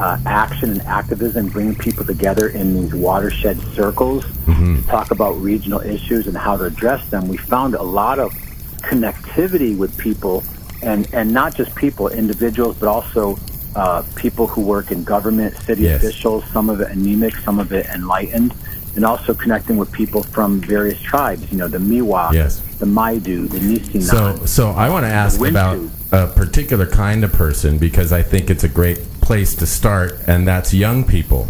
uh, 0.00 0.18
action 0.26 0.70
and 0.70 0.80
activism, 0.82 1.48
bringing 1.48 1.74
people 1.74 2.04
together 2.04 2.48
in 2.48 2.74
these 2.80 2.94
watershed 2.94 3.60
circles 3.74 4.24
to 4.46 4.82
talk 4.88 5.10
about 5.10 5.32
regional 5.40 5.80
issues 5.80 6.26
and 6.26 6.36
how 6.36 6.56
to 6.56 6.64
address 6.64 7.06
them, 7.10 7.28
we 7.28 7.36
found 7.36 7.74
a 7.74 7.82
lot 7.82 8.18
of 8.18 8.32
connectivity 8.80 9.76
with 9.76 9.96
people, 9.98 10.42
and 10.82 11.08
and 11.12 11.32
not 11.32 11.54
just 11.54 11.74
people, 11.74 12.08
individuals, 12.08 12.76
but 12.78 12.88
also 12.88 13.38
uh, 13.74 14.02
people 14.16 14.46
who 14.46 14.60
work 14.60 14.90
in 14.90 15.04
government, 15.04 15.56
city 15.58 15.82
Yes. 15.82 16.02
officials. 16.02 16.44
Some 16.52 16.68
of 16.68 16.80
it 16.80 16.90
anemic, 16.90 17.36
some 17.36 17.58
of 17.58 17.72
it 17.72 17.86
enlightened, 17.86 18.54
and 18.96 19.04
also 19.04 19.32
connecting 19.34 19.76
with 19.78 19.90
people 19.92 20.22
from 20.22 20.60
various 20.60 21.00
tribes. 21.00 21.50
You 21.50 21.58
know, 21.58 21.68
the 21.68 21.78
Miwok, 21.78 22.32
Yes. 22.34 22.60
the 22.78 22.86
Maidu, 22.86 23.48
the 23.48 23.58
Nisenan. 23.58 24.02
So, 24.02 24.46
so 24.46 24.70
I 24.70 24.90
want 24.90 25.04
to 25.06 25.10
ask 25.12 25.40
about 25.40 25.78
a 26.10 26.26
particular 26.26 26.86
kind 26.86 27.24
of 27.24 27.32
person 27.32 27.78
because 27.78 28.12
I 28.12 28.22
think 28.22 28.50
it's 28.50 28.64
a 28.64 28.68
great 28.68 28.98
place 29.22 29.54
to 29.56 29.66
start, 29.66 30.18
and 30.26 30.46
that's 30.46 30.74
young 30.74 31.04
people. 31.04 31.48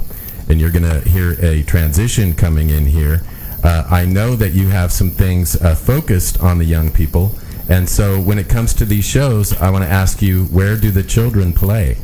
And 0.48 0.60
you're 0.60 0.70
going 0.70 0.88
to 0.88 1.00
hear 1.08 1.36
a 1.40 1.62
transition 1.62 2.34
coming 2.34 2.70
in 2.70 2.86
here. 2.86 3.22
Uh, 3.64 3.84
I 3.90 4.04
know 4.04 4.36
that 4.36 4.50
you 4.52 4.68
have 4.68 4.92
some 4.92 5.10
things 5.10 5.56
uh, 5.60 5.74
focused 5.74 6.40
on 6.40 6.58
the 6.58 6.64
young 6.64 6.90
people, 6.90 7.34
and 7.68 7.88
so 7.88 8.20
when 8.20 8.38
it 8.38 8.48
comes 8.48 8.74
to 8.74 8.84
these 8.84 9.04
shows, 9.04 9.52
I 9.60 9.70
want 9.70 9.84
to 9.84 9.90
ask 9.90 10.20
you, 10.20 10.44
where 10.46 10.76
do 10.76 10.90
the 10.90 11.02
children 11.04 11.52
play? 11.52 11.96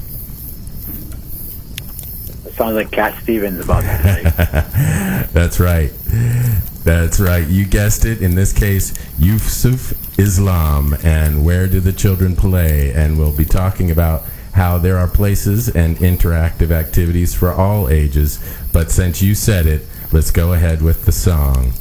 Sounds 2.58 2.74
like 2.74 2.90
Cat 2.90 3.16
Stevens 3.22 3.64
about 3.64 3.84
say. 3.84 4.22
That's 5.32 5.60
right. 5.60 5.92
That's 6.82 7.20
right. 7.20 7.46
You 7.46 7.64
guessed 7.64 8.04
it. 8.04 8.20
In 8.20 8.34
this 8.34 8.52
case, 8.52 8.92
Yusuf 9.16 9.92
Islam. 10.18 10.96
And 11.04 11.44
where 11.44 11.68
do 11.68 11.78
the 11.78 11.92
children 11.92 12.34
play? 12.34 12.92
And 12.92 13.16
we'll 13.16 13.36
be 13.36 13.44
talking 13.44 13.92
about 13.92 14.24
how 14.54 14.76
there 14.76 14.98
are 14.98 15.06
places 15.06 15.68
and 15.68 15.98
interactive 15.98 16.72
activities 16.72 17.32
for 17.32 17.52
all 17.52 17.88
ages. 17.88 18.40
But 18.72 18.90
since 18.90 19.22
you 19.22 19.36
said 19.36 19.66
it, 19.66 19.82
let's 20.10 20.32
go 20.32 20.52
ahead 20.52 20.82
with 20.82 21.04
the 21.04 21.12
song. 21.12 21.74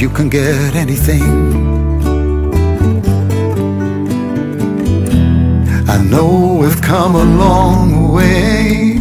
You 0.00 0.10
can 0.10 0.28
get 0.28 0.74
anything. 0.74 1.22
I 5.88 6.02
know 6.10 6.58
we've 6.60 6.82
come 6.82 7.14
a 7.14 7.24
long 7.24 8.12
way. 8.12 8.98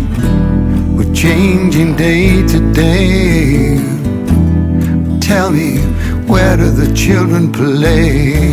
We're 0.95 1.13
changing 1.13 1.95
day 1.95 2.45
to 2.47 2.73
day. 2.73 3.79
Tell 5.19 5.49
me, 5.51 5.79
where 6.27 6.57
do 6.57 6.69
the 6.69 6.93
children 6.95 7.51
play? 7.51 8.43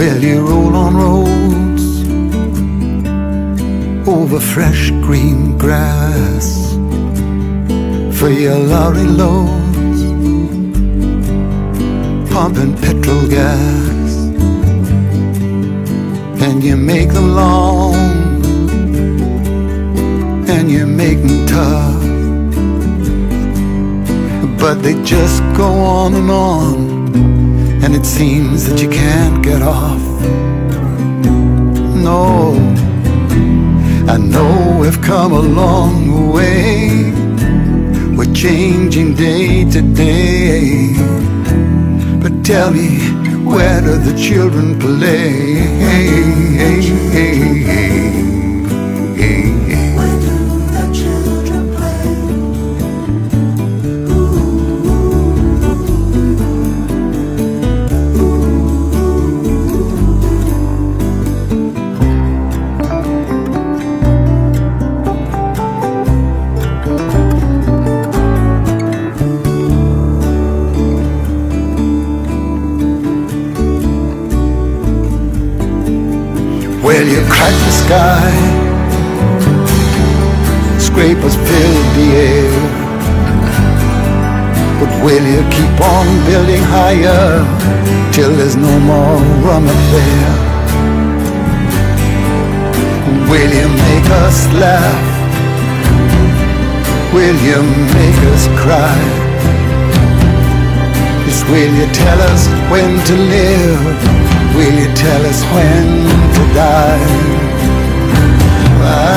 Well, 0.00 0.24
you 0.24 0.40
roll 0.40 0.74
on 0.76 0.96
roads? 0.96 1.86
Over 4.08 4.40
fresh 4.40 4.88
green 5.02 5.58
grass 5.58 6.72
for 8.18 8.30
your 8.30 8.56
lorry 8.56 9.04
loads, 9.04 10.02
pumping 12.32 12.78
petrol 12.78 13.28
gas, 13.28 14.14
and 16.46 16.64
you 16.64 16.78
make 16.78 17.12
them 17.12 17.34
long. 17.34 17.94
And 20.48 20.70
you 20.70 20.86
make 20.86 21.18
them 21.20 21.46
tough, 21.46 22.02
but 24.58 24.82
they 24.82 24.94
just 25.04 25.42
go 25.54 25.68
on 25.68 26.14
and 26.14 26.30
on 26.30 26.89
and 27.92 28.04
it 28.04 28.06
seems 28.06 28.68
that 28.68 28.80
you 28.80 28.88
can't 28.88 29.42
get 29.42 29.62
off. 29.62 30.00
No, 32.06 32.54
I 34.06 34.16
know 34.16 34.78
we've 34.80 35.02
come 35.02 35.32
a 35.32 35.40
long 35.40 36.32
way. 36.32 37.12
We're 38.16 38.32
changing 38.32 39.14
day 39.16 39.68
to 39.72 39.82
day. 39.82 40.94
But 42.22 42.44
tell 42.44 42.70
me, 42.70 42.98
where 43.44 43.80
do 43.80 43.96
the 43.98 44.16
children 44.16 44.78
play? 44.78 45.60
You 97.42 97.62
make 97.96 98.20
us 98.34 98.46
cry? 98.62 99.00
Yes, 101.26 101.42
will 101.48 101.72
you 101.80 101.88
tell 101.92 102.20
us 102.32 102.46
when 102.70 102.90
to 103.08 103.14
live? 103.16 103.82
Will 104.56 104.76
you 104.82 104.90
tell 104.94 105.22
us 105.26 105.40
when 105.54 105.86
to 106.36 106.42
die? 106.54 107.06
I, 108.82 109.16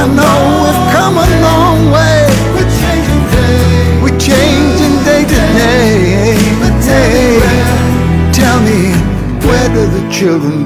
I 0.00 0.04
know 0.18 0.38
we've 0.64 0.84
come 0.96 1.16
a 1.18 1.28
long 1.46 1.78
way. 1.92 2.24
We're 2.54 2.72
changing 2.80 3.22
day. 3.36 4.02
We're 4.02 4.18
changing 4.18 4.96
day 5.04 5.22
to 5.24 5.40
day. 5.60 6.50
Tell 8.32 8.60
me, 8.60 8.92
where 9.46 9.68
do 9.74 9.86
the 9.86 10.10
children 10.10 10.59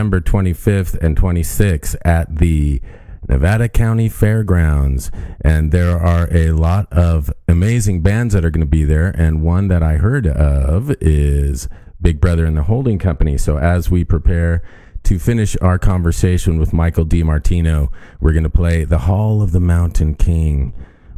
September 0.00 0.22
25th 0.22 0.94
and 1.02 1.14
26th 1.14 1.94
at 2.06 2.36
the 2.36 2.80
Nevada 3.28 3.68
County 3.68 4.08
Fairgrounds. 4.08 5.10
And 5.42 5.72
there 5.72 5.98
are 5.98 6.26
a 6.32 6.52
lot 6.52 6.90
of 6.90 7.30
amazing 7.46 8.00
bands 8.00 8.32
that 8.32 8.42
are 8.42 8.50
going 8.50 8.62
to 8.62 8.66
be 8.66 8.84
there. 8.84 9.08
And 9.08 9.42
one 9.42 9.68
that 9.68 9.82
I 9.82 9.96
heard 9.96 10.26
of 10.26 10.90
is 11.02 11.68
Big 12.00 12.18
Brother 12.18 12.46
and 12.46 12.56
the 12.56 12.62
Holding 12.62 12.98
Company. 12.98 13.36
So 13.36 13.58
as 13.58 13.90
we 13.90 14.02
prepare 14.02 14.62
to 15.02 15.18
finish 15.18 15.54
our 15.60 15.78
conversation 15.78 16.58
with 16.58 16.72
Michael 16.72 17.04
DiMartino, 17.04 17.92
we're 18.22 18.32
going 18.32 18.44
to 18.44 18.48
play 18.48 18.84
The 18.84 19.00
Hall 19.00 19.42
of 19.42 19.52
the 19.52 19.60
Mountain 19.60 20.14
King 20.14 20.72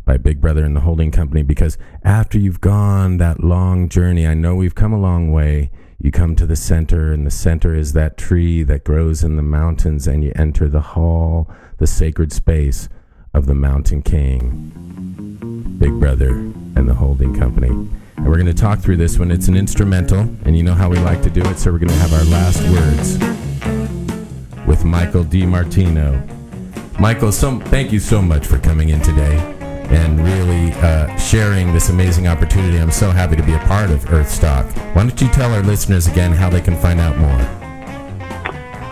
by 0.04 0.16
Big 0.16 0.40
Brother 0.40 0.64
and 0.64 0.74
the 0.74 0.80
Holding 0.80 1.12
Company 1.12 1.44
because 1.44 1.78
after 2.02 2.36
you've 2.36 2.60
gone 2.60 3.18
that 3.18 3.44
long 3.44 3.88
journey, 3.88 4.26
I 4.26 4.34
know 4.34 4.56
we've 4.56 4.74
come 4.74 4.92
a 4.92 5.00
long 5.00 5.30
way. 5.30 5.70
You 6.02 6.10
come 6.10 6.34
to 6.34 6.46
the 6.46 6.56
center, 6.56 7.12
and 7.12 7.24
the 7.24 7.30
center 7.30 7.76
is 7.76 7.92
that 7.92 8.18
tree 8.18 8.64
that 8.64 8.82
grows 8.82 9.22
in 9.22 9.36
the 9.36 9.42
mountains, 9.42 10.08
and 10.08 10.24
you 10.24 10.32
enter 10.34 10.68
the 10.68 10.80
hall, 10.80 11.48
the 11.78 11.86
sacred 11.86 12.32
space 12.32 12.88
of 13.32 13.46
the 13.46 13.54
Mountain 13.54 14.02
King, 14.02 15.76
Big 15.78 15.92
Brother 16.00 16.30
and 16.30 16.88
the 16.88 16.94
Holding 16.94 17.38
Company. 17.38 17.68
And 17.68 18.26
we're 18.26 18.34
going 18.34 18.46
to 18.46 18.52
talk 18.52 18.80
through 18.80 18.96
this 18.96 19.16
one. 19.16 19.30
It's 19.30 19.46
an 19.46 19.56
instrumental, 19.56 20.22
and 20.44 20.56
you 20.56 20.64
know 20.64 20.74
how 20.74 20.90
we 20.90 20.98
like 20.98 21.22
to 21.22 21.30
do 21.30 21.42
it, 21.42 21.60
so 21.60 21.70
we're 21.70 21.78
going 21.78 21.90
to 21.90 21.94
have 21.94 22.12
our 22.12 22.24
last 22.24 22.60
words 22.68 23.18
with 24.66 24.84
Michael 24.84 25.24
DiMartino. 25.24 26.98
Michael, 26.98 27.30
so, 27.30 27.60
thank 27.60 27.92
you 27.92 28.00
so 28.00 28.20
much 28.20 28.44
for 28.44 28.58
coming 28.58 28.88
in 28.88 29.00
today 29.02 29.61
and 29.92 30.18
really 30.20 30.72
uh, 30.74 31.14
sharing 31.16 31.72
this 31.72 31.90
amazing 31.90 32.26
opportunity. 32.26 32.78
I'm 32.78 32.90
so 32.90 33.10
happy 33.10 33.36
to 33.36 33.42
be 33.42 33.52
a 33.52 33.58
part 33.60 33.90
of 33.90 34.00
Earthstock. 34.06 34.64
Why 34.94 35.06
don't 35.06 35.20
you 35.20 35.28
tell 35.28 35.52
our 35.52 35.62
listeners 35.62 36.06
again 36.06 36.32
how 36.32 36.50
they 36.50 36.60
can 36.60 36.76
find 36.76 37.00
out 37.00 37.16
more? 37.18 37.38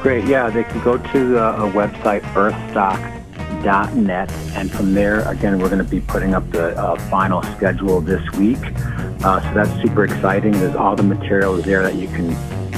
Great. 0.02 0.24
Yeah, 0.24 0.50
they 0.50 0.64
can 0.64 0.82
go 0.82 0.96
to 0.96 1.38
uh, 1.38 1.66
a 1.66 1.70
website, 1.70 2.22
earthstock.net, 2.32 4.32
and 4.54 4.70
from 4.70 4.94
there, 4.94 5.28
again, 5.28 5.58
we're 5.58 5.68
going 5.68 5.84
to 5.84 5.90
be 5.90 6.00
putting 6.00 6.34
up 6.34 6.50
the 6.50 6.76
uh, 6.78 6.98
final 7.10 7.42
schedule 7.42 8.00
this 8.00 8.22
week. 8.32 8.58
Uh, 9.22 9.40
so 9.40 9.54
that's 9.54 9.82
super 9.82 10.04
exciting. 10.04 10.52
There's 10.52 10.74
all 10.74 10.96
the 10.96 11.02
materials 11.02 11.64
there 11.64 11.82
that 11.82 11.96
you 11.96 12.08
can 12.08 12.34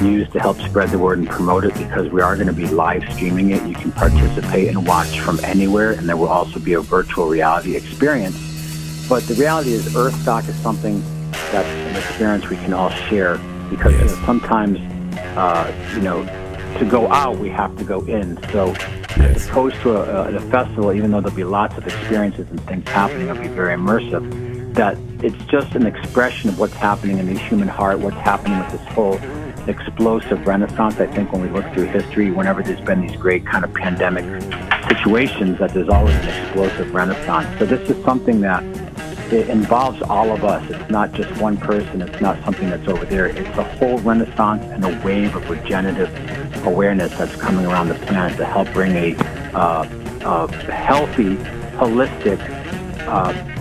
use 0.06 0.28
to 0.30 0.40
help 0.40 0.58
spread 0.60 0.90
the 0.90 0.98
word 0.98 1.18
and 1.18 1.28
promote 1.28 1.64
it 1.64 1.74
because 1.74 2.08
we 2.10 2.20
are 2.20 2.34
going 2.34 2.46
to 2.46 2.52
be 2.52 2.66
live 2.66 3.02
streaming 3.12 3.50
it. 3.50 3.66
You 3.66 3.74
can 3.74 3.92
participate 3.92 4.68
and 4.68 4.86
watch 4.86 5.20
from 5.20 5.38
anywhere, 5.44 5.92
and 5.92 6.08
there 6.08 6.16
will 6.16 6.28
also 6.28 6.58
be 6.58 6.74
a 6.74 6.80
virtual 6.80 7.28
reality 7.28 7.76
experience. 7.76 8.36
But 9.08 9.24
the 9.24 9.34
reality 9.34 9.72
is, 9.72 9.86
Earthstock 9.94 10.48
is 10.48 10.56
something 10.56 11.00
that's 11.50 11.68
an 11.68 11.96
experience 11.96 12.48
we 12.48 12.56
can 12.56 12.72
all 12.72 12.90
share 12.90 13.38
because 13.68 13.92
you 13.92 14.04
know, 14.04 14.24
sometimes, 14.24 14.78
uh, 15.36 15.92
you 15.94 16.00
know, 16.00 16.24
to 16.78 16.84
go 16.84 17.10
out, 17.12 17.38
we 17.38 17.48
have 17.50 17.76
to 17.78 17.84
go 17.84 18.00
in. 18.06 18.42
So, 18.50 18.74
as 19.16 19.46
opposed 19.48 19.76
to 19.82 19.96
a, 19.96 20.32
a, 20.32 20.36
a 20.36 20.40
festival, 20.40 20.92
even 20.92 21.10
though 21.10 21.20
there'll 21.20 21.36
be 21.36 21.44
lots 21.44 21.76
of 21.76 21.86
experiences 21.86 22.48
and 22.50 22.60
things 22.62 22.88
happening, 22.88 23.28
it'll 23.28 23.42
be 23.42 23.48
very 23.48 23.76
immersive. 23.76 24.74
That 24.74 24.96
it's 25.22 25.36
just 25.44 25.74
an 25.74 25.86
expression 25.86 26.48
of 26.48 26.58
what's 26.58 26.74
happening 26.74 27.18
in 27.18 27.26
the 27.26 27.38
human 27.38 27.68
heart, 27.68 27.98
what's 27.98 28.16
happening 28.16 28.58
with 28.58 28.72
this 28.72 28.94
whole 28.94 29.18
explosive 29.68 30.46
renaissance. 30.46 30.98
I 31.00 31.06
think 31.06 31.32
when 31.32 31.42
we 31.42 31.48
look 31.48 31.64
through 31.72 31.86
history, 31.86 32.30
whenever 32.30 32.62
there's 32.62 32.80
been 32.80 33.06
these 33.06 33.16
great 33.16 33.46
kind 33.46 33.64
of 33.64 33.72
pandemic 33.74 34.24
situations, 34.88 35.58
that 35.58 35.72
there's 35.72 35.88
always 35.88 36.14
an 36.16 36.28
explosive 36.28 36.94
renaissance. 36.94 37.58
So 37.58 37.66
this 37.66 37.88
is 37.88 38.04
something 38.04 38.40
that 38.40 38.62
it 39.32 39.48
involves 39.48 40.02
all 40.02 40.30
of 40.30 40.44
us. 40.44 40.68
It's 40.70 40.90
not 40.90 41.12
just 41.12 41.40
one 41.40 41.56
person. 41.56 42.02
It's 42.02 42.20
not 42.20 42.42
something 42.44 42.68
that's 42.68 42.86
over 42.86 43.04
there. 43.06 43.26
It's 43.26 43.56
a 43.56 43.64
whole 43.78 43.98
renaissance 43.98 44.62
and 44.64 44.84
a 44.84 45.04
wave 45.04 45.34
of 45.34 45.48
regenerative 45.48 46.10
awareness 46.66 47.16
that's 47.16 47.34
coming 47.36 47.64
around 47.64 47.88
the 47.88 47.94
planet 47.94 48.36
to 48.36 48.44
help 48.44 48.70
bring 48.72 48.92
a, 48.92 49.16
uh, 49.54 49.88
a 50.24 50.72
healthy, 50.72 51.36
holistic 51.76 52.38
uh, 53.06 53.51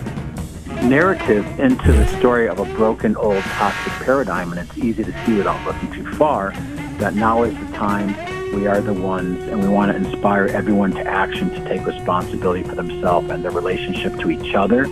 narrative 0.81 1.45
into 1.59 1.91
the 1.91 2.05
story 2.17 2.47
of 2.47 2.59
a 2.59 2.65
broken 2.75 3.15
old 3.15 3.43
toxic 3.43 3.93
paradigm. 4.05 4.51
And 4.51 4.59
it's 4.59 4.77
easy 4.77 5.03
to 5.03 5.25
see 5.25 5.35
without 5.35 5.65
looking 5.65 5.91
too 5.93 6.11
far 6.13 6.51
that 6.97 7.15
now 7.15 7.43
is 7.43 7.53
the 7.53 7.77
time 7.77 8.15
we 8.53 8.67
are 8.67 8.81
the 8.81 8.93
ones 8.93 9.41
and 9.47 9.61
we 9.61 9.69
want 9.69 9.91
to 9.91 9.97
inspire 9.97 10.47
everyone 10.47 10.91
to 10.91 11.07
action 11.07 11.49
to 11.51 11.69
take 11.69 11.85
responsibility 11.85 12.63
for 12.63 12.75
themselves 12.75 13.29
and 13.29 13.43
their 13.43 13.51
relationship 13.51 14.17
to 14.19 14.29
each 14.29 14.55
other, 14.55 14.85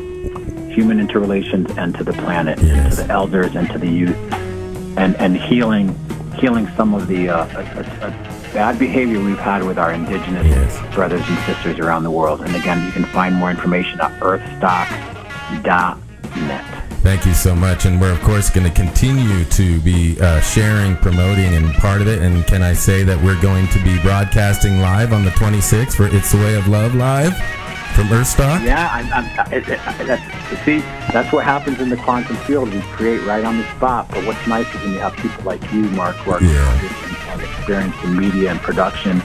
human 0.72 1.00
interrelations, 1.00 1.70
and 1.78 1.94
to 1.96 2.04
the 2.04 2.14
planet, 2.14 2.58
and 2.60 2.92
to 2.92 3.04
the 3.04 3.12
elders 3.12 3.56
and 3.56 3.70
to 3.72 3.78
the 3.78 3.90
youth. 3.90 4.18
And, 4.98 5.16
and 5.18 5.38
healing 5.38 5.96
healing 6.40 6.68
some 6.78 6.94
of 6.94 7.08
the 7.08 7.30
uh, 7.30 7.36
uh, 7.36 7.84
uh, 8.02 8.10
bad 8.54 8.80
behavior 8.80 9.20
we've 9.20 9.38
had 9.38 9.64
with 9.64 9.78
our 9.78 9.92
indigenous 9.92 10.80
brothers 10.96 11.22
and 11.28 11.38
sisters 11.40 11.80
around 11.80 12.04
the 12.04 12.12
world. 12.12 12.42
And 12.42 12.56
again, 12.56 12.86
you 12.86 12.92
can 12.92 13.04
find 13.06 13.36
more 13.36 13.52
information 13.52 14.00
at 14.00 14.18
earthstock.net. 15.50 16.86
Thank 17.02 17.26
you 17.26 17.34
so 17.34 17.56
much. 17.56 17.86
And 17.86 18.00
we're, 18.00 18.12
of 18.12 18.22
course, 18.22 18.50
going 18.50 18.68
to 18.68 18.74
continue 18.74 19.46
to 19.46 19.80
be 19.82 20.20
uh, 20.20 20.42
sharing, 20.42 20.98
promoting, 20.98 21.56
and 21.56 21.74
part 21.76 22.02
of 22.02 22.08
it. 22.08 22.22
And 22.22 22.46
can 22.46 22.62
I 22.62 22.74
say 22.74 23.04
that 23.04 23.22
we're 23.24 23.42
going 23.42 23.68
to 23.70 23.84
be 23.84 24.00
broadcasting 24.02 24.80
live 24.82 25.14
on 25.14 25.24
the 25.24 25.32
26th 25.32 25.96
for 25.96 26.08
It's 26.08 26.32
the 26.32 26.38
Way 26.40 26.56
of 26.56 26.68
Love 26.68 26.96
Live 26.96 27.36
from 27.96 28.08
Earthstock? 28.08 28.66
Yeah, 28.66 28.90
I'm, 28.92 29.12
I'm, 29.14 29.54
it, 29.54 29.66
that's, 29.66 30.66
see, 30.66 30.80
that's 31.14 31.32
what 31.32 31.46
happens 31.46 31.80
in 31.80 31.90
the 31.90 31.98
quantum 31.98 32.36
field. 32.38 32.74
We 32.74 32.82
create 32.82 33.24
right 33.24 33.46
on 33.46 33.58
the 33.58 33.76
spot. 33.76 34.10
But 34.10 34.26
what's 34.26 34.46
nice 34.46 34.68
is 34.76 34.82
when 34.82 34.94
you 34.94 35.00
have 35.00 35.16
people 35.16 35.44
like 35.46 35.62
you, 35.72 35.84
Mark, 35.92 36.18
who 36.18 36.32
are 36.32 36.44
Yeah. 36.44 37.09
And 37.78 37.94
experience 37.94 38.04
in 38.04 38.18
media 38.18 38.52
and 38.52 38.60
production 38.60 39.22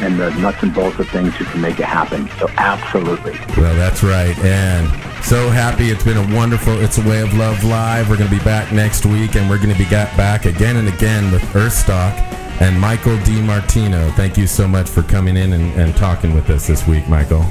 and 0.00 0.18
the 0.18 0.30
nuts 0.40 0.62
and 0.62 0.74
bolts 0.74 0.98
of 0.98 1.08
things 1.08 1.34
who 1.36 1.44
can 1.46 1.60
make 1.60 1.78
it 1.80 1.86
happen. 1.86 2.28
So 2.38 2.48
absolutely. 2.56 3.32
Well, 3.56 3.74
that's 3.74 4.02
right. 4.02 4.36
And 4.40 4.88
so 5.24 5.48
happy. 5.48 5.90
It's 5.90 6.04
been 6.04 6.16
a 6.16 6.36
wonderful 6.36 6.78
It's 6.80 6.98
a 6.98 7.08
Way 7.08 7.20
of 7.20 7.34
Love 7.34 7.64
Live. 7.64 8.08
We're 8.08 8.16
going 8.16 8.30
to 8.30 8.36
be 8.36 8.44
back 8.44 8.72
next 8.72 9.06
week, 9.06 9.34
and 9.34 9.48
we're 9.50 9.58
going 9.58 9.72
to 9.72 9.78
be 9.78 9.88
back 9.88 10.44
again 10.44 10.76
and 10.76 10.88
again 10.88 11.32
with 11.32 11.42
Earthstock 11.54 12.16
and 12.60 12.78
Michael 12.80 13.16
DiMartino. 13.18 14.14
Thank 14.14 14.36
you 14.36 14.46
so 14.46 14.68
much 14.68 14.88
for 14.88 15.02
coming 15.02 15.36
in 15.36 15.52
and, 15.52 15.72
and 15.74 15.96
talking 15.96 16.34
with 16.34 16.48
us 16.50 16.66
this 16.66 16.86
week, 16.86 17.08
Michael. 17.08 17.44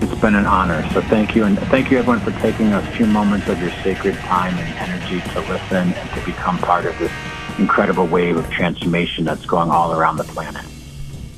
It's 0.00 0.20
been 0.20 0.34
an 0.34 0.46
honor. 0.46 0.88
So 0.92 1.00
thank 1.02 1.34
you. 1.34 1.44
And 1.44 1.58
thank 1.58 1.90
you, 1.90 1.98
everyone, 1.98 2.20
for 2.20 2.30
taking 2.40 2.72
a 2.72 2.82
few 2.92 3.06
moments 3.06 3.48
of 3.48 3.60
your 3.60 3.70
sacred 3.82 4.14
time 4.16 4.56
and 4.56 4.78
energy 4.78 5.20
to 5.32 5.40
listen 5.40 5.92
and 5.92 6.10
to 6.10 6.24
become 6.24 6.58
part 6.58 6.86
of 6.86 6.96
this 6.98 7.10
incredible 7.58 8.06
wave 8.06 8.36
of 8.36 8.48
transformation 8.50 9.24
that's 9.24 9.46
going 9.46 9.70
all 9.70 9.92
around 9.92 10.16
the 10.16 10.24
planet. 10.24 10.64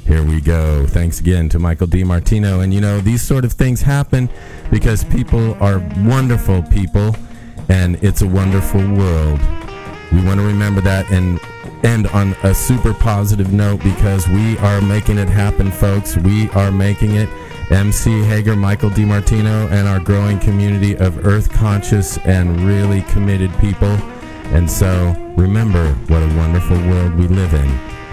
Here 0.07 0.25
we 0.25 0.41
go. 0.41 0.87
Thanks 0.87 1.21
again 1.21 1.49
to 1.51 1.59
Michael 1.59 1.87
DiMartino. 1.87 2.65
And 2.65 2.75
you 2.75 2.81
know, 2.81 3.01
these 3.01 3.23
sort 3.23 3.45
of 3.45 3.53
things 3.53 3.81
happen 3.81 4.29
because 4.71 5.05
people 5.05 5.55
are 5.63 5.79
wonderful 5.99 6.63
people 6.65 7.15
and 7.69 8.03
it's 8.03 8.23
a 8.23 8.27
wonderful 8.27 8.81
world. 8.81 9.41
We 10.13 10.25
want 10.25 10.41
to 10.41 10.47
remember 10.47 10.81
that 10.81 11.09
and 11.13 11.39
end 11.85 12.09
on 12.09 12.35
a 12.43 12.53
super 12.55 12.93
positive 12.93 13.53
note 13.53 13.83
because 13.85 14.27
we 14.29 14.59
are 14.59 14.81
making 14.81 15.19
it 15.19 15.29
happen, 15.29 15.71
folks. 15.71 16.17
We 16.17 16.51
are 16.51 16.73
making 16.73 17.15
it. 17.15 17.29
MC 17.71 18.25
Hager, 18.25 18.57
Michael 18.57 18.91
DiMartino, 18.91 19.71
and 19.71 19.87
our 19.87 20.01
growing 20.01 20.41
community 20.41 20.97
of 20.97 21.25
earth 21.25 21.53
conscious 21.53 22.19
and 22.19 22.61
really 22.63 23.03
committed 23.03 23.57
people. 23.61 23.97
And 24.53 24.69
so 24.69 25.15
remember 25.37 25.93
what 26.09 26.23
a 26.23 26.37
wonderful 26.37 26.77
world 26.89 27.15
we 27.15 27.29
live 27.29 27.55
in 27.55 27.71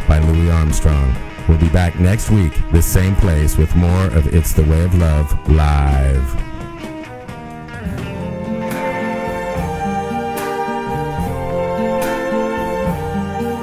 by 0.08 0.20
Louis 0.20 0.52
Armstrong. 0.52 1.16
We'll 1.50 1.58
be 1.58 1.70
back 1.70 2.00
next 2.00 2.30
week, 2.30 2.54
the 2.72 2.82
same 2.82 3.16
place, 3.16 3.58
with 3.58 3.76
more 3.76 4.06
of 4.08 4.34
It's 4.36 4.54
the 4.54 4.64
Way 4.64 4.84
of 4.84 4.94
Love 4.96 5.50
live. 5.50 6.36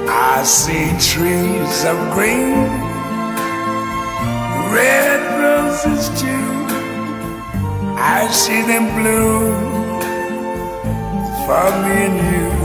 I 0.09 0.43
see 0.43 0.89
trees 0.99 1.85
of 1.85 1.97
green, 2.13 2.67
red 4.73 5.21
roses 5.39 6.09
too. 6.19 6.45
I 7.97 8.27
see 8.31 8.61
them 8.63 8.85
bloom 8.99 9.75
for 11.45 11.71
me 11.83 11.95
and 12.05 12.59
you. 12.59 12.64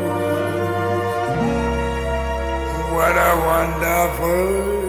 what 3.01 3.17
a 3.17 3.31
wonderful 3.49 4.80